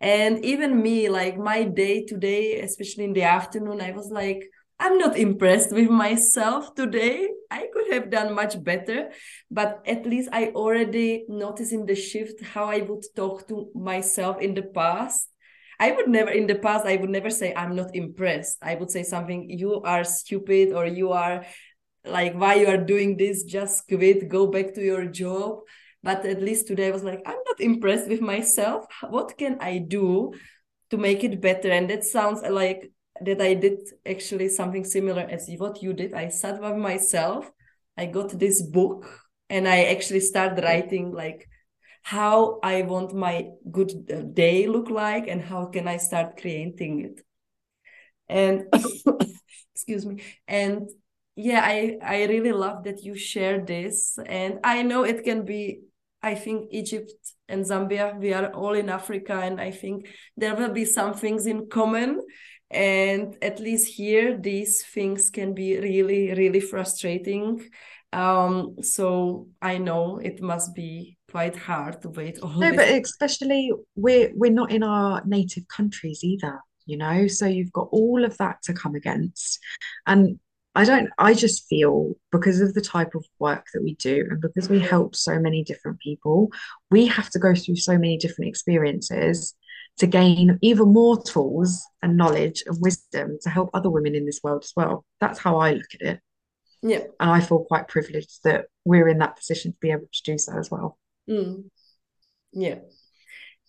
and 0.02 0.44
even 0.44 0.82
me 0.82 1.08
like 1.10 1.38
my 1.38 1.64
day 1.64 2.04
today 2.04 2.60
especially 2.62 3.04
in 3.04 3.14
the 3.14 3.24
afternoon 3.24 3.82
i 3.82 3.92
was 3.92 4.10
like 4.12 4.50
I'm 4.80 4.98
not 4.98 5.18
impressed 5.18 5.72
with 5.72 5.90
myself 5.90 6.76
today. 6.76 7.30
I 7.50 7.68
could 7.72 7.94
have 7.94 8.10
done 8.10 8.34
much 8.34 8.62
better, 8.62 9.12
but 9.50 9.82
at 9.86 10.06
least 10.06 10.28
I 10.34 10.48
already 10.48 11.24
noticed 11.30 11.72
in 11.72 11.86
the 11.86 11.96
shift 11.96 12.44
how 12.44 12.66
I 12.66 12.82
would 12.82 13.06
talk 13.16 13.48
to 13.48 13.70
myself 13.76 14.42
in 14.42 14.56
the 14.56 14.64
past. 14.64 15.30
I 15.80 15.92
would 15.92 16.10
never, 16.10 16.32
in 16.32 16.48
the 16.48 16.56
past, 16.56 16.86
I 16.86 16.98
would 16.98 17.12
never 17.12 17.30
say, 17.30 17.54
I'm 17.56 17.76
not 17.76 17.96
impressed. 17.96 18.58
I 18.62 18.76
would 18.76 18.92
say 18.92 19.04
something, 19.04 19.50
you 19.50 19.82
are 19.84 20.04
stupid, 20.04 20.74
or 20.74 20.86
you 20.86 21.12
are 21.12 21.46
like, 22.06 22.34
why 22.34 22.56
you 22.56 22.68
are 22.68 22.78
doing 22.78 23.18
this? 23.18 23.44
Just 23.44 23.88
quit, 23.88 24.28
go 24.30 24.48
back 24.48 24.74
to 24.74 24.82
your 24.84 25.06
job. 25.06 25.60
But 26.02 26.26
at 26.26 26.42
least 26.42 26.68
today 26.68 26.88
I 26.88 26.92
was 26.92 27.04
like, 27.04 27.22
I'm 27.26 27.40
not 27.46 27.60
impressed 27.62 28.10
with 28.10 28.22
myself. 28.22 28.86
What 29.10 29.38
can 29.38 29.58
I 29.62 29.78
do 29.78 30.34
to 30.90 30.98
make 30.98 31.24
it 31.24 31.40
better? 31.40 31.72
And 31.72 31.90
that 31.90 32.04
sounds 32.04 32.42
like 32.42 32.92
that 33.22 33.42
I 33.42 33.54
did 33.54 33.80
actually 34.06 34.50
something 34.50 34.84
similar 34.84 35.22
as 35.22 35.50
what 35.58 35.82
you 35.82 35.94
did. 35.94 36.14
I 36.14 36.28
sat 36.28 36.60
by 36.60 36.74
myself, 36.74 37.50
I 37.98 38.08
got 38.08 38.38
this 38.38 38.62
book, 38.62 39.08
and 39.50 39.68
I 39.68 39.86
actually 39.86 40.20
started 40.20 40.64
writing 40.64 41.12
like 41.12 41.48
how 42.02 42.60
I 42.62 42.82
want 42.82 43.14
my 43.14 43.50
good 43.72 44.34
day 44.36 44.68
look 44.68 44.90
like 44.90 45.28
and 45.28 45.42
how 45.42 45.68
can 45.68 45.88
I 45.88 45.98
start 45.98 46.38
creating 46.38 47.06
it. 47.06 47.22
And 48.28 48.66
excuse 49.74 50.06
me. 50.06 50.22
And 50.48 50.90
yeah, 51.36 51.62
I 51.64 51.98
I 52.02 52.26
really 52.26 52.52
love 52.52 52.84
that 52.84 53.04
you 53.04 53.16
share 53.16 53.64
this, 53.64 54.18
and 54.26 54.60
I 54.64 54.84
know 54.84 55.04
it 55.04 55.24
can 55.24 55.46
be. 55.46 55.82
I 56.22 56.36
think 56.36 56.70
Egypt 56.72 57.12
and 57.50 57.66
Zambia, 57.66 58.18
we 58.18 58.34
are 58.34 58.48
all 58.54 58.74
in 58.74 58.88
Africa, 58.88 59.34
and 59.34 59.60
I 59.60 59.72
think 59.72 60.08
there 60.38 60.56
will 60.56 60.72
be 60.72 60.86
some 60.86 61.14
things 61.14 61.46
in 61.48 61.68
common 61.68 62.22
and 62.74 63.38
at 63.42 63.60
least 63.60 63.88
here 63.88 64.36
these 64.38 64.84
things 64.84 65.30
can 65.30 65.54
be 65.54 65.78
really 65.78 66.34
really 66.34 66.60
frustrating 66.60 67.64
um 68.12 68.76
so 68.82 69.48
i 69.62 69.78
know 69.78 70.18
it 70.18 70.42
must 70.42 70.74
be 70.74 71.18
quite 71.32 71.56
hard 71.56 72.02
to 72.02 72.10
wait 72.10 72.40
all 72.40 72.60
no 72.60 72.76
but 72.76 72.88
especially 72.90 73.72
we're 73.96 74.32
we're 74.36 74.52
not 74.52 74.72
in 74.72 74.84
our 74.84 75.22
native 75.26 75.68
countries 75.68 76.24
either 76.24 76.60
you 76.86 76.98
know 76.98 77.28
so 77.28 77.46
you've 77.46 77.72
got 77.72 77.88
all 77.92 78.26
of 78.26 78.36
that 78.38 78.62
to 78.64 78.74
come 78.74 78.96
against 78.96 79.60
and 80.08 80.40
i 80.76 80.84
don't 80.84 81.10
i 81.18 81.34
just 81.34 81.68
feel 81.68 82.14
because 82.32 82.62
of 82.62 82.74
the 82.74 82.82
type 82.82 83.16
of 83.16 83.26
work 83.40 83.68
that 83.74 83.84
we 83.84 83.96
do 83.96 84.26
and 84.30 84.42
because 84.42 84.70
we 84.70 84.80
help 84.80 85.16
so 85.16 85.40
many 85.40 85.64
different 85.64 86.00
people 86.00 86.50
we 86.90 87.06
have 87.06 87.30
to 87.30 87.40
go 87.40 87.54
through 87.54 87.76
so 87.76 87.98
many 87.98 88.18
different 88.18 88.50
experiences 88.50 89.56
to 89.98 90.08
gain 90.08 90.58
even 90.62 90.92
more 90.92 91.22
tools 91.22 91.86
and 92.02 92.18
knowledge 92.18 92.64
and 92.66 92.78
wisdom 92.82 93.38
to 93.42 93.50
help 93.50 93.70
other 93.74 93.90
women 93.90 94.16
in 94.16 94.26
this 94.26 94.42
world 94.44 94.64
as 94.64 94.74
well. 94.76 95.06
That's 95.20 95.40
how 95.40 95.58
I 95.58 95.74
look 95.74 95.94
at 95.96 96.02
it. 96.02 96.20
Yeah. 96.82 97.04
And 97.20 97.30
I 97.30 97.40
feel 97.40 97.66
quite 97.66 97.88
privileged 97.88 98.44
that 98.44 98.66
we're 98.86 99.08
in 99.08 99.20
that 99.20 99.38
position 99.38 99.72
to 99.72 99.78
be 99.80 99.92
able 99.92 100.10
to 100.12 100.24
do 100.24 100.38
so 100.38 100.58
as 100.58 100.70
well. 100.72 100.98
Mm. 101.30 101.66
Yeah. 102.52 102.80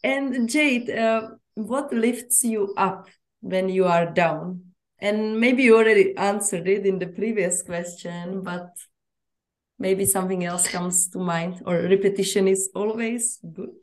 And 0.03 0.49
Jade, 0.49 0.91
uh, 0.91 1.29
what 1.55 1.93
lifts 1.93 2.43
you 2.43 2.75
up 2.77 3.09
when 3.41 3.69
you 3.69 3.85
are 3.85 4.07
down? 4.07 4.74
And 5.05 5.39
maybe 5.39 5.63
you 5.65 5.77
already 5.77 6.17
answered 6.17 6.67
it 6.67 6.87
in 6.87 6.99
the 6.99 7.07
previous 7.07 7.63
question, 7.63 8.41
but 8.43 8.71
maybe 9.79 10.05
something 10.07 10.45
else 10.45 10.67
comes 10.67 11.09
to 11.11 11.19
mind, 11.19 11.63
or 11.67 11.75
repetition 11.77 12.49
is 12.49 12.71
always 12.75 13.39
good. 13.59 13.77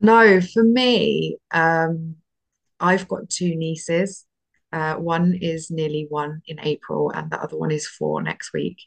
No, 0.00 0.40
for 0.40 0.64
me, 0.64 1.38
um, 1.52 2.16
I've 2.80 3.06
got 3.12 3.28
two 3.28 3.52
nieces. 3.56 4.26
Uh, 4.72 4.94
one 4.94 5.34
is 5.34 5.70
nearly 5.70 6.06
one 6.08 6.40
in 6.46 6.58
April, 6.60 7.10
and 7.10 7.30
the 7.30 7.40
other 7.44 7.58
one 7.58 7.70
is 7.70 7.86
four 7.86 8.22
next 8.22 8.52
week. 8.54 8.78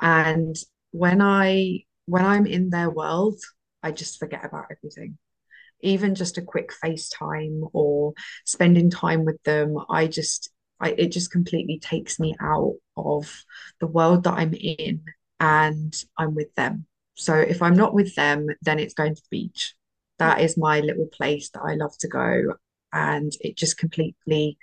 And 0.00 0.56
when 0.90 1.20
I 1.22 1.84
when 2.06 2.24
I'm 2.24 2.46
in 2.46 2.70
their 2.70 2.90
world, 2.90 3.38
I 3.82 3.92
just 3.92 4.18
forget 4.18 4.44
about 4.44 4.66
everything. 4.74 5.18
even 5.80 6.14
just 6.14 6.38
a 6.38 6.42
quick 6.42 6.70
FaceTime 6.82 7.68
or 7.72 8.14
spending 8.44 8.90
time 8.90 9.24
with 9.24 9.42
them, 9.44 9.76
I 9.90 10.06
just 10.06 10.50
I, 10.80 10.90
it 10.90 11.12
just 11.12 11.30
completely 11.30 11.78
takes 11.78 12.18
me 12.18 12.34
out 12.40 12.74
of 12.96 13.44
the 13.80 13.86
world 13.86 14.24
that 14.24 14.34
I'm 14.34 14.54
in 14.54 15.02
and 15.40 15.94
I'm 16.18 16.34
with 16.34 16.54
them. 16.54 16.86
So 17.14 17.34
if 17.34 17.62
I'm 17.62 17.76
not 17.76 17.94
with 17.94 18.14
them, 18.14 18.48
then 18.62 18.78
it's 18.78 18.94
going 18.94 19.14
to 19.14 19.22
the 19.22 19.28
beach. 19.30 19.74
That 20.18 20.40
is 20.40 20.56
my 20.56 20.80
little 20.80 21.06
place 21.06 21.50
that 21.50 21.62
I 21.62 21.74
love 21.74 21.96
to 21.98 22.08
go. 22.08 22.54
And 22.92 23.32
it 23.40 23.56
just 23.56 23.78
completely 23.78 24.58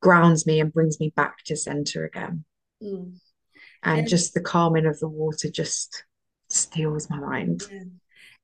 grounds 0.00 0.46
me 0.46 0.60
and 0.60 0.72
brings 0.72 1.00
me 1.00 1.12
back 1.14 1.38
to 1.44 1.56
center 1.56 2.04
again. 2.04 2.44
Mm. 2.82 3.16
And, 3.82 4.00
and, 4.00 4.08
just 4.08 4.34
the 4.34 4.40
calming 4.40 4.86
of 4.86 4.98
the 5.00 5.08
water 5.08 5.50
just 5.50 6.04
steals 6.48 7.08
my 7.10 7.18
mind. 7.18 7.62
Yeah. 7.70 7.84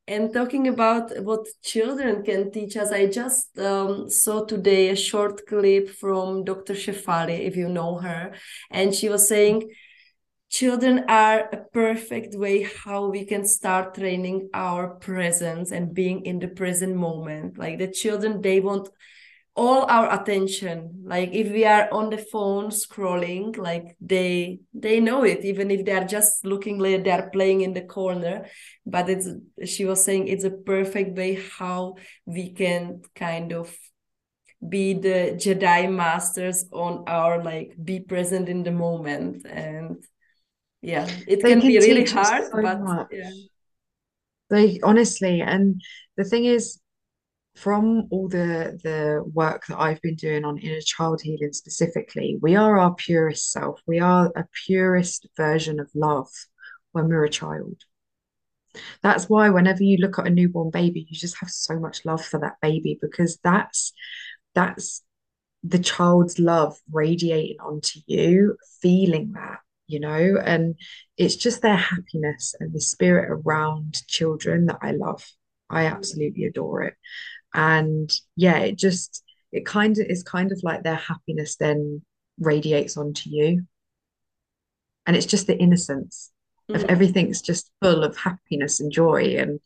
And 0.09 0.33
talking 0.33 0.69
about 0.69 1.13
what 1.23 1.47
children 1.63 2.23
can 2.23 2.51
teach 2.51 2.79
us, 2.79 2.91
I 2.91 3.09
just 3.09 3.59
um, 3.59 4.09
saw 4.09 4.47
today 4.47 4.89
a 4.89 4.97
short 4.97 5.47
clip 5.47 5.91
from 5.91 6.45
Dr. 6.45 6.73
Shefali, 6.73 7.41
if 7.47 7.57
you 7.57 7.69
know 7.69 7.99
her, 7.99 8.33
and 8.71 8.95
she 8.95 9.11
was 9.11 9.29
saying 9.29 9.71
children 10.49 11.05
are 11.09 11.51
a 11.53 11.59
perfect 11.75 12.35
way 12.35 12.63
how 12.63 13.09
we 13.11 13.27
can 13.27 13.45
start 13.45 13.97
training 13.97 14.49
our 14.55 14.95
presence 14.95 15.73
and 15.73 15.93
being 15.93 16.25
in 16.25 16.39
the 16.39 16.49
present 16.49 16.97
moment. 16.97 17.59
Like 17.59 17.77
the 17.77 17.89
children, 17.89 18.41
they 18.41 18.61
want 18.61 18.89
all 19.59 19.85
our 19.91 20.21
attention. 20.21 21.03
Like 21.05 21.31
if 21.33 21.51
we 21.51 21.65
are 21.65 21.89
on 21.93 22.11
the 22.11 22.19
phone 22.19 22.71
scrolling 22.71 23.57
like 23.59 23.97
they 24.01 24.61
they 24.73 25.01
know 25.01 25.25
it 25.25 25.45
even 25.45 25.73
if 25.73 25.85
they 25.85 25.93
are 25.93 26.05
just 26.05 26.45
looking 26.45 26.79
like 26.79 27.03
they 27.03 27.11
are 27.11 27.29
playing 27.31 27.63
in 27.63 27.75
the 27.75 27.83
corner. 27.83 28.47
But 28.87 29.11
it's 29.11 29.29
she 29.67 29.85
was 29.85 30.05
saying 30.05 30.29
it's 30.29 30.45
a 30.45 30.51
perfect 30.51 31.19
way 31.19 31.43
how 31.59 31.97
we 32.25 32.53
can 32.53 33.03
kind 33.17 33.53
of 33.53 33.77
be 34.67 34.95
the 34.95 35.35
jedi 35.37 35.93
masters 35.93 36.65
on 36.73 37.05
our 37.09 37.43
like 37.43 37.75
be 37.83 37.99
present 37.99 38.49
in 38.49 38.63
the 38.63 38.73
moment. 38.73 39.45
And 39.45 40.05
yeah 40.83 41.09
it 41.27 41.41
can, 41.41 41.61
can 41.61 41.69
be 41.69 41.79
really 41.79 42.05
hard 42.05 42.45
so 42.45 42.63
but 42.63 42.81
much. 42.81 43.09
yeah 43.11 43.31
they 44.51 44.79
honestly 44.85 45.41
and 45.41 45.83
the 46.17 46.23
thing 46.23 46.45
is 46.45 46.81
from 47.59 48.07
all 48.11 48.29
the 48.29 48.79
the 48.83 49.23
work 49.33 49.67
that 49.67 49.79
I've 49.79 50.01
been 50.01 50.15
doing 50.15 50.45
on 50.45 50.59
inner 50.59 50.81
child 50.81 51.21
healing 51.23 51.53
specifically, 51.53 52.39
we 52.41 52.57
are 52.57 52.79
our 52.79 52.95
purest 52.95 53.51
self. 53.51 53.81
We 53.87 54.01
are 54.01 54.33
a 54.37 54.45
purest 54.67 55.27
version 55.37 55.81
of 55.81 55.91
love 55.95 56.29
when 56.93 57.09
we're 57.09 57.25
a 57.25 57.31
child. 57.31 57.77
That's 59.03 59.29
why 59.29 59.51
whenever 59.51 59.83
you 59.83 59.99
look 59.99 60.19
at 60.19 60.27
a 60.27 60.31
newborn 60.31 60.71
baby, 60.71 61.07
you 61.09 61.19
just 61.19 61.39
have 61.41 61.51
so 61.51 61.79
much 61.79 62.05
love 62.05 62.25
for 62.25 62.39
that 62.41 62.57
baby 62.63 62.99
because 63.01 63.39
that's 63.43 63.93
that's 64.55 65.03
the 65.65 65.79
child's 65.79 66.39
love 66.39 66.79
radiating 66.93 67.61
onto 67.61 68.01
you, 68.07 68.57
feeling 68.81 69.33
that, 69.33 69.59
you 69.89 69.99
know, 69.99 70.37
and 70.45 70.77
it's 71.17 71.35
just 71.35 71.63
their 71.63 71.77
happiness 71.77 72.55
and 72.61 72.73
the 72.73 72.81
spirit 72.81 73.41
around 73.45 74.07
children 74.07 74.67
that 74.67 74.79
I 74.81 74.93
love. 74.93 75.27
I 75.71 75.87
absolutely 75.87 76.45
adore 76.45 76.85
it 76.85 76.95
and 77.59 78.13
yeah 78.37 78.59
it 78.59 78.77
just 78.77 79.25
it 79.51 79.67
kind 79.67 79.99
of 79.99 80.07
is 80.07 80.23
kind 80.23 80.53
of 80.53 80.61
like 80.63 80.83
their 80.83 80.95
happiness 80.95 81.57
then 81.57 82.03
radiates 82.39 82.97
onto 82.97 83.31
you. 83.31 83.67
And 85.07 85.17
it's 85.17 85.27
just 85.27 85.47
the 85.47 85.59
innocence 85.59 86.31
mm. 86.71 86.77
of 86.77 86.85
everything's 86.85 87.41
just 87.41 87.71
full 87.83 88.05
of 88.05 88.17
happiness 88.17 88.79
and 88.81 88.93
joy. 88.93 89.37
And 89.39 89.61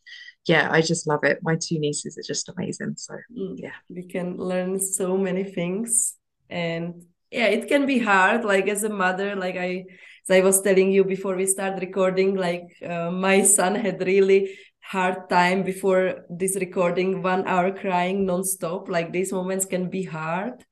yeah 0.47 0.67
i 0.71 0.81
just 0.81 1.07
love 1.07 1.23
it. 1.23 1.39
My 1.41 1.55
two 1.55 1.79
nieces 1.79 2.17
are 2.17 2.27
just 2.33 2.49
amazing. 2.49 2.95
So 2.97 3.13
mm. 3.37 3.55
yeah. 3.57 3.77
We 3.89 4.03
can 4.03 4.37
learn 4.37 4.79
so 4.79 5.15
many 5.17 5.43
things. 5.43 6.15
And 6.49 7.05
yeah 7.29 7.47
it 7.47 7.67
can 7.67 7.85
be 7.85 7.99
hard. 7.99 8.43
Like 8.43 8.67
as 8.67 8.83
a 8.83 8.89
mother 8.89 9.35
like 9.35 9.57
i 9.57 9.85
as 10.25 10.31
i 10.37 10.41
was 10.47 10.61
telling 10.61 10.89
you 10.91 11.03
before 11.03 11.35
we 11.35 11.45
start 11.45 11.81
recording 11.81 12.35
like 12.47 12.69
uh, 12.91 13.11
my 13.11 13.43
son 13.43 13.75
had 13.75 13.99
really 14.01 14.41
hard 14.93 15.27
time 15.27 15.63
before 15.63 16.23
this 16.29 16.55
recording 16.59 17.23
one 17.23 17.47
hour 17.47 17.71
crying 17.71 18.27
non-stop 18.27 18.87
like 18.87 19.11
these 19.11 19.33
moments 19.33 19.65
can 19.65 19.89
be 19.89 20.03
hard 20.03 20.63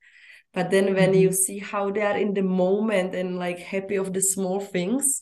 but 0.54 0.70
then 0.70 0.94
when 0.94 1.10
mm-hmm. 1.10 1.22
you 1.22 1.32
see 1.32 1.58
how 1.58 1.90
they 1.90 2.02
are 2.02 2.16
in 2.16 2.32
the 2.32 2.42
moment 2.42 3.16
and 3.16 3.36
like 3.36 3.58
happy 3.58 3.96
of 3.96 4.12
the 4.12 4.22
small 4.22 4.60
things 4.60 5.20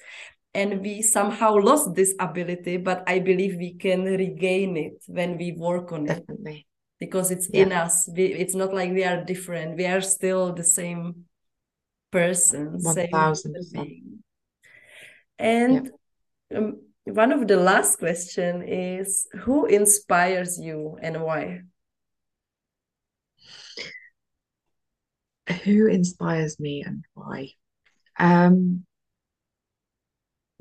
and 0.52 0.82
we 0.82 1.00
somehow 1.00 1.56
lost 1.56 1.94
this 1.94 2.14
ability 2.20 2.76
but 2.76 3.02
i 3.06 3.18
believe 3.18 3.56
we 3.56 3.72
can 3.72 4.04
regain 4.04 4.76
it 4.76 5.02
when 5.06 5.38
we 5.38 5.52
work 5.52 5.92
on 5.92 6.04
it 6.04 6.26
Definitely. 6.26 6.66
because 6.98 7.30
it's 7.30 7.48
yeah. 7.50 7.62
in 7.62 7.72
us 7.72 8.06
we, 8.14 8.24
it's 8.26 8.54
not 8.54 8.74
like 8.74 8.92
we 8.92 9.04
are 9.04 9.24
different 9.24 9.78
we 9.78 9.86
are 9.86 10.02
still 10.02 10.52
the 10.52 10.68
same 10.80 11.24
person 12.10 12.76
1000 12.82 13.64
same 13.64 14.22
and 15.38 15.90
yeah. 16.50 16.58
um, 16.58 16.80
one 17.14 17.32
of 17.32 17.46
the 17.48 17.56
last 17.56 17.98
question 17.98 18.62
is 18.62 19.26
who 19.40 19.66
inspires 19.66 20.58
you 20.58 20.98
and 21.02 21.20
why? 21.22 21.62
Who 25.64 25.86
inspires 25.88 26.60
me 26.60 26.82
and 26.86 27.04
why? 27.14 27.50
Um 28.18 28.84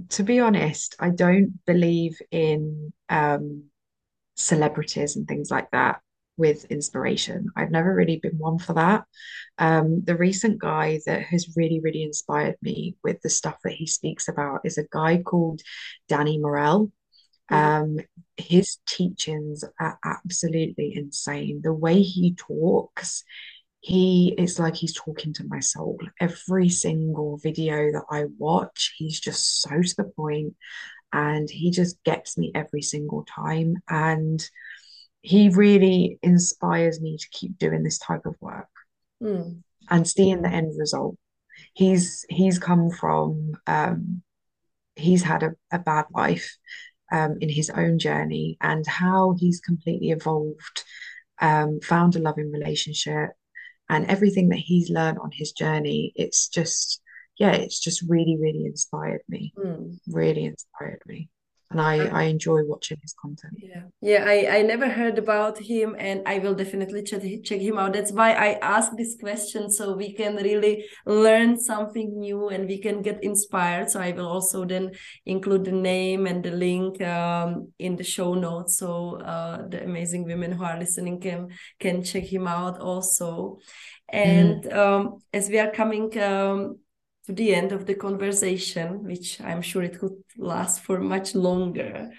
to 0.08 0.24
be 0.24 0.40
honest 0.40 0.96
i 1.00 1.10
don't 1.10 1.60
believe 1.66 2.18
in 2.32 2.94
um 3.10 3.64
celebrities 4.36 5.16
and 5.18 5.28
things 5.28 5.52
like 5.52 5.70
that 5.72 6.00
with 6.40 6.66
inspiration. 6.72 7.52
I've 7.56 7.70
never 7.70 7.94
really 7.94 8.18
been 8.18 8.38
one 8.38 8.58
for 8.58 8.74
that. 8.74 9.04
Um, 9.58 10.02
the 10.06 10.16
recent 10.16 10.60
guy 10.60 11.02
that 11.06 11.22
has 11.24 11.56
really, 11.56 11.82
really 11.82 12.02
inspired 12.02 12.56
me 12.62 12.96
with 13.04 13.22
the 13.22 13.30
stuff 13.30 13.58
that 13.64 13.74
he 13.74 13.86
speaks 13.86 14.28
about 14.28 14.62
is 14.64 14.78
a 14.78 14.88
guy 14.90 15.22
called 15.22 15.62
Danny 16.08 16.40
Morel. 16.40 16.92
Mm-hmm. 17.52 17.56
Um, 17.56 18.06
his 18.38 18.78
teachings 18.88 19.66
are 19.80 20.00
absolutely 20.04 20.94
insane. 20.96 21.60
The 21.62 21.74
way 21.74 22.02
he 22.02 22.36
talks, 22.36 23.24
he 23.82 24.34
it's 24.38 24.60
like 24.60 24.76
he's 24.76 24.96
talking 24.96 25.34
to 25.34 25.48
my 25.48 25.60
soul. 25.60 26.00
Every 26.22 26.70
single 26.70 27.38
video 27.38 27.92
that 27.92 28.06
I 28.10 28.26
watch, 28.38 28.96
he's 28.98 29.20
just 29.20 29.62
so 29.62 29.82
to 29.82 29.96
the 29.98 30.12
point 30.16 30.56
and 31.12 31.50
he 31.50 31.72
just 31.72 32.02
gets 32.04 32.38
me 32.38 32.52
every 32.54 32.82
single 32.82 33.26
time. 33.26 33.76
And 33.90 34.48
he 35.22 35.50
really 35.50 36.18
inspires 36.24 37.02
me 37.02 37.18
to 37.18 37.30
keep 37.32 37.58
doing 37.58 37.84
this 37.84 37.98
type 37.98 38.26
of 38.26 38.36
work 38.40 38.70
mm. 39.22 39.62
and 39.90 40.08
seeing 40.08 40.42
the 40.42 40.50
end 40.50 40.74
result. 40.78 41.18
He's 41.74 42.26
he's 42.30 42.58
come 42.58 42.90
from 42.90 43.54
um, 43.68 44.22
he's 44.96 45.24
had 45.24 45.44
a, 45.44 45.52
a 45.72 45.80
bad 45.80 46.06
life 46.12 46.58
um, 47.12 47.38
in 47.42 47.50
his 47.50 47.70
own 47.70 48.00
journey 48.00 48.58
and 48.62 48.86
how 48.88 49.36
he's 49.38 49.60
completely 49.60 50.12
evolved, 50.12 50.84
um, 51.42 51.80
found 51.82 52.16
a 52.16 52.20
loving 52.20 52.52
relationship, 52.52 53.32
and 53.90 54.06
everything 54.06 54.50
that 54.50 54.60
he's 54.60 54.90
learned 54.90 55.20
on 55.20 55.32
his 55.34 55.52
journey. 55.52 56.14
It's 56.16 56.48
just 56.48 57.02
yeah, 57.38 57.52
it's 57.52 57.80
just 57.80 58.04
really 58.08 58.38
really 58.40 58.64
inspired 58.66 59.22
me. 59.28 59.54
Mm. 59.58 59.98
Really 60.08 60.46
inspired 60.46 61.02
me 61.06 61.30
and 61.72 61.80
I, 61.80 62.08
I 62.08 62.24
enjoy 62.24 62.64
watching 62.64 62.98
his 63.02 63.14
content. 63.14 63.54
Yeah, 63.62 63.84
yeah. 64.02 64.24
I, 64.26 64.58
I 64.58 64.62
never 64.64 64.90
heard 64.90 65.20
about 65.20 65.60
him, 65.60 65.96
and 66.00 66.24
I 66.26 66.40
will 66.40 66.56
definitely 66.56 67.04
check 67.04 67.22
check 67.44 67.62
him 67.62 67.78
out. 67.78 67.94
That's 67.94 68.12
why 68.12 68.32
I 68.32 68.54
ask 68.62 68.92
this 68.98 69.16
question 69.20 69.70
so 69.70 69.96
we 69.96 70.14
can 70.14 70.36
really 70.38 70.86
learn 71.06 71.60
something 71.60 72.20
new 72.20 72.50
and 72.50 72.68
we 72.68 72.80
can 72.80 73.04
get 73.04 73.24
inspired. 73.24 73.92
So 73.92 74.00
I 74.00 74.12
will 74.12 74.28
also 74.28 74.66
then 74.66 74.92
include 75.28 75.66
the 75.66 75.72
name 75.72 76.26
and 76.26 76.44
the 76.44 76.52
link 76.52 77.02
um, 77.04 77.72
in 77.78 77.96
the 77.96 78.04
show 78.04 78.34
notes, 78.34 78.78
so 78.78 79.22
uh, 79.22 79.68
the 79.68 79.84
amazing 79.84 80.24
women 80.26 80.52
who 80.52 80.64
are 80.64 80.80
listening 80.80 81.22
can 81.22 81.50
can 81.80 82.04
check 82.04 82.24
him 82.24 82.48
out 82.48 82.80
also. 82.80 83.60
And 84.12 84.64
mm. 84.64 84.76
um, 84.76 85.20
as 85.32 85.50
we 85.50 85.60
are 85.60 85.70
coming 85.70 86.18
um, 86.20 86.80
to 87.30 87.36
the 87.36 87.54
end 87.54 87.72
of 87.72 87.86
the 87.86 87.94
conversation, 87.94 89.04
which 89.04 89.40
I'm 89.40 89.62
sure 89.62 89.84
it 89.84 90.00
could 90.00 90.16
last 90.36 90.82
for 90.82 91.00
much 91.00 91.36
longer. 91.36 92.10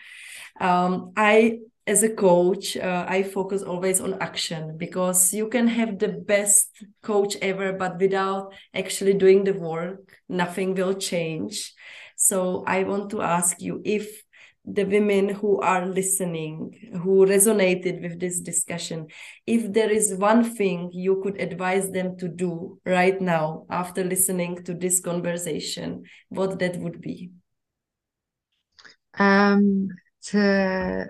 Um, 0.61 1.13
I, 1.17 1.59
as 1.85 2.05
a 2.05 2.15
coach, 2.15 2.77
uh, 2.77 3.07
I 3.09 3.25
focus 3.25 3.63
always 3.63 4.01
on 4.01 4.23
action 4.23 4.79
because 4.79 5.35
you 5.35 5.49
can 5.49 5.67
have 5.67 5.99
the 5.99 6.09
best 6.09 6.85
coach 7.03 7.37
ever, 7.43 7.73
but 7.73 7.99
without 7.99 8.55
actually 8.73 9.15
doing 9.15 9.43
the 9.43 9.55
work, 9.55 10.17
nothing 10.29 10.77
will 10.77 10.95
change. 10.95 11.75
So 12.15 12.63
I 12.65 12.85
want 12.85 13.11
to 13.11 13.23
ask 13.23 13.61
you 13.61 13.83
if 13.85 14.23
the 14.65 14.85
women 14.85 15.29
who 15.29 15.61
are 15.61 15.87
listening, 15.87 16.91
who 17.03 17.27
resonated 17.27 18.03
with 18.03 18.21
this 18.21 18.41
discussion, 18.41 19.07
if 19.47 19.73
there 19.73 19.91
is 19.91 20.15
one 20.15 20.45
thing 20.45 20.91
you 20.93 21.21
could 21.23 21.41
advise 21.41 21.91
them 21.91 22.17
to 22.19 22.29
do 22.29 22.79
right 22.85 23.21
now 23.21 23.67
after 23.71 24.05
listening 24.05 24.63
to 24.65 24.75
this 24.75 25.01
conversation, 25.01 26.05
what 26.29 26.59
that 26.59 26.77
would 26.77 27.01
be? 27.01 27.31
Um, 29.19 29.89
to 30.27 31.07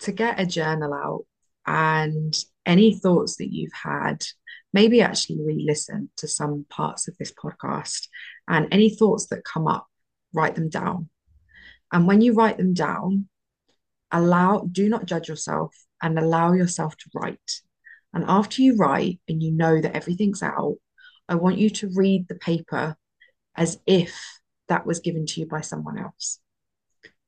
to 0.00 0.12
get 0.12 0.40
a 0.40 0.46
journal 0.46 0.92
out 0.92 1.24
and 1.64 2.36
any 2.66 2.98
thoughts 2.98 3.36
that 3.36 3.52
you've 3.52 3.72
had, 3.72 4.24
maybe 4.72 5.00
actually 5.00 5.40
re 5.40 5.64
listen 5.66 6.10
to 6.16 6.26
some 6.26 6.66
parts 6.68 7.08
of 7.08 7.16
this 7.18 7.32
podcast 7.32 8.08
and 8.48 8.66
any 8.72 8.90
thoughts 8.90 9.26
that 9.26 9.44
come 9.44 9.68
up, 9.68 9.86
write 10.32 10.56
them 10.56 10.68
down. 10.68 11.08
And 11.92 12.06
when 12.06 12.22
you 12.22 12.32
write 12.32 12.56
them 12.56 12.72
down, 12.72 13.28
allow, 14.10 14.60
do 14.60 14.88
not 14.88 15.06
judge 15.06 15.28
yourself 15.28 15.76
and 16.02 16.18
allow 16.18 16.52
yourself 16.52 16.96
to 16.96 17.10
write. 17.14 17.60
And 18.14 18.24
after 18.26 18.62
you 18.62 18.76
write 18.76 19.20
and 19.28 19.42
you 19.42 19.52
know 19.52 19.80
that 19.80 19.94
everything's 19.94 20.42
out, 20.42 20.76
I 21.28 21.36
want 21.36 21.58
you 21.58 21.70
to 21.70 21.90
read 21.94 22.28
the 22.28 22.34
paper 22.34 22.96
as 23.54 23.78
if 23.86 24.18
that 24.68 24.86
was 24.86 25.00
given 25.00 25.26
to 25.26 25.40
you 25.40 25.46
by 25.46 25.60
someone 25.60 25.98
else. 25.98 26.40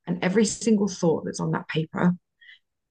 And 0.06 0.22
every 0.22 0.44
single 0.44 0.88
thought 0.88 1.24
that's 1.24 1.40
on 1.40 1.52
that 1.52 1.68
paper, 1.68 2.14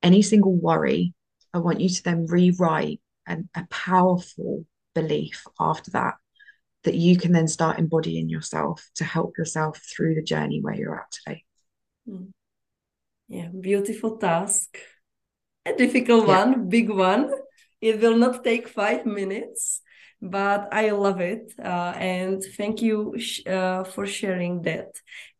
any 0.01 0.21
single 0.21 0.55
worry, 0.55 1.13
I 1.53 1.59
want 1.59 1.81
you 1.81 1.89
to 1.89 2.03
then 2.03 2.25
rewrite 2.27 3.01
an, 3.27 3.49
a 3.55 3.65
powerful 3.69 4.65
belief 4.95 5.45
after 5.59 5.91
that 5.91 6.15
that 6.83 6.95
you 6.95 7.17
can 7.17 7.31
then 7.31 7.47
start 7.47 7.79
embodying 7.79 8.29
yourself 8.29 8.89
to 8.95 9.03
help 9.03 9.37
yourself 9.37 9.79
through 9.95 10.15
the 10.15 10.23
journey 10.23 10.61
where 10.61 10.75
you're 10.75 10.99
at 10.99 11.11
today. 11.11 11.43
Hmm. 12.05 12.25
Yeah, 13.27 13.47
beautiful 13.47 14.17
task. 14.17 14.77
A 15.65 15.73
difficult 15.75 16.27
yeah. 16.27 16.45
one, 16.45 16.69
big 16.69 16.89
one. 16.89 17.31
It 17.81 18.01
will 18.01 18.17
not 18.17 18.43
take 18.43 18.67
five 18.67 19.05
minutes, 19.05 19.81
but 20.21 20.67
I 20.71 20.91
love 20.91 21.21
it. 21.21 21.53
Uh, 21.57 21.93
and 21.97 22.43
thank 22.57 22.81
you 22.81 23.15
uh, 23.47 23.83
for 23.83 24.05
sharing 24.05 24.61
that. 24.63 24.87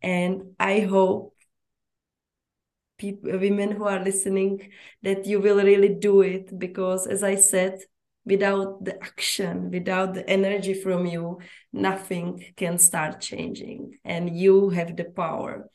And 0.02 0.56
I 0.60 0.82
hope 0.82 1.36
people, 2.98 3.38
women 3.38 3.72
who 3.72 3.86
are 3.86 4.04
listening, 4.04 4.72
that 5.02 5.26
you 5.26 5.40
will 5.40 5.58
really 5.58 5.90
do 5.90 6.22
it 6.22 6.58
because, 6.58 7.06
as 7.06 7.22
I 7.24 7.36
said, 7.36 7.80
without 8.26 8.84
the 8.84 9.02
action, 9.04 9.70
without 9.70 10.14
the 10.14 10.30
energy 10.30 10.74
from 10.74 11.06
you, 11.06 11.40
nothing 11.74 12.54
can 12.56 12.78
start 12.78 13.20
changing. 13.20 14.00
And 14.06 14.36
you 14.36 14.70
have 14.70 14.96
the 14.96 15.06
power. 15.06 15.70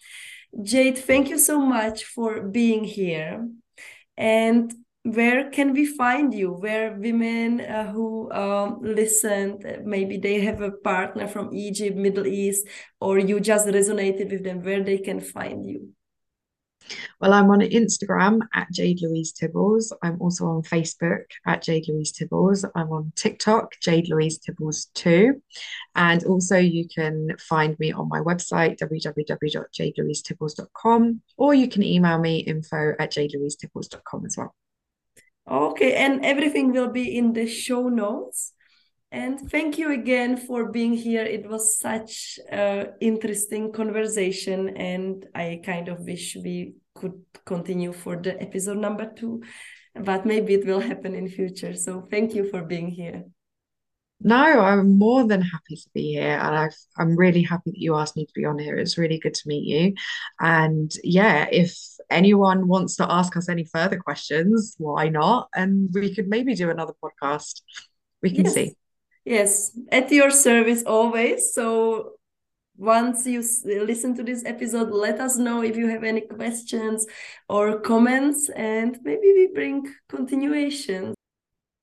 Jade, 0.62 0.98
thank 0.98 1.28
you 1.28 1.38
so 1.38 1.60
much 1.60 2.04
for 2.04 2.40
being 2.42 2.84
here. 2.84 3.48
And 4.16 4.72
where 5.04 5.50
can 5.50 5.72
we 5.72 5.86
find 5.86 6.34
you? 6.34 6.52
Where 6.52 6.94
women 6.96 7.60
uh, 7.60 7.92
who 7.92 8.30
um, 8.32 8.80
listened, 8.82 9.64
maybe 9.84 10.18
they 10.18 10.40
have 10.40 10.60
a 10.60 10.72
partner 10.72 11.28
from 11.28 11.54
Egypt, 11.54 11.96
Middle 11.96 12.26
East, 12.26 12.66
or 13.00 13.18
you 13.18 13.40
just 13.40 13.68
resonated 13.68 14.30
with 14.30 14.44
them, 14.44 14.62
where 14.62 14.82
they 14.82 14.98
can 14.98 15.20
find 15.20 15.64
you? 15.64 15.92
Well, 17.20 17.32
I'm 17.32 17.50
on 17.50 17.60
Instagram 17.60 18.40
at 18.54 18.70
Jade 18.72 19.00
Louise 19.02 19.32
Tibbles. 19.32 19.92
I'm 20.02 20.20
also 20.20 20.46
on 20.46 20.62
Facebook 20.62 21.24
at 21.46 21.62
Jade 21.62 21.88
Louise 21.88 22.12
Tibbles. 22.12 22.64
I'm 22.74 22.90
on 22.92 23.12
TikTok, 23.16 23.80
Jade 23.80 24.08
Louise 24.08 24.38
Tibbles 24.38 24.86
too. 24.94 25.42
And 25.94 26.24
also 26.24 26.56
you 26.56 26.88
can 26.88 27.36
find 27.38 27.78
me 27.78 27.92
on 27.92 28.08
my 28.08 28.20
website, 28.20 28.78
www.jadelouisetibbles.com, 28.78 31.22
or 31.36 31.54
you 31.54 31.68
can 31.68 31.82
email 31.82 32.18
me 32.18 32.38
info 32.38 32.94
at 32.98 33.12
jadelouisetibbles.com 33.12 34.26
as 34.26 34.36
well. 34.36 34.54
Okay, 35.50 35.94
and 35.94 36.22
everything 36.24 36.72
will 36.72 36.90
be 36.90 37.16
in 37.16 37.32
the 37.32 37.46
show 37.46 37.88
notes. 37.88 38.52
And 39.10 39.50
thank 39.50 39.78
you 39.78 39.92
again 39.92 40.36
for 40.36 40.70
being 40.70 40.92
here. 40.92 41.24
It 41.24 41.48
was 41.48 41.78
such 41.78 42.38
an 42.50 42.92
interesting 43.00 43.72
conversation, 43.72 44.76
and 44.76 45.26
I 45.34 45.62
kind 45.64 45.88
of 45.88 46.00
wish 46.00 46.36
we 46.36 46.74
could 46.94 47.22
continue 47.46 47.92
for 47.92 48.16
the 48.16 48.40
episode 48.40 48.76
number 48.76 49.10
two, 49.10 49.42
but 49.94 50.26
maybe 50.26 50.54
it 50.54 50.66
will 50.66 50.80
happen 50.80 51.14
in 51.14 51.28
future. 51.28 51.74
So 51.74 52.06
thank 52.10 52.34
you 52.34 52.50
for 52.50 52.62
being 52.62 52.88
here. 52.88 53.24
No, 54.20 54.60
I'm 54.60 54.98
more 54.98 55.24
than 55.26 55.40
happy 55.40 55.76
to 55.76 55.88
be 55.94 56.14
here. 56.14 56.36
And 56.42 56.56
i 56.56 56.68
am 57.00 57.16
really 57.16 57.42
happy 57.42 57.70
that 57.70 57.78
you 57.78 57.94
asked 57.94 58.16
me 58.16 58.26
to 58.26 58.32
be 58.34 58.44
on 58.44 58.58
here. 58.58 58.76
It's 58.76 58.98
really 58.98 59.18
good 59.18 59.34
to 59.34 59.48
meet 59.48 59.64
you. 59.64 59.94
And 60.40 60.92
yeah, 61.04 61.46
if 61.52 61.72
anyone 62.10 62.66
wants 62.66 62.96
to 62.96 63.10
ask 63.10 63.36
us 63.36 63.48
any 63.48 63.64
further 63.64 63.96
questions, 63.98 64.74
why 64.78 65.08
not? 65.08 65.48
And 65.54 65.88
we 65.94 66.14
could 66.14 66.28
maybe 66.28 66.56
do 66.56 66.68
another 66.68 66.94
podcast. 67.02 67.62
We 68.20 68.32
can 68.32 68.46
yes. 68.46 68.54
see. 68.54 68.74
Yes, 69.28 69.78
at 69.92 70.10
your 70.10 70.30
service 70.30 70.82
always. 70.84 71.52
So 71.52 72.12
once 72.78 73.26
you 73.26 73.44
listen 73.64 74.16
to 74.16 74.22
this 74.22 74.42
episode, 74.46 74.88
let 74.90 75.20
us 75.20 75.36
know 75.36 75.62
if 75.62 75.76
you 75.76 75.86
have 75.88 76.02
any 76.02 76.22
questions 76.22 77.06
or 77.46 77.78
comments, 77.80 78.48
and 78.56 78.98
maybe 79.02 79.30
we 79.36 79.50
bring 79.52 79.94
continuation. 80.08 81.12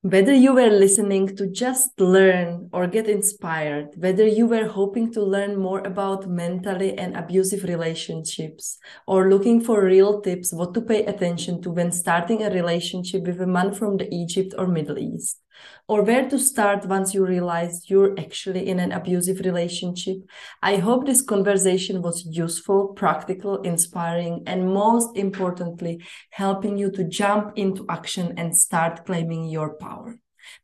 Whether 0.02 0.34
you 0.34 0.56
were 0.56 0.72
listening 0.72 1.36
to 1.36 1.46
just 1.46 2.00
learn 2.00 2.70
or 2.74 2.88
get 2.88 3.08
inspired, 3.08 3.90
whether 3.96 4.26
you 4.26 4.48
were 4.48 4.68
hoping 4.68 5.14
to 5.14 5.22
learn 5.22 5.56
more 5.56 5.82
about 5.82 6.28
mentally 6.28 6.98
and 6.98 7.16
abusive 7.16 7.64
relationships, 7.64 8.80
or 9.06 9.30
looking 9.30 9.62
for 9.62 9.86
real 9.86 10.20
tips 10.22 10.52
what 10.52 10.74
to 10.74 10.82
pay 10.82 11.06
attention 11.06 11.62
to 11.62 11.70
when 11.70 11.92
starting 11.92 12.42
a 12.42 12.50
relationship 12.50 13.22
with 13.28 13.40
a 13.40 13.46
man 13.46 13.72
from 13.72 13.98
the 13.98 14.12
Egypt 14.12 14.56
or 14.58 14.66
Middle 14.66 14.98
East, 14.98 15.42
or 15.88 16.02
where 16.02 16.28
to 16.30 16.40
start 16.40 16.86
once 16.86 17.14
you 17.14 17.26
realize 17.26 17.90
you're 17.90 18.18
actually 18.20 18.68
in 18.68 18.80
an 18.80 18.92
abusive 18.92 19.40
relationship. 19.40 20.18
I 20.62 20.78
hope 20.78 21.06
this 21.06 21.22
conversation 21.22 22.02
was 22.02 22.26
useful, 22.30 22.90
practical, 22.90 23.62
inspiring, 23.62 24.44
and 24.48 24.74
most 24.74 25.16
importantly, 25.16 26.04
helping 26.32 26.78
you 26.78 26.92
to 26.92 27.04
jump 27.04 27.54
into 27.56 27.86
action 27.90 28.34
and 28.38 28.58
start 28.58 29.06
claiming 29.06 29.46
your 29.46 29.76
power. 29.76 30.20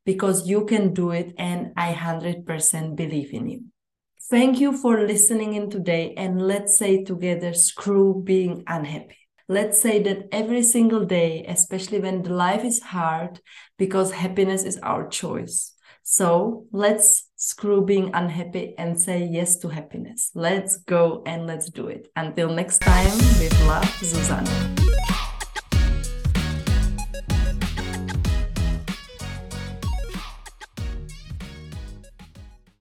Because 0.05 0.47
you 0.47 0.65
can 0.65 0.93
do 0.93 1.09
it, 1.09 1.33
and 1.37 1.73
I 1.75 1.93
100% 1.93 2.95
believe 2.95 3.33
in 3.33 3.47
you. 3.49 3.63
Thank 4.29 4.59
you 4.59 4.77
for 4.77 5.07
listening 5.07 5.53
in 5.55 5.69
today, 5.69 6.13
and 6.15 6.39
let's 6.39 6.77
say 6.77 7.03
together 7.03 7.53
screw 7.53 8.21
being 8.23 8.63
unhappy 8.67 9.20
let's 9.51 9.81
say 9.81 10.01
that 10.03 10.29
every 10.31 10.63
single 10.63 11.03
day, 11.03 11.45
especially 11.45 11.99
when 11.99 12.23
the 12.23 12.33
life 12.33 12.63
is 12.63 12.81
hard, 12.81 13.41
because 13.77 14.11
happiness 14.11 14.63
is 14.63 14.77
our 14.77 15.07
choice. 15.09 15.73
So 16.03 16.65
let's 16.71 17.29
screw 17.35 17.85
being 17.85 18.11
unhappy 18.13 18.73
and 18.77 18.99
say 18.99 19.23
yes 19.25 19.57
to 19.59 19.67
happiness. 19.67 20.31
Let's 20.33 20.77
go 20.77 21.21
and 21.25 21.47
let's 21.47 21.69
do 21.69 21.87
it. 21.87 22.07
Until 22.15 22.49
next 22.49 22.79
time, 22.79 23.17
with 23.39 23.67
love, 23.67 23.89
Susanna. 23.99 24.90